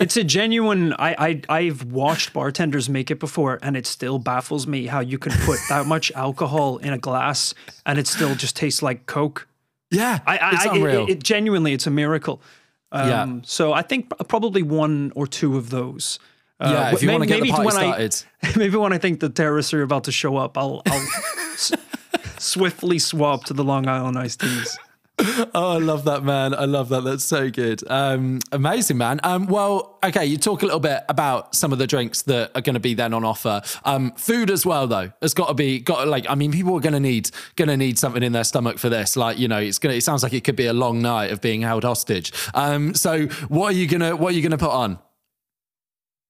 It's 0.00 0.16
a 0.16 0.24
genuine. 0.24 0.92
I, 0.94 1.40
I 1.48 1.58
I've 1.60 1.84
watched 1.84 2.32
bartenders 2.32 2.88
make 2.88 3.10
it 3.10 3.20
before, 3.20 3.58
and 3.62 3.76
it 3.76 3.86
still 3.86 4.18
baffles 4.18 4.66
me 4.66 4.86
how 4.86 5.00
you 5.00 5.18
can 5.18 5.32
put 5.46 5.60
that 5.68 5.86
much 5.86 6.10
alcohol 6.12 6.78
in 6.78 6.92
a 6.92 6.98
glass 6.98 7.54
and 7.84 7.98
it 7.98 8.06
still 8.06 8.34
just 8.34 8.56
tastes 8.56 8.71
like 8.80 9.06
Coke. 9.06 9.48
yeah, 9.90 10.20
I, 10.24 10.38
I, 10.38 10.50
it's 10.54 10.66
I- 10.66 10.70
it- 10.74 10.76
unreal. 10.78 11.06
It, 11.08 11.22
genuinely, 11.22 11.72
it's 11.74 11.86
a 11.86 11.90
miracle. 11.90 12.40
Um, 12.92 13.08
Yeah. 13.08 13.40
So 13.44 13.72
I 13.72 13.82
think 13.82 14.10
probably 14.28 14.62
one 14.62 15.12
or 15.14 15.26
two 15.26 15.56
of 15.58 15.68
those. 15.70 16.18
Uh, 16.60 16.70
yeah, 16.72 16.92
if 16.94 17.02
you 17.02 17.08
may- 17.08 17.14
want 17.14 17.22
to 17.24 17.26
get 17.28 17.34
the 17.36 17.40
maybe 17.40 17.50
party 17.50 17.66
when 17.66 17.74
started. 17.74 18.14
I, 18.44 18.52
maybe 18.56 18.76
when 18.76 18.92
I 18.92 18.98
think 18.98 19.18
the 19.20 19.28
terrorists 19.28 19.74
are 19.74 19.82
about 19.82 20.04
to 20.04 20.12
show 20.12 20.36
up, 20.36 20.56
I'll, 20.56 20.80
I'll 20.86 21.00
s- 21.54 21.72
swiftly 22.38 22.98
swap 23.00 23.44
to 23.46 23.54
the 23.54 23.64
Long 23.64 23.88
Island 23.88 24.16
iced 24.18 24.40
teas. 24.40 24.78
Oh, 25.54 25.72
I 25.72 25.78
love 25.78 26.04
that, 26.04 26.24
man. 26.24 26.54
I 26.54 26.64
love 26.64 26.88
that. 26.88 27.04
That's 27.04 27.24
so 27.24 27.50
good. 27.50 27.82
Um, 27.88 28.40
amazing, 28.52 28.96
man. 28.96 29.20
Um, 29.22 29.46
well, 29.46 29.98
okay, 30.02 30.24
you 30.24 30.36
talk 30.38 30.62
a 30.62 30.64
little 30.64 30.80
bit 30.80 31.02
about 31.08 31.54
some 31.54 31.72
of 31.72 31.78
the 31.78 31.86
drinks 31.86 32.22
that 32.22 32.50
are 32.54 32.60
going 32.60 32.74
to 32.74 32.80
be 32.80 32.94
then 32.94 33.12
on 33.12 33.24
offer. 33.24 33.60
Um, 33.84 34.12
food 34.12 34.50
as 34.50 34.64
well, 34.64 34.86
though, 34.86 35.12
It's 35.20 35.34
got 35.34 35.48
to 35.48 35.54
be 35.54 35.80
got. 35.80 36.08
Like, 36.08 36.26
I 36.28 36.34
mean, 36.34 36.52
people 36.52 36.74
are 36.76 36.80
going 36.80 36.94
to 36.94 37.00
need 37.00 37.30
going 37.56 37.68
to 37.68 37.76
need 37.76 37.98
something 37.98 38.22
in 38.22 38.32
their 38.32 38.44
stomach 38.44 38.78
for 38.78 38.88
this. 38.88 39.16
Like, 39.16 39.38
you 39.38 39.48
know, 39.48 39.58
it's 39.58 39.78
gonna. 39.78 39.94
It 39.94 40.02
sounds 40.02 40.22
like 40.22 40.32
it 40.32 40.44
could 40.44 40.56
be 40.56 40.66
a 40.66 40.72
long 40.72 41.02
night 41.02 41.30
of 41.30 41.40
being 41.40 41.62
held 41.62 41.84
hostage. 41.84 42.32
Um, 42.54 42.94
so, 42.94 43.26
what 43.48 43.74
are 43.74 43.76
you 43.76 43.86
gonna 43.86 44.16
What 44.16 44.32
are 44.32 44.36
you 44.36 44.42
gonna 44.42 44.58
put 44.58 44.70
on? 44.70 44.98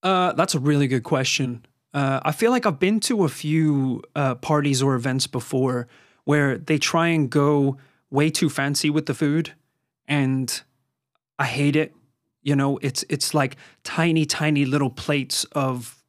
Uh, 0.02 0.32
that's 0.32 0.54
a 0.54 0.58
really 0.58 0.88
good 0.88 1.04
question. 1.04 1.64
Uh, 1.94 2.20
I 2.24 2.32
feel 2.32 2.50
like 2.50 2.66
I've 2.66 2.80
been 2.80 3.00
to 3.00 3.24
a 3.24 3.28
few 3.28 4.02
uh, 4.16 4.34
parties 4.36 4.82
or 4.82 4.94
events 4.94 5.26
before 5.26 5.86
where 6.24 6.58
they 6.58 6.78
try 6.78 7.08
and 7.08 7.28
go 7.30 7.76
way 8.12 8.30
too 8.30 8.48
fancy 8.48 8.90
with 8.90 9.06
the 9.06 9.14
food, 9.14 9.54
and 10.06 10.62
I 11.38 11.46
hate 11.46 11.74
it. 11.76 11.92
You 12.42 12.54
know, 12.56 12.78
it's 12.82 13.04
it's 13.08 13.34
like 13.34 13.56
tiny, 13.82 14.24
tiny 14.26 14.64
little 14.64 14.90
plates 14.90 15.44
of 15.52 16.02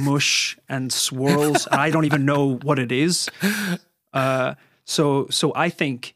mush 0.00 0.56
and 0.68 0.92
swirls. 0.92 1.66
and 1.66 1.80
I 1.80 1.90
don't 1.90 2.04
even 2.04 2.24
know 2.24 2.56
what 2.62 2.78
it 2.78 2.92
is. 2.92 3.28
Uh, 4.12 4.54
so 4.84 5.26
so 5.30 5.52
I 5.56 5.68
think 5.70 6.14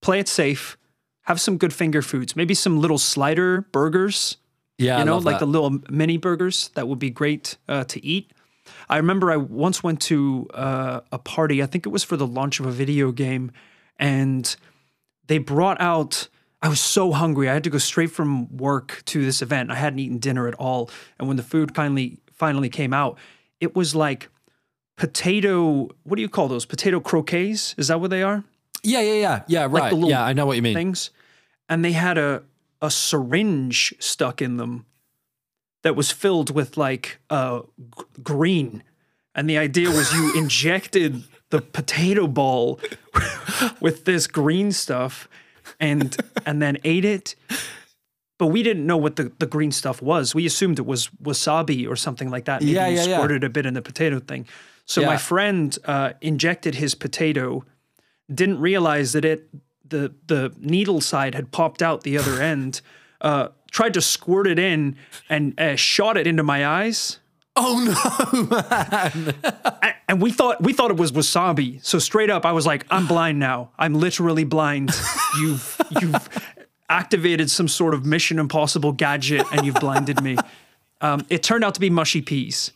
play 0.00 0.18
it 0.20 0.28
safe. 0.28 0.76
Have 1.22 1.40
some 1.40 1.58
good 1.58 1.72
finger 1.72 2.02
foods. 2.02 2.34
Maybe 2.36 2.54
some 2.54 2.80
little 2.80 2.98
slider 2.98 3.62
burgers 3.72 4.36
Yeah, 4.78 4.98
you 4.98 5.04
know, 5.04 5.18
like 5.18 5.38
that. 5.38 5.40
the 5.40 5.46
little 5.46 5.78
mini 5.90 6.16
burgers 6.16 6.70
that 6.74 6.88
would 6.88 6.98
be 6.98 7.10
great 7.10 7.56
uh, 7.68 7.84
to 7.84 8.04
eat. 8.04 8.32
I 8.88 8.96
remember 8.96 9.30
I 9.30 9.36
once 9.36 9.82
went 9.82 10.00
to 10.02 10.48
uh, 10.54 11.00
a 11.12 11.18
party. 11.18 11.62
I 11.62 11.66
think 11.66 11.86
it 11.86 11.90
was 11.90 12.02
for 12.04 12.16
the 12.16 12.26
launch 12.26 12.60
of 12.60 12.66
a 12.66 12.70
video 12.72 13.12
game, 13.12 13.52
and 14.00 14.56
they 15.28 15.38
brought 15.38 15.80
out. 15.80 16.28
I 16.62 16.68
was 16.68 16.80
so 16.80 17.12
hungry. 17.12 17.48
I 17.48 17.54
had 17.54 17.64
to 17.64 17.70
go 17.70 17.78
straight 17.78 18.10
from 18.10 18.54
work 18.56 19.02
to 19.06 19.24
this 19.24 19.40
event. 19.40 19.70
I 19.70 19.76
hadn't 19.76 19.98
eaten 20.00 20.18
dinner 20.18 20.48
at 20.48 20.54
all, 20.54 20.90
and 21.18 21.28
when 21.28 21.36
the 21.36 21.42
food 21.44 21.72
kindly 21.74 22.18
finally 22.32 22.68
came 22.68 22.92
out, 22.92 23.16
it 23.60 23.76
was 23.76 23.94
like 23.94 24.28
potato. 24.96 25.88
What 26.02 26.16
do 26.16 26.22
you 26.22 26.28
call 26.28 26.48
those? 26.48 26.66
Potato 26.66 27.00
croquets? 27.00 27.74
Is 27.78 27.88
that 27.88 28.00
what 28.00 28.10
they 28.10 28.22
are? 28.22 28.44
yeah, 28.82 29.00
yeah, 29.00 29.12
yeah, 29.14 29.42
yeah. 29.46 29.66
Right. 29.70 29.92
little 29.92 30.08
Yeah, 30.08 30.24
I 30.24 30.32
know 30.32 30.46
what 30.46 30.56
you 30.56 30.62
mean. 30.62 30.74
things, 30.74 31.10
and 31.68 31.84
they 31.84 31.92
had 31.92 32.18
a 32.18 32.42
a 32.82 32.90
syringe 32.90 33.94
stuck 33.98 34.40
in 34.40 34.56
them 34.56 34.86
that 35.82 35.96
was 35.96 36.10
filled 36.10 36.54
with 36.54 36.76
like 36.76 37.18
uh, 37.30 37.60
g- 37.98 38.04
green, 38.22 38.82
and 39.34 39.48
the 39.48 39.58
idea 39.58 39.88
was 39.90 40.12
you 40.12 40.32
injected 40.36 41.24
the 41.50 41.60
potato 41.60 42.26
ball 42.26 42.80
with 43.80 44.04
this 44.04 44.26
green 44.26 44.72
stuff, 44.72 45.28
and 45.78 46.16
and 46.46 46.60
then 46.62 46.78
ate 46.84 47.04
it. 47.04 47.34
But 48.38 48.46
we 48.46 48.62
didn't 48.62 48.86
know 48.86 48.96
what 48.96 49.16
the, 49.16 49.30
the 49.38 49.46
green 49.46 49.70
stuff 49.70 50.00
was. 50.00 50.34
We 50.34 50.46
assumed 50.46 50.78
it 50.78 50.86
was 50.86 51.08
wasabi 51.22 51.86
or 51.86 51.94
something 51.94 52.30
like 52.30 52.46
that. 52.46 52.62
Maybe 52.62 52.72
Yeah, 52.72 52.86
yeah, 52.88 53.04
yeah. 53.04 53.16
squirted 53.16 53.44
a 53.44 53.50
bit 53.50 53.66
in 53.66 53.74
the 53.74 53.82
potato 53.82 54.18
thing. 54.18 54.46
So 54.86 55.02
Yeah. 55.02 55.08
my 55.08 55.16
friend 55.18 55.76
uh, 55.84 56.12
injected 56.22 56.76
his 56.76 56.94
potato 56.94 57.64
didn't 58.34 58.58
realize 58.60 59.12
that 59.12 59.24
it 59.26 59.48
the 59.86 60.14
the 60.26 60.52
needle 60.58 61.00
side 61.02 61.34
had 61.34 61.50
popped 61.50 61.82
out 61.82 62.02
the 62.02 62.16
other 62.16 62.40
end. 62.40 62.80
Uh, 63.20 63.48
tried 63.70 63.92
to 63.94 64.00
squirt 64.00 64.46
it 64.46 64.58
in 64.58 64.96
and 65.28 65.58
uh, 65.60 65.76
shot 65.76 66.16
it 66.16 66.26
into 66.26 66.42
my 66.42 66.66
eyes. 66.66 67.18
Oh 67.56 67.76
no, 67.84 68.42
man. 68.50 69.34
A- 69.82 69.94
And 70.10 70.20
we 70.20 70.32
thought 70.32 70.60
we 70.60 70.72
thought 70.72 70.90
it 70.90 70.96
was 70.96 71.12
wasabi. 71.12 71.82
So 71.84 72.00
straight 72.00 72.30
up, 72.30 72.44
I 72.44 72.50
was 72.50 72.66
like, 72.66 72.84
"I'm 72.90 73.06
blind 73.06 73.38
now. 73.38 73.70
I'm 73.78 73.94
literally 73.94 74.42
blind. 74.42 74.90
You've 75.40 75.80
you've 76.00 76.28
activated 76.88 77.48
some 77.48 77.68
sort 77.68 77.94
of 77.94 78.04
Mission 78.04 78.40
Impossible 78.40 78.90
gadget, 78.90 79.46
and 79.52 79.64
you've 79.64 79.76
blinded 79.76 80.20
me." 80.20 80.36
Um, 81.00 81.24
it 81.30 81.44
turned 81.44 81.62
out 81.62 81.74
to 81.74 81.80
be 81.80 81.90
mushy 81.90 82.22
peas. 82.22 82.72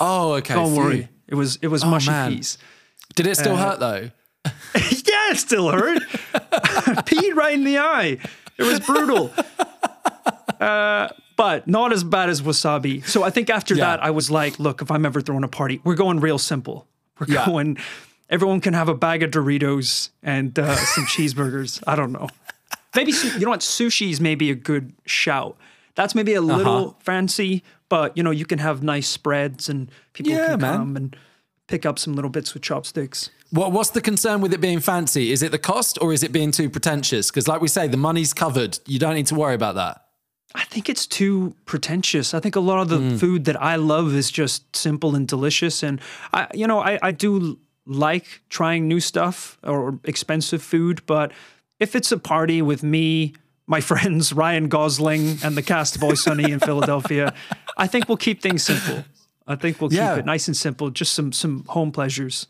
Oh, 0.00 0.32
okay. 0.38 0.54
Don't 0.54 0.72
phew. 0.72 0.82
worry, 0.82 1.08
it 1.28 1.36
was 1.36 1.60
it 1.62 1.68
was 1.68 1.84
mushy 1.84 2.10
man. 2.10 2.32
peas. 2.34 2.58
Did 3.14 3.28
it 3.28 3.38
Uh, 3.38 3.42
still 3.42 3.56
hurt 3.56 3.78
though? 3.78 4.10
yeah, 4.44 5.30
it 5.30 5.36
still 5.38 5.70
hurt. 5.70 6.02
Peed 7.06 7.36
right 7.36 7.54
in 7.54 7.62
the 7.62 7.78
eye. 7.78 8.18
It 8.58 8.64
was 8.64 8.80
brutal. 8.80 9.30
Uh, 10.60 11.08
but 11.36 11.66
not 11.66 11.92
as 11.92 12.04
bad 12.04 12.28
as 12.30 12.42
wasabi. 12.42 13.04
So 13.06 13.22
I 13.22 13.30
think 13.30 13.50
after 13.50 13.74
Yeah. 13.74 13.84
that, 13.96 14.04
I 14.04 14.10
was 14.10 14.30
like, 14.30 14.58
look, 14.58 14.82
if 14.82 14.90
I'm 14.90 15.04
ever 15.06 15.20
throwing 15.20 15.44
a 15.44 15.48
party, 15.48 15.80
we're 15.84 15.94
going 15.94 16.20
real 16.20 16.38
simple. 16.38 16.86
We're 17.18 17.26
Yeah. 17.34 17.46
going, 17.46 17.78
everyone 18.30 18.60
can 18.60 18.74
have 18.74 18.88
a 18.88 18.94
bag 18.94 19.22
of 19.22 19.30
Doritos 19.30 20.10
and 20.22 20.58
uh, 20.58 20.76
some 20.76 21.04
cheeseburgers. 21.14 21.82
I 21.86 21.96
don't 21.96 22.12
know. 22.12 22.28
Maybe, 22.94 23.12
you 23.12 23.40
know 23.40 23.50
what? 23.50 23.60
Sushi's 23.60 24.20
maybe 24.20 24.50
a 24.50 24.54
good 24.54 24.92
shout. 25.06 25.56
That's 25.94 26.14
maybe 26.14 26.34
a 26.34 26.42
Uh-huh. 26.42 26.56
little 26.56 26.96
fancy, 27.00 27.62
but 27.88 28.16
you 28.16 28.22
know, 28.22 28.30
you 28.30 28.44
can 28.46 28.58
have 28.58 28.82
nice 28.82 29.08
spreads 29.08 29.68
and 29.68 29.90
people 30.12 30.32
Yeah, 30.32 30.48
can 30.52 30.60
man. 30.60 30.76
come 30.78 30.96
and 30.96 31.16
pick 31.68 31.86
up 31.86 31.98
some 31.98 32.14
little 32.14 32.30
bits 32.30 32.52
with 32.54 32.62
chopsticks. 32.62 33.30
What, 33.50 33.72
what's 33.72 33.90
the 33.90 34.00
concern 34.00 34.40
with 34.40 34.52
it 34.54 34.60
being 34.62 34.80
fancy? 34.80 35.30
Is 35.30 35.42
it 35.42 35.52
the 35.52 35.58
cost 35.58 35.98
or 36.00 36.12
is 36.12 36.22
it 36.22 36.32
being 36.32 36.50
too 36.52 36.70
pretentious? 36.70 37.30
Because, 37.30 37.46
like 37.48 37.60
we 37.60 37.68
say, 37.68 37.86
the 37.86 37.98
money's 37.98 38.32
covered. 38.32 38.78
You 38.86 38.98
don't 38.98 39.14
need 39.14 39.26
to 39.26 39.34
worry 39.34 39.54
about 39.54 39.74
that. 39.74 40.01
I 40.54 40.64
think 40.64 40.88
it's 40.88 41.06
too 41.06 41.54
pretentious. 41.64 42.34
I 42.34 42.40
think 42.40 42.56
a 42.56 42.60
lot 42.60 42.80
of 42.80 42.88
the 42.88 42.98
Hmm. 42.98 43.16
food 43.16 43.44
that 43.46 43.60
I 43.60 43.76
love 43.76 44.14
is 44.14 44.30
just 44.30 44.76
simple 44.76 45.14
and 45.14 45.26
delicious. 45.26 45.82
And 45.82 46.00
I, 46.34 46.46
you 46.54 46.66
know, 46.66 46.80
I, 46.80 46.98
I 47.02 47.10
do 47.12 47.58
like 47.86 48.42
trying 48.50 48.86
new 48.86 49.00
stuff 49.00 49.58
or 49.62 49.98
expensive 50.04 50.62
food, 50.62 51.00
but 51.06 51.32
if 51.80 51.96
it's 51.96 52.12
a 52.12 52.18
party 52.18 52.60
with 52.62 52.82
me, 52.82 53.34
my 53.66 53.80
friends, 53.90 54.32
Ryan 54.32 54.68
Gosling, 54.68 55.38
and 55.42 55.56
the 55.56 55.62
cast 55.62 55.96
of 55.96 56.02
Always 56.02 56.22
Sunny 56.22 56.50
in 56.52 56.60
Philadelphia, 56.60 57.32
I 57.78 57.86
think 57.86 58.08
we'll 58.08 58.18
keep 58.18 58.42
things 58.42 58.62
simple. 58.62 59.04
I 59.46 59.56
think 59.56 59.80
we'll 59.80 59.92
Yeah. 59.92 60.10
keep 60.14 60.20
it 60.20 60.26
nice 60.26 60.46
and 60.48 60.56
simple, 60.56 60.90
just 60.90 61.12
some 61.14 61.32
some 61.32 61.64
home 61.68 61.90
pleasures. 61.92 62.46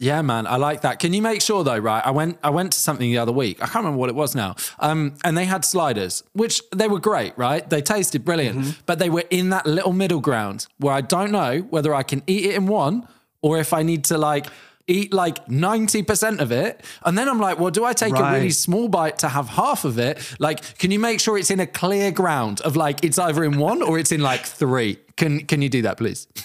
Yeah, 0.00 0.22
man, 0.22 0.46
I 0.46 0.56
like 0.56 0.80
that. 0.80 0.98
Can 0.98 1.14
you 1.14 1.22
make 1.22 1.40
sure 1.40 1.62
though, 1.62 1.78
right? 1.78 2.04
I 2.04 2.10
went 2.10 2.38
I 2.42 2.50
went 2.50 2.72
to 2.72 2.78
something 2.78 3.08
the 3.10 3.18
other 3.18 3.32
week. 3.32 3.62
I 3.62 3.66
can't 3.66 3.76
remember 3.84 3.98
what 3.98 4.08
it 4.08 4.14
was 4.14 4.34
now. 4.34 4.56
Um, 4.80 5.14
and 5.24 5.38
they 5.38 5.44
had 5.44 5.64
sliders, 5.64 6.24
which 6.32 6.60
they 6.74 6.88
were 6.88 6.98
great, 6.98 7.32
right? 7.38 7.68
They 7.68 7.80
tasted 7.80 8.24
brilliant, 8.24 8.82
but 8.86 8.98
they 8.98 9.08
were 9.08 9.24
in 9.30 9.50
that 9.50 9.66
little 9.66 9.92
middle 9.92 10.20
ground 10.20 10.66
where 10.78 10.92
I 10.92 11.00
don't 11.00 11.30
know 11.30 11.60
whether 11.70 11.94
I 11.94 12.02
can 12.02 12.22
eat 12.26 12.46
it 12.46 12.54
in 12.56 12.66
one 12.66 13.06
or 13.40 13.58
if 13.58 13.72
I 13.72 13.82
need 13.82 14.04
to 14.06 14.18
like 14.18 14.46
eat 14.86 15.14
like 15.14 15.46
90% 15.46 16.40
of 16.40 16.52
it. 16.52 16.84
And 17.04 17.16
then 17.16 17.26
I'm 17.28 17.38
like, 17.40 17.58
well, 17.58 17.70
do 17.70 17.84
I 17.84 17.94
take 17.94 18.12
a 18.14 18.32
really 18.32 18.50
small 18.50 18.88
bite 18.88 19.18
to 19.20 19.28
have 19.28 19.48
half 19.48 19.84
of 19.86 19.98
it? 19.98 20.18
Like, 20.38 20.76
can 20.78 20.90
you 20.90 20.98
make 20.98 21.20
sure 21.20 21.38
it's 21.38 21.50
in 21.50 21.60
a 21.60 21.66
clear 21.66 22.10
ground 22.10 22.60
of 22.62 22.76
like 22.76 23.02
it's 23.04 23.18
either 23.18 23.44
in 23.44 23.58
one 23.58 23.80
or 23.80 23.98
it's 23.98 24.12
in 24.12 24.20
like 24.20 24.44
three? 24.44 24.98
Can 25.16 25.46
can 25.46 25.62
you 25.62 25.68
do 25.70 25.82
that, 25.82 25.96
please? 25.98 26.26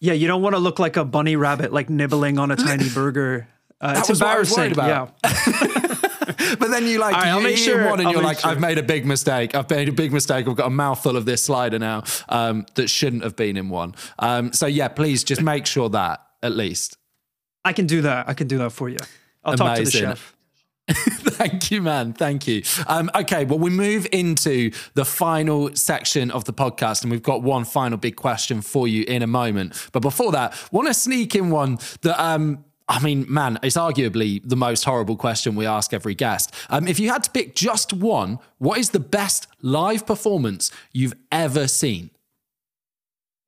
Yeah, 0.00 0.14
you 0.14 0.26
don't 0.26 0.42
want 0.42 0.54
to 0.54 0.58
look 0.60 0.78
like 0.78 0.96
a 0.96 1.04
bunny 1.04 1.36
rabbit, 1.36 1.72
like 1.72 1.90
nibbling 1.90 2.38
on 2.38 2.50
a 2.50 2.56
tiny 2.56 2.88
burger. 2.94 3.46
Uh, 3.80 3.94
it's 3.98 4.08
was 4.08 4.20
what 4.20 4.28
I 4.36 4.38
was 4.38 4.50
embarrassing. 4.50 4.76
worried 4.76 4.94
about. 4.94 5.14
Yeah. 5.24 5.96
But 6.58 6.70
then 6.70 6.86
you 6.86 6.98
like 6.98 7.14
right, 7.14 7.34
you 7.36 7.42
make 7.42 7.54
eat 7.54 7.58
sure- 7.58 7.88
one 7.88 7.98
and 8.00 8.08
I'll 8.08 8.14
you're 8.14 8.22
like, 8.22 8.40
sure. 8.40 8.50
I've 8.50 8.60
made 8.60 8.78
a 8.78 8.82
big 8.82 9.04
mistake. 9.06 9.54
I've 9.54 9.68
made 9.70 9.88
a 9.88 9.92
big 9.92 10.12
mistake. 10.12 10.46
I've 10.48 10.56
got 10.56 10.66
a 10.66 10.70
mouthful 10.70 11.16
of 11.16 11.24
this 11.24 11.44
slider 11.44 11.78
now 11.78 12.02
um, 12.28 12.66
that 12.74 12.88
shouldn't 12.88 13.24
have 13.24 13.36
been 13.36 13.56
in 13.56 13.68
one. 13.68 13.94
Um, 14.18 14.52
so 14.52 14.66
yeah, 14.66 14.88
please 14.88 15.22
just 15.24 15.42
make 15.42 15.66
sure 15.66 15.88
that 15.90 16.20
at 16.42 16.52
least. 16.52 16.96
I 17.64 17.72
can 17.72 17.86
do 17.86 18.02
that. 18.02 18.28
I 18.28 18.34
can 18.34 18.46
do 18.48 18.58
that 18.58 18.70
for 18.70 18.88
you. 18.88 18.96
I'll 19.44 19.56
talk 19.56 19.76
to 19.76 19.84
the 19.84 19.90
chef. 19.90 20.36
Thank 21.40 21.70
you, 21.70 21.80
man. 21.82 22.12
Thank 22.12 22.46
you. 22.46 22.62
Um, 22.86 23.10
okay, 23.14 23.44
well, 23.44 23.58
we 23.58 23.70
move 23.70 24.06
into 24.12 24.70
the 24.94 25.04
final 25.04 25.74
section 25.74 26.30
of 26.30 26.44
the 26.44 26.52
podcast, 26.52 27.02
and 27.02 27.10
we've 27.10 27.22
got 27.22 27.42
one 27.42 27.64
final 27.64 27.96
big 27.98 28.16
question 28.16 28.60
for 28.62 28.86
you 28.88 29.04
in 29.04 29.22
a 29.22 29.26
moment. 29.26 29.88
But 29.92 30.00
before 30.00 30.32
that, 30.32 30.54
want 30.72 30.88
to 30.88 30.94
sneak 30.94 31.34
in 31.34 31.50
one 31.50 31.78
that 32.02 32.20
um, 32.22 32.64
I 32.88 32.98
mean, 33.00 33.24
man, 33.28 33.58
it's 33.62 33.76
arguably 33.76 34.42
the 34.44 34.56
most 34.56 34.84
horrible 34.84 35.16
question 35.16 35.54
we 35.54 35.64
ask 35.64 35.92
every 35.94 36.14
guest. 36.16 36.52
Um, 36.68 36.88
if 36.88 36.98
you 36.98 37.08
had 37.10 37.22
to 37.24 37.30
pick 37.30 37.54
just 37.54 37.92
one, 37.92 38.40
what 38.58 38.78
is 38.78 38.90
the 38.90 38.98
best 39.00 39.46
live 39.62 40.04
performance 40.06 40.72
you've 40.92 41.14
ever 41.30 41.68
seen? 41.68 42.10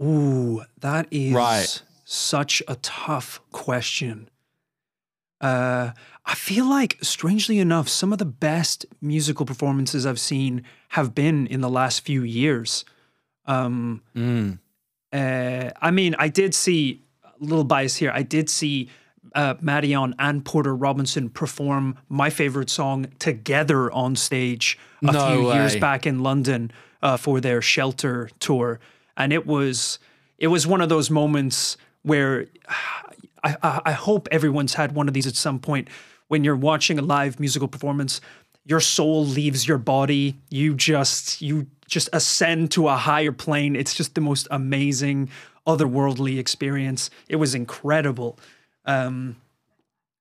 Ooh, 0.00 0.62
that 0.80 1.06
is 1.10 1.34
Right. 1.34 1.82
such 2.04 2.62
a 2.68 2.76
tough 2.76 3.40
question. 3.50 4.28
Uh, 5.42 5.90
I 6.24 6.34
feel 6.36 6.70
like, 6.70 6.98
strangely 7.02 7.58
enough, 7.58 7.88
some 7.88 8.12
of 8.12 8.18
the 8.18 8.24
best 8.24 8.86
musical 9.00 9.44
performances 9.44 10.06
I've 10.06 10.20
seen 10.20 10.62
have 10.90 11.14
been 11.14 11.48
in 11.48 11.60
the 11.60 11.68
last 11.68 12.04
few 12.04 12.22
years. 12.22 12.84
Um, 13.46 14.02
uh, 15.12 15.70
I 15.80 15.90
mean, 15.90 16.14
I 16.18 16.28
did 16.28 16.54
see 16.54 17.02
a 17.24 17.44
little 17.44 17.64
bias 17.64 17.96
here. 17.96 18.12
I 18.14 18.22
did 18.22 18.48
see 18.48 18.88
uh, 19.34 19.54
Madeon 19.54 20.14
and 20.18 20.44
Porter 20.44 20.74
Robinson 20.76 21.28
perform 21.28 21.96
my 22.08 22.30
favorite 22.30 22.70
song 22.70 23.06
together 23.18 23.90
on 23.90 24.14
stage 24.14 24.78
a 25.02 25.12
No 25.12 25.26
few 25.26 25.52
years 25.52 25.74
back 25.76 26.06
in 26.06 26.20
London 26.20 26.70
uh, 27.02 27.16
for 27.16 27.40
their 27.40 27.60
Shelter 27.60 28.30
tour, 28.38 28.78
and 29.16 29.32
it 29.32 29.46
was 29.46 29.98
it 30.38 30.48
was 30.48 30.66
one 30.66 30.80
of 30.80 30.88
those 30.88 31.10
moments 31.10 31.76
where 32.02 32.46
I, 33.42 33.56
I, 33.62 33.80
I 33.86 33.92
hope 33.92 34.28
everyone's 34.30 34.74
had 34.74 34.92
one 34.92 35.08
of 35.08 35.14
these 35.14 35.26
at 35.26 35.36
some 35.36 35.58
point 35.58 35.88
when 36.28 36.44
you're 36.44 36.56
watching 36.56 36.98
a 36.98 37.02
live 37.02 37.38
musical 37.40 37.68
performance. 37.68 38.20
Your 38.64 38.80
soul 38.80 39.26
leaves 39.26 39.66
your 39.66 39.78
body. 39.78 40.38
You 40.50 40.74
just 40.74 41.42
you 41.42 41.66
just 41.86 42.08
ascend 42.12 42.70
to 42.72 42.88
a 42.88 42.96
higher 42.96 43.32
plane. 43.32 43.76
It's 43.76 43.94
just 43.94 44.14
the 44.14 44.20
most 44.20 44.46
amazing, 44.50 45.30
otherworldly 45.66 46.38
experience. 46.38 47.10
It 47.28 47.36
was 47.36 47.54
incredible. 47.54 48.38
Um, 48.84 49.36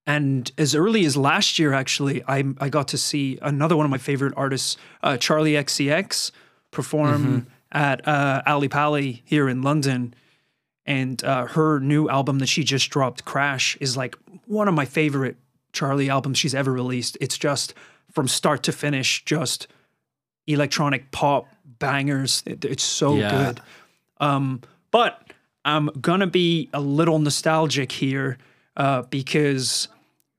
and 0.08 0.52
as 0.58 0.74
early 0.74 1.06
as 1.06 1.16
last 1.16 1.60
year, 1.60 1.74
actually, 1.74 2.24
I 2.28 2.44
I 2.60 2.70
got 2.70 2.88
to 2.90 2.98
see 2.98 3.38
another 3.42 3.78
one 3.78 3.86
of 3.86 3.92
my 3.92 4.00
favorite 4.00 4.34
artists, 4.36 4.76
uh, 5.04 5.12
Charli 5.12 5.54
XCX, 5.54 6.32
perform 6.72 7.48
at 7.72 8.06
uh, 8.08 8.42
Ali 8.46 8.68
Pali 8.68 9.22
here 9.26 9.48
in 9.48 9.62
London. 9.62 10.14
And 10.86 11.24
uh, 11.24 11.46
her 11.48 11.80
new 11.80 12.10
album 12.10 12.40
that 12.40 12.48
she 12.48 12.64
just 12.64 12.90
dropped, 12.90 13.24
Crash, 13.26 13.78
is 13.80 13.96
like 13.96 14.16
one 14.48 14.68
of 14.68 14.74
my 14.74 14.86
favorite 14.86 15.38
Charli 15.74 16.10
albums 16.10 16.38
she's 16.40 16.56
ever 16.56 16.72
released. 16.72 17.18
It's 17.22 17.38
just 17.38 17.74
from 18.12 18.28
start 18.28 18.64
to 18.64 18.72
finish, 18.72 19.24
just 19.24 19.68
electronic 20.48 21.12
pop 21.12 21.48
bangers. 21.80 22.44
It- 22.46 22.66
it's 22.66 22.84
so 22.84 23.16
Yeah. 23.16 23.30
good. 23.30 23.62
Um, 24.20 24.62
but 24.90 25.32
I'm 25.64 25.88
gonna 26.02 26.28
be 26.28 26.70
a 26.74 26.82
little 26.82 27.20
nostalgic 27.20 27.92
here 27.94 28.38
uh, 28.76 29.04
because 29.04 29.88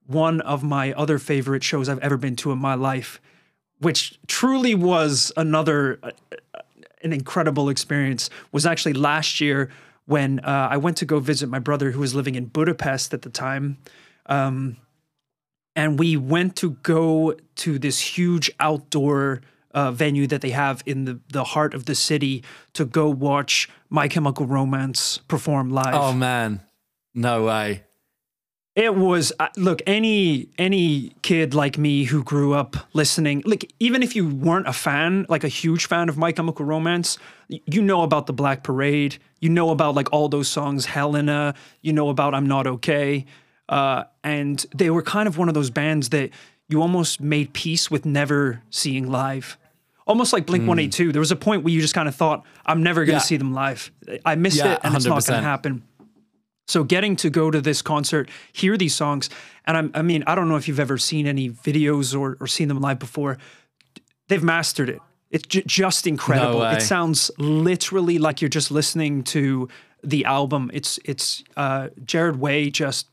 one 0.07 0.41
of 0.41 0.63
my 0.65 0.93
other 0.95 1.19
favorite 1.19 1.63
shows 1.63 1.89
I've 1.89 1.99
ever 2.01 2.17
been 2.17 2.35
to 2.37 2.51
in 2.51 2.59
my 2.59 2.75
life, 2.75 3.21
which 3.79 4.19
truly 4.27 4.75
was 4.75 5.31
another 5.37 5.99
uh, 6.03 6.11
an 7.03 7.13
incredible 7.13 7.69
experience, 7.69 8.31
was 8.53 8.65
actually 8.67 8.93
last 8.93 9.41
year 9.41 9.71
when 10.07 10.41
uh, 10.41 10.69
I 10.71 10.77
went 10.77 10.97
to 10.99 11.05
go 11.05 11.21
visit 11.21 11.49
my 11.49 11.59
brother 11.59 11.91
who 11.93 12.01
was 12.01 12.15
living 12.15 12.35
in 12.35 12.47
Budapest 12.47 13.15
at 13.15 13.23
the 13.23 13.31
time. 13.31 13.79
Um, 14.27 14.77
and 15.75 15.99
we 15.99 16.17
went 16.17 16.57
to 16.57 16.73
go 16.83 17.35
to 17.57 17.79
this 17.79 18.01
huge 18.01 18.51
outdoor 18.61 19.41
uh, 19.75 19.91
venue 19.91 20.27
that 20.27 20.43
they 20.43 20.51
have 20.51 20.83
in 20.85 21.05
the, 21.07 21.21
the 21.31 21.45
heart 21.45 21.75
of 21.75 21.87
the 21.87 21.95
city 21.95 22.45
to 22.75 22.85
go 22.85 23.09
watch 23.09 23.69
My 23.89 24.09
Chemical 24.09 24.47
Romance 24.47 25.19
perform 25.29 25.71
live. 25.71 25.95
Oh 25.95 26.13
man, 26.13 26.61
no 27.15 27.45
way. 27.45 27.85
It 28.75 28.95
was 28.95 29.35
uh, 29.39 29.49
look 29.59 29.83
any 29.87 30.49
any 30.57 31.13
kid 31.21 31.53
like 31.53 31.77
me 31.77 32.05
who 32.05 32.25
grew 32.25 32.55
up 32.55 32.75
listening 32.95 33.43
like 33.45 33.71
even 33.81 34.03
if 34.03 34.17
you 34.17 34.27
weren't 34.29 34.67
a 34.67 34.73
fan 34.73 35.27
like 35.29 35.45
a 35.45 35.49
huge 35.49 35.87
fan 35.87 36.09
of 36.09 36.17
My 36.17 36.33
Chemical 36.33 36.65
Romance 36.65 37.19
you 37.49 37.83
know 37.83 38.01
about 38.03 38.27
the 38.27 38.33
Black 38.33 38.63
Parade. 38.63 39.19
You 39.41 39.51
know 39.51 39.71
about 39.71 39.95
like 39.95 40.11
all 40.11 40.29
those 40.31 40.49
songs 40.49 40.87
Helena. 40.87 41.55
You 41.83 41.93
know 41.93 42.09
about 42.09 42.35
I'm 42.35 42.47
Not 42.47 42.67
Okay. 42.67 43.27
Uh, 43.69 44.05
and 44.25 44.65
they 44.75 44.89
were 44.89 45.03
kind 45.03 45.29
of 45.29 45.37
one 45.37 45.49
of 45.49 45.55
those 45.55 45.69
bands 45.71 46.09
that 46.11 46.31
you 46.69 46.81
almost 46.81 47.21
made 47.21 47.53
peace 47.53 47.91
with 47.91 48.07
never 48.07 48.63
seeing 48.71 49.11
live. 49.11 49.59
Almost 50.07 50.33
like 50.33 50.47
Blink 50.47 50.63
182 50.63 51.13
there 51.13 51.21
was 51.21 51.31
a 51.31 51.37
point 51.37 51.63
where 51.63 51.73
you 51.75 51.81
just 51.83 51.95
kind 51.95 52.09
of 52.09 52.15
thought 52.15 52.43
I'm 52.65 52.83
never 52.83 53.05
going 53.05 53.15
Yeah. 53.17 53.21
to 53.21 53.27
see 53.27 53.37
them 53.37 53.53
live. 53.53 53.91
I 54.25 54.35
missed 54.35 54.57
Yeah, 54.57 54.73
it 54.73 54.81
and 54.83 54.95
it's 54.97 55.05
not 55.05 55.27
going 55.27 55.41
to 55.43 55.47
happen 55.47 55.83
so 56.73 56.85
getting 56.85 57.17
to 57.17 57.29
go 57.29 57.51
to 57.51 57.61
this 57.61 57.83
concert, 57.83 58.31
hear 58.53 58.77
these 58.79 58.95
songs, 58.95 59.29
and 59.67 59.77
I'm, 59.77 59.91
I 59.95 60.03
mean, 60.03 60.25
I 60.27 60.35
don't 60.35 60.49
know 60.49 60.57
if 60.57 60.67
you've 60.67 60.81
ever 60.81 60.97
seen 60.97 61.27
any 61.27 61.51
videos 61.51 62.19
or, 62.19 62.39
or 62.41 62.47
seen 62.47 62.69
them 62.69 62.81
live 62.81 62.99
before. 62.99 63.37
They've 64.29 64.43
mastered 64.43 64.89
it. 64.89 65.01
It's 65.31 65.47
j- 65.47 65.65
just 65.67 66.07
incredible. 66.07 66.61
way. 66.61 66.73
It 66.73 66.83
sounds 66.83 67.31
literally 67.39 68.19
like 68.19 68.41
you're 68.41 68.49
just 68.49 68.71
listening 68.71 69.23
to 69.25 69.69
the 70.03 70.25
album. 70.25 70.71
It's 70.73 70.99
it's 71.05 71.45
uh, 71.57 71.89
Gerard 72.05 72.41
Way 72.41 72.71
just 72.71 73.07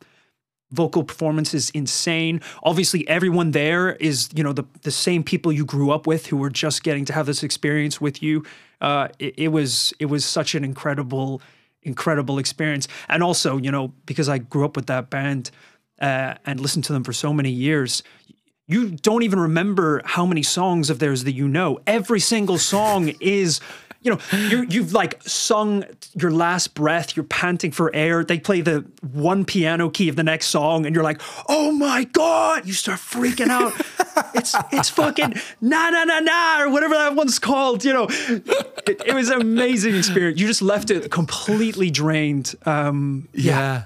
vocal 0.71 1.03
performance 1.03 1.53
is 1.53 1.69
insane. 1.71 2.41
Obviously, 2.63 3.07
everyone 3.07 3.51
there 3.51 3.93
is 3.95 4.29
you 4.33 4.43
know 4.43 4.53
the 4.53 4.63
the 4.81 4.91
same 4.91 5.23
people 5.23 5.51
you 5.51 5.65
grew 5.65 5.91
up 5.91 6.07
with 6.07 6.27
who 6.27 6.37
were 6.37 6.49
just 6.49 6.83
getting 6.83 7.05
to 7.05 7.13
have 7.13 7.25
this 7.25 7.43
experience 7.43 7.99
with 7.99 8.23
you. 8.23 8.43
Uh, 8.81 9.09
it, 9.19 9.33
it 9.37 9.47
was 9.49 9.93
it 9.99 10.05
was 10.05 10.23
such 10.25 10.55
an 10.55 10.63
incredible 10.63 11.41
incredible 11.83 12.37
experience, 12.39 12.87
and 13.07 13.23
also 13.23 13.57
you 13.57 13.71
know 13.71 13.93
because 14.05 14.29
I 14.29 14.37
grew 14.37 14.65
up 14.65 14.75
with 14.75 14.87
that 14.87 15.09
band 15.09 15.51
uh, 16.01 16.35
and 16.45 16.59
listened 16.59 16.83
to 16.85 16.93
them 16.93 17.03
for 17.03 17.13
so 17.13 17.33
many 17.33 17.51
years. 17.51 18.03
You 18.67 18.91
don't 18.91 19.23
even 19.23 19.39
remember 19.39 20.01
how 20.05 20.27
many 20.27 20.43
songs 20.43 20.91
of 20.91 20.99
theirs 20.99 21.23
that 21.23 21.31
you 21.31 21.47
know. 21.47 21.79
Every 21.87 22.19
single 22.19 22.59
song 22.59 23.07
is 23.19 23.59
you 24.01 24.11
know, 24.11 24.19
you 24.47 24.65
you've 24.69 24.93
like 24.93 25.21
sung 25.23 25.83
your 26.15 26.31
last 26.31 26.73
breath, 26.73 27.15
you're 27.17 27.25
panting 27.25 27.71
for 27.71 27.93
air. 27.93 28.23
They 28.23 28.39
play 28.39 28.61
the 28.61 28.85
one 29.11 29.43
piano 29.45 29.89
key 29.89 30.07
of 30.09 30.15
the 30.15 30.23
next 30.23 30.47
song, 30.47 30.85
and 30.85 30.95
you're 30.95 31.03
like, 31.03 31.21
oh 31.49 31.71
my 31.73 32.05
God, 32.05 32.65
you 32.65 32.73
start 32.73 32.99
freaking 32.99 33.49
out. 33.49 33.73
it's 34.33 34.55
it's 34.71 34.89
fucking 34.89 35.33
na 35.61 35.89
na 35.89 36.03
na 36.05 36.19
na 36.19 36.61
or 36.61 36.69
whatever 36.69 36.95
that 36.95 37.15
one's 37.15 37.39
called, 37.39 37.83
you 37.83 37.91
know. 37.93 38.07
It, 38.87 39.01
it 39.05 39.13
was 39.13 39.29
an 39.29 39.41
amazing 39.41 39.95
experience. 39.95 40.39
You 40.39 40.47
just 40.47 40.61
left 40.61 40.89
it 40.91 41.11
completely 41.11 41.91
drained. 41.91 42.55
Um, 42.65 43.27
Yeah. 43.33 43.83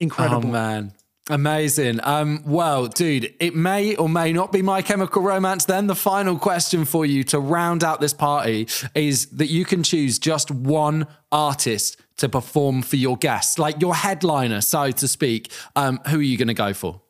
incredible. 0.00 0.48
Oh 0.48 0.52
man. 0.52 0.92
Amazing. 1.28 1.98
Um, 2.04 2.42
well, 2.46 2.86
dude, 2.86 3.34
it 3.40 3.54
may 3.54 3.96
or 3.96 4.08
may 4.08 4.32
not 4.32 4.52
be 4.52 4.62
my 4.62 4.80
chemical 4.80 5.22
romance. 5.22 5.64
Then 5.64 5.88
the 5.88 5.96
final 5.96 6.38
question 6.38 6.84
for 6.84 7.04
you 7.04 7.24
to 7.24 7.40
round 7.40 7.82
out 7.82 8.00
this 8.00 8.14
party 8.14 8.68
is 8.94 9.26
that 9.30 9.48
you 9.48 9.64
can 9.64 9.82
choose 9.82 10.20
just 10.20 10.52
one 10.52 11.08
artist 11.32 12.00
to 12.18 12.28
perform 12.28 12.82
for 12.82 12.94
your 12.96 13.16
guests, 13.16 13.58
like 13.58 13.80
your 13.80 13.94
headliner, 13.94 14.60
so 14.60 14.92
to 14.92 15.08
speak. 15.08 15.50
Um, 15.74 16.00
who 16.08 16.18
are 16.20 16.22
you 16.22 16.38
going 16.38 16.48
to 16.48 16.54
go 16.54 16.72
for? 16.72 17.02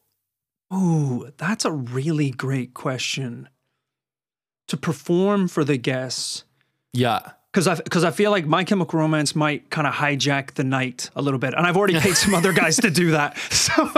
Oh, 0.71 1.29
that's 1.37 1.65
a 1.67 1.71
really 1.73 2.31
great 2.31 2.73
question. 2.73 3.49
To 4.69 4.77
perform 4.77 5.47
for 5.47 5.63
the 5.63 5.77
guests, 5.77 6.45
Yeah. 6.93 7.21
Because 7.57 7.69
I 7.69 7.75
because 7.77 8.05
I 8.05 8.11
feel 8.11 8.31
like 8.31 8.45
My 8.45 8.65
Chemical 8.65 8.99
Romance 8.99 9.35
might 9.35 9.71
kind 9.71 9.87
of 9.87 9.95
hijack 9.95 10.53
the 10.57 10.63
night 10.63 11.09
a 11.17 11.23
little 11.23 11.39
bit, 11.39 11.55
and 11.55 11.67
I've 11.67 11.79
already 11.79 11.99
paid 11.99 12.15
some 12.15 12.35
other 12.35 12.53
guys 12.53 12.77
to 12.77 12.91
do 12.91 13.13
that, 13.13 13.39
so 13.51 13.89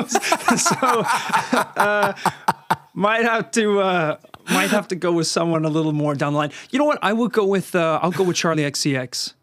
so 0.57 0.77
uh, 1.77 2.13
might 2.95 3.25
have 3.25 3.51
to 3.51 3.81
uh, 3.81 4.17
might 4.49 4.71
have 4.71 4.87
to 4.89 4.95
go 4.95 5.11
with 5.11 5.27
someone 5.27 5.65
a 5.65 5.69
little 5.69 5.91
more 5.93 6.15
down 6.15 6.35
the 6.35 6.39
line. 6.39 6.53
You 6.71 6.79
know 6.79 6.85
what? 6.85 7.01
I 7.03 7.13
would 7.13 7.33
go 7.33 7.45
with 7.45 7.75
uh, 7.75 7.99
I'll 8.01 8.13
go 8.13 8.23
with 8.23 8.37
Charli 8.37 8.61
XCX. 8.61 9.35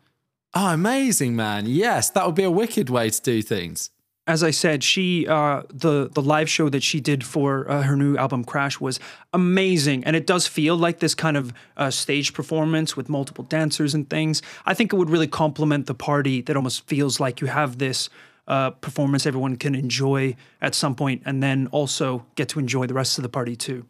Oh, 0.53 0.67
amazing, 0.69 1.35
man. 1.35 1.65
Yes, 1.65 2.09
that 2.11 2.25
would 2.25 2.35
be 2.35 2.45
a 2.45 2.51
wicked 2.51 2.89
way 2.89 3.09
to 3.09 3.21
do 3.21 3.41
things. 3.41 3.89
As 4.27 4.41
I 4.41 4.49
said, 4.49 4.83
she 4.83 5.27
uh, 5.27 5.61
the 5.71 6.09
the 6.11 6.21
live 6.21 6.49
show 6.49 6.67
that 6.69 6.81
she 6.81 6.99
did 6.99 7.23
for 7.23 7.69
uh, 7.69 7.83
her 7.83 7.95
new 7.95 8.17
album 8.17 8.43
Crash 8.43 8.79
was 8.79 8.99
amazing, 9.33 10.03
and 10.03 10.15
it 10.15 10.25
does 10.25 10.47
feel 10.47 10.75
like 10.75 10.99
this 10.99 11.13
kind 11.13 11.37
of 11.37 11.53
uh, 11.77 11.91
stage 11.91 12.33
performance 12.33 12.97
with 12.97 13.07
multiple 13.07 13.43
dancers 13.43 13.93
and 13.93 14.09
things. 14.09 14.41
I 14.65 14.73
think 14.73 14.91
it 14.91 14.95
would 14.95 15.11
really 15.11 15.27
complement 15.27 15.85
the 15.85 15.93
party. 15.93 16.41
That 16.41 16.55
almost 16.55 16.87
feels 16.87 17.19
like 17.19 17.39
you 17.39 17.47
have 17.47 17.77
this 17.77 18.09
uh, 18.47 18.71
performance 18.71 19.27
everyone 19.27 19.57
can 19.57 19.75
enjoy 19.75 20.35
at 20.59 20.73
some 20.73 20.95
point, 20.95 21.21
and 21.25 21.43
then 21.43 21.67
also 21.67 22.25
get 22.33 22.49
to 22.49 22.59
enjoy 22.59 22.87
the 22.87 22.95
rest 22.95 23.19
of 23.19 23.21
the 23.21 23.29
party 23.29 23.55
too. 23.55 23.85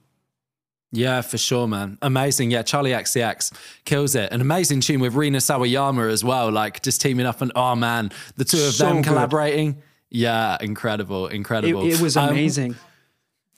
Yeah, 0.91 1.21
for 1.21 1.37
sure, 1.37 1.67
man. 1.67 1.97
Amazing. 2.01 2.51
Yeah, 2.51 2.63
Charli 2.63 2.97
XCX 2.97 3.53
kills 3.83 4.15
it. 4.15 4.31
An 4.31 4.39
amazing 4.39 4.81
tune 4.81 5.01
with 5.01 5.13
Rina 5.13 5.39
Sawayama 5.39 6.09
as 6.11 6.23
well, 6.23 6.51
like 6.51 6.81
just 6.81 7.01
teaming 7.01 7.25
up 7.25 7.41
and 7.41 7.51
oh 7.55 7.75
man, 7.75 8.11
the 8.37 8.45
two 8.45 8.57
of 8.57 8.73
So 8.73 8.85
them 8.85 9.01
good. 9.01 9.85
Yeah, 10.09 10.57
incredible, 10.61 11.27
incredible. 11.27 11.85
it 11.85 11.99
was 11.99 12.15
Um, 12.15 12.29
amazing. 12.29 12.75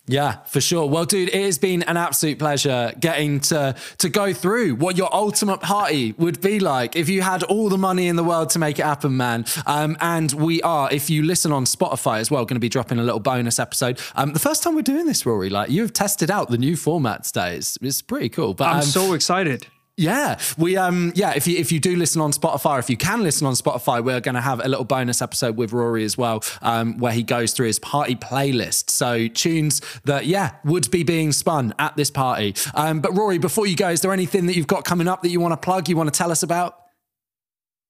Yeah, 0.09 0.37
for 0.45 0.61
sure. 0.61 0.87
Well, 0.87 1.03
dude, 1.03 1.27
it 1.29 1.43
has 1.43 1.57
been 1.57 1.83
an 1.83 1.97
absolute 1.97 2.39
pleasure 2.39 2.93
getting 2.97 3.41
to 3.41 3.75
to 3.97 4.07
go 4.09 4.31
through 4.31 4.75
what 4.75 4.95
your 4.97 5.13
ultimate 5.13 5.59
party 5.59 6.13
would 6.17 6.39
be 6.39 6.61
like 6.61 6.95
if 6.95 7.09
you 7.09 7.21
had 7.21 7.43
all 7.43 7.67
the 7.67 7.77
money 7.77 8.07
in 8.07 8.15
the 8.15 8.23
world 8.23 8.49
to 8.51 8.59
make 8.59 8.79
it 8.79 8.85
happen, 8.85 9.17
man. 9.17 9.43
Um, 9.65 9.97
and 9.99 10.31
we 10.31 10.61
are, 10.61 10.89
if 10.93 11.09
you 11.09 11.23
listen 11.23 11.51
on 11.51 11.65
Spotify 11.65 12.19
as 12.19 12.31
well, 12.31 12.45
going 12.45 12.55
to 12.55 12.61
be 12.61 12.69
dropping 12.69 12.99
a 12.99 13.03
little 13.03 13.19
bonus 13.19 13.59
episode. 13.59 13.99
Um, 14.15 14.31
the 14.31 14.39
first 14.39 14.63
time 14.63 14.75
we're 14.75 14.81
doing 14.81 15.07
this, 15.07 15.25
Rory, 15.25 15.49
like 15.49 15.69
you 15.69 15.81
have 15.81 15.91
tested 15.91 16.31
out 16.31 16.49
the 16.49 16.57
new 16.57 16.77
format 16.77 17.25
today. 17.25 17.57
It's, 17.57 17.77
it's 17.81 18.01
pretty 18.01 18.29
cool. 18.29 18.53
But 18.53 18.67
I'm 18.69 18.75
um, 18.77 18.83
so 18.83 19.11
excited. 19.11 19.67
Yeah, 19.97 20.39
we 20.59 20.77
um 20.77 21.11
yeah, 21.15 21.33
if 21.35 21.47
you 21.47 21.57
if 21.57 21.71
you 21.71 21.79
do 21.79 21.95
listen 21.95 22.21
on 22.21 22.31
Spotify, 22.31 22.77
if 22.77 22.89
you 22.89 22.95
can 22.95 23.23
listen 23.23 23.47
on 23.47 23.53
Spotify, 23.53 24.03
we're 24.03 24.21
going 24.21 24.35
to 24.35 24.41
have 24.41 24.63
a 24.63 24.67
little 24.67 24.85
bonus 24.85 25.23
episode 25.23 25.57
with 25.57 25.73
Rory 25.73 26.03
as 26.03 26.17
well, 26.17 26.43
um, 26.61 26.99
where 26.99 27.11
he 27.11 27.23
goes 27.23 27.51
through 27.51 27.65
his 27.65 27.79
party 27.79 28.15
playlist. 28.15 28.91
So 28.91 29.27
tunes 29.27 29.81
that 30.05 30.27
yeah 30.27 30.55
would 30.63 30.89
be 30.91 31.01
being 31.01 31.31
spun 31.31 31.73
at 31.79 31.95
this 31.95 32.11
party. 32.11 32.55
Um, 32.75 33.01
but 33.01 33.17
Rory, 33.17 33.39
before 33.39 33.65
you 33.65 33.75
go, 33.75 33.89
is 33.89 34.01
there 34.01 34.13
anything 34.13 34.45
that 34.45 34.55
you've 34.55 34.67
got 34.67 34.85
coming 34.85 35.07
up 35.07 35.23
that 35.23 35.29
you 35.29 35.39
want 35.39 35.53
to 35.53 35.57
plug? 35.57 35.89
You 35.89 35.97
want 35.97 36.13
to 36.13 36.17
tell 36.17 36.31
us 36.31 36.43
about? 36.43 36.86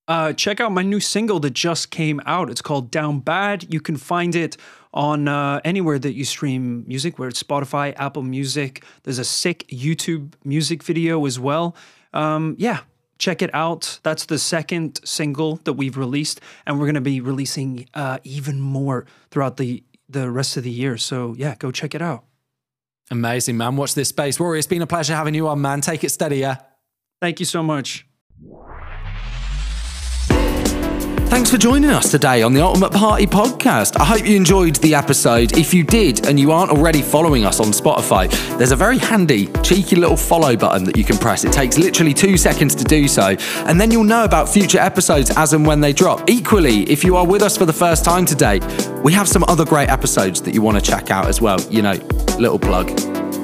Uh, 0.08 0.32
check 0.34 0.62
out 0.62 0.72
my 0.72 0.84
new 0.84 1.00
single 1.00 1.40
that 1.42 1.54
just 1.54 1.92
came 1.92 2.22
out. 2.26 2.50
It's 2.50 2.62
called 2.62 2.92
Down 2.92 3.20
Bad. 3.20 3.72
You 3.74 3.82
can 3.82 3.98
find 3.98 4.36
it 4.36 4.56
on 4.94 5.28
uh, 5.28 5.60
anywhere 5.66 6.00
that 6.00 6.14
you 6.14 6.24
stream 6.24 6.86
music, 6.88 7.20
where 7.20 7.28
it's 7.28 7.44
Spotify, 7.44 7.94
Apple 7.98 8.24
Music. 8.24 8.84
There's 9.04 9.20
a 9.20 9.26
sick 9.26 9.68
YouTube 9.68 10.34
music 10.46 10.82
video 10.82 11.26
as 11.26 11.40
well. 11.40 11.76
Um, 12.14 12.56
yeah, 12.58 12.80
check 13.20 13.42
it 13.42 13.54
out. 13.54 14.00
That's 14.04 14.26
the 14.26 14.40
second 14.40 15.02
single 15.04 15.58
that 15.66 15.74
we've 15.74 15.98
released, 15.98 16.40
and 16.66 16.80
we're 16.80 16.86
going 16.86 16.96
to 16.96 17.02
be 17.02 17.20
releasing 17.20 17.88
uh, 17.94 18.20
even 18.24 18.62
more 18.62 19.06
throughout 19.30 19.58
the 19.58 19.84
the 20.10 20.32
rest 20.32 20.56
of 20.56 20.64
the 20.64 20.72
year. 20.72 20.96
So 20.98 21.36
yeah, 21.38 21.56
go 21.56 21.70
check 21.70 21.94
it 21.94 22.02
out. 22.02 22.24
Amazing, 23.12 23.58
man. 23.58 23.76
Watch 23.76 23.94
this 23.94 24.10
space, 24.10 24.40
Rory. 24.40 24.60
It's 24.60 24.68
been 24.68 24.82
a 24.82 24.88
pleasure 24.88 25.16
having 25.16 25.34
you 25.34 25.48
on, 25.50 25.62
man. 25.62 25.82
Take 25.82 26.04
it 26.04 26.12
steady, 26.12 26.38
yeah. 26.38 26.58
Thank 27.22 27.40
you 27.40 27.46
so 27.46 27.62
much. 27.62 28.06
Thanks 31.30 31.52
for 31.52 31.58
joining 31.58 31.90
us 31.90 32.10
today 32.10 32.42
on 32.42 32.54
the 32.54 32.62
Ultimate 32.62 32.94
Party 32.94 33.28
podcast. 33.28 34.00
I 34.00 34.06
hope 34.06 34.26
you 34.26 34.38
enjoyed 34.38 34.78
the 34.78 34.96
episode. 34.96 35.58
If 35.58 35.74
you 35.74 35.84
did 35.84 36.26
and 36.26 36.40
you 36.40 36.52
aren't 36.52 36.72
already 36.72 37.02
following 37.02 37.46
us 37.46 37.60
on 37.60 37.68
Spotify, 37.68 38.30
there's 38.58 38.72
a 38.72 38.78
very 38.78 38.98
handy, 38.98 39.48
cheeky 39.62 39.98
little 39.98 40.16
follow 40.16 40.56
button 40.56 40.86
that 40.86 40.96
you 40.96 41.04
can 41.04 41.18
press. 41.18 41.44
It 41.44 41.52
takes 41.52 41.78
literally 41.78 42.14
two 42.14 42.38
seconds 42.38 42.76
to 42.76 42.84
do 42.86 43.10
so, 43.10 43.36
and 43.66 43.80
then 43.80 43.92
you'll 43.92 44.06
know 44.06 44.24
about 44.24 44.48
future 44.48 44.80
episodes 44.80 45.30
as 45.36 45.52
and 45.52 45.66
when 45.66 45.82
they 45.82 45.92
drop. 45.92 46.30
Equally, 46.30 46.84
if 46.84 47.04
you 47.04 47.18
are 47.18 47.28
with 47.28 47.42
us 47.42 47.58
for 47.58 47.66
the 47.66 47.74
first 47.74 48.06
time 48.06 48.26
today, 48.26 48.62
we 49.04 49.12
have 49.12 49.28
some 49.28 49.44
other 49.50 49.66
great 49.66 49.90
episodes 49.90 50.42
that 50.44 50.54
you 50.54 50.62
want 50.62 50.78
to 50.78 50.92
check 50.92 51.12
out 51.12 51.28
as 51.28 51.42
well. 51.42 51.60
You 51.70 51.82
know, 51.82 51.96
little 52.40 52.58
plug. 52.58 52.88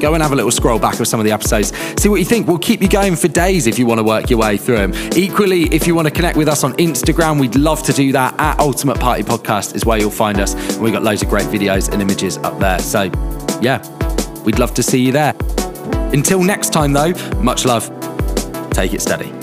Go 0.04 0.14
and 0.16 0.22
have 0.22 0.34
a 0.34 0.36
little 0.36 0.51
scroll 0.51 0.80
back 0.80 0.99
of 0.99 1.08
some 1.08 1.22
of 1.22 1.24
the 1.24 1.32
episodes. 1.32 1.72
See 1.95 2.10
what 2.10 2.18
you 2.18 2.26
think. 2.26 2.45
We'll 2.45 2.58
keep 2.58 2.82
you 2.82 2.89
going 2.89 3.16
for 3.16 3.30
days 3.30 3.68
if 3.68 3.80
you 3.80 3.86
want 3.86 3.99
to 3.99 4.04
work 4.04 4.30
your 4.30 4.38
way 4.38 4.58
through 4.58 4.76
them. 4.76 4.93
Equally, 5.16 5.74
if 5.74 5.88
you 5.88 5.95
want 5.95 6.10
to 6.10 6.14
connect 6.14 6.36
with 6.36 6.49
us 6.49 6.66
on 6.66 6.74
Instagram, 6.74 7.39
we'd 7.39 7.56
love 7.56 7.82
to 7.84 7.93
do 7.93 8.12
that. 8.12 8.38
At 8.38 8.60
Ultimate 8.60 8.99
Party 8.99 9.24
Podcast 9.24 9.76
is 9.76 9.86
where 9.86 9.97
you'll 9.97 10.12
find 10.12 10.41
us. 10.41 10.56
And 10.74 10.82
we've 10.82 10.91
got 10.91 11.04
loads 11.04 11.24
of 11.24 11.30
great 11.30 11.47
videos 11.47 11.89
and 11.89 12.01
images 12.01 12.38
up 12.39 12.60
there. 12.60 12.80
So, 12.80 13.04
yeah, 13.62 13.80
we'd 14.43 14.60
love 14.60 14.74
to 14.74 14.84
see 14.84 14.99
you 14.99 15.14
there. 15.14 15.34
Until 16.12 16.43
next 16.43 16.74
time, 16.74 16.91
though, 16.91 17.14
much 17.41 17.64
love. 17.64 17.88
Take 18.72 18.93
it 18.93 19.01
steady. 19.01 19.43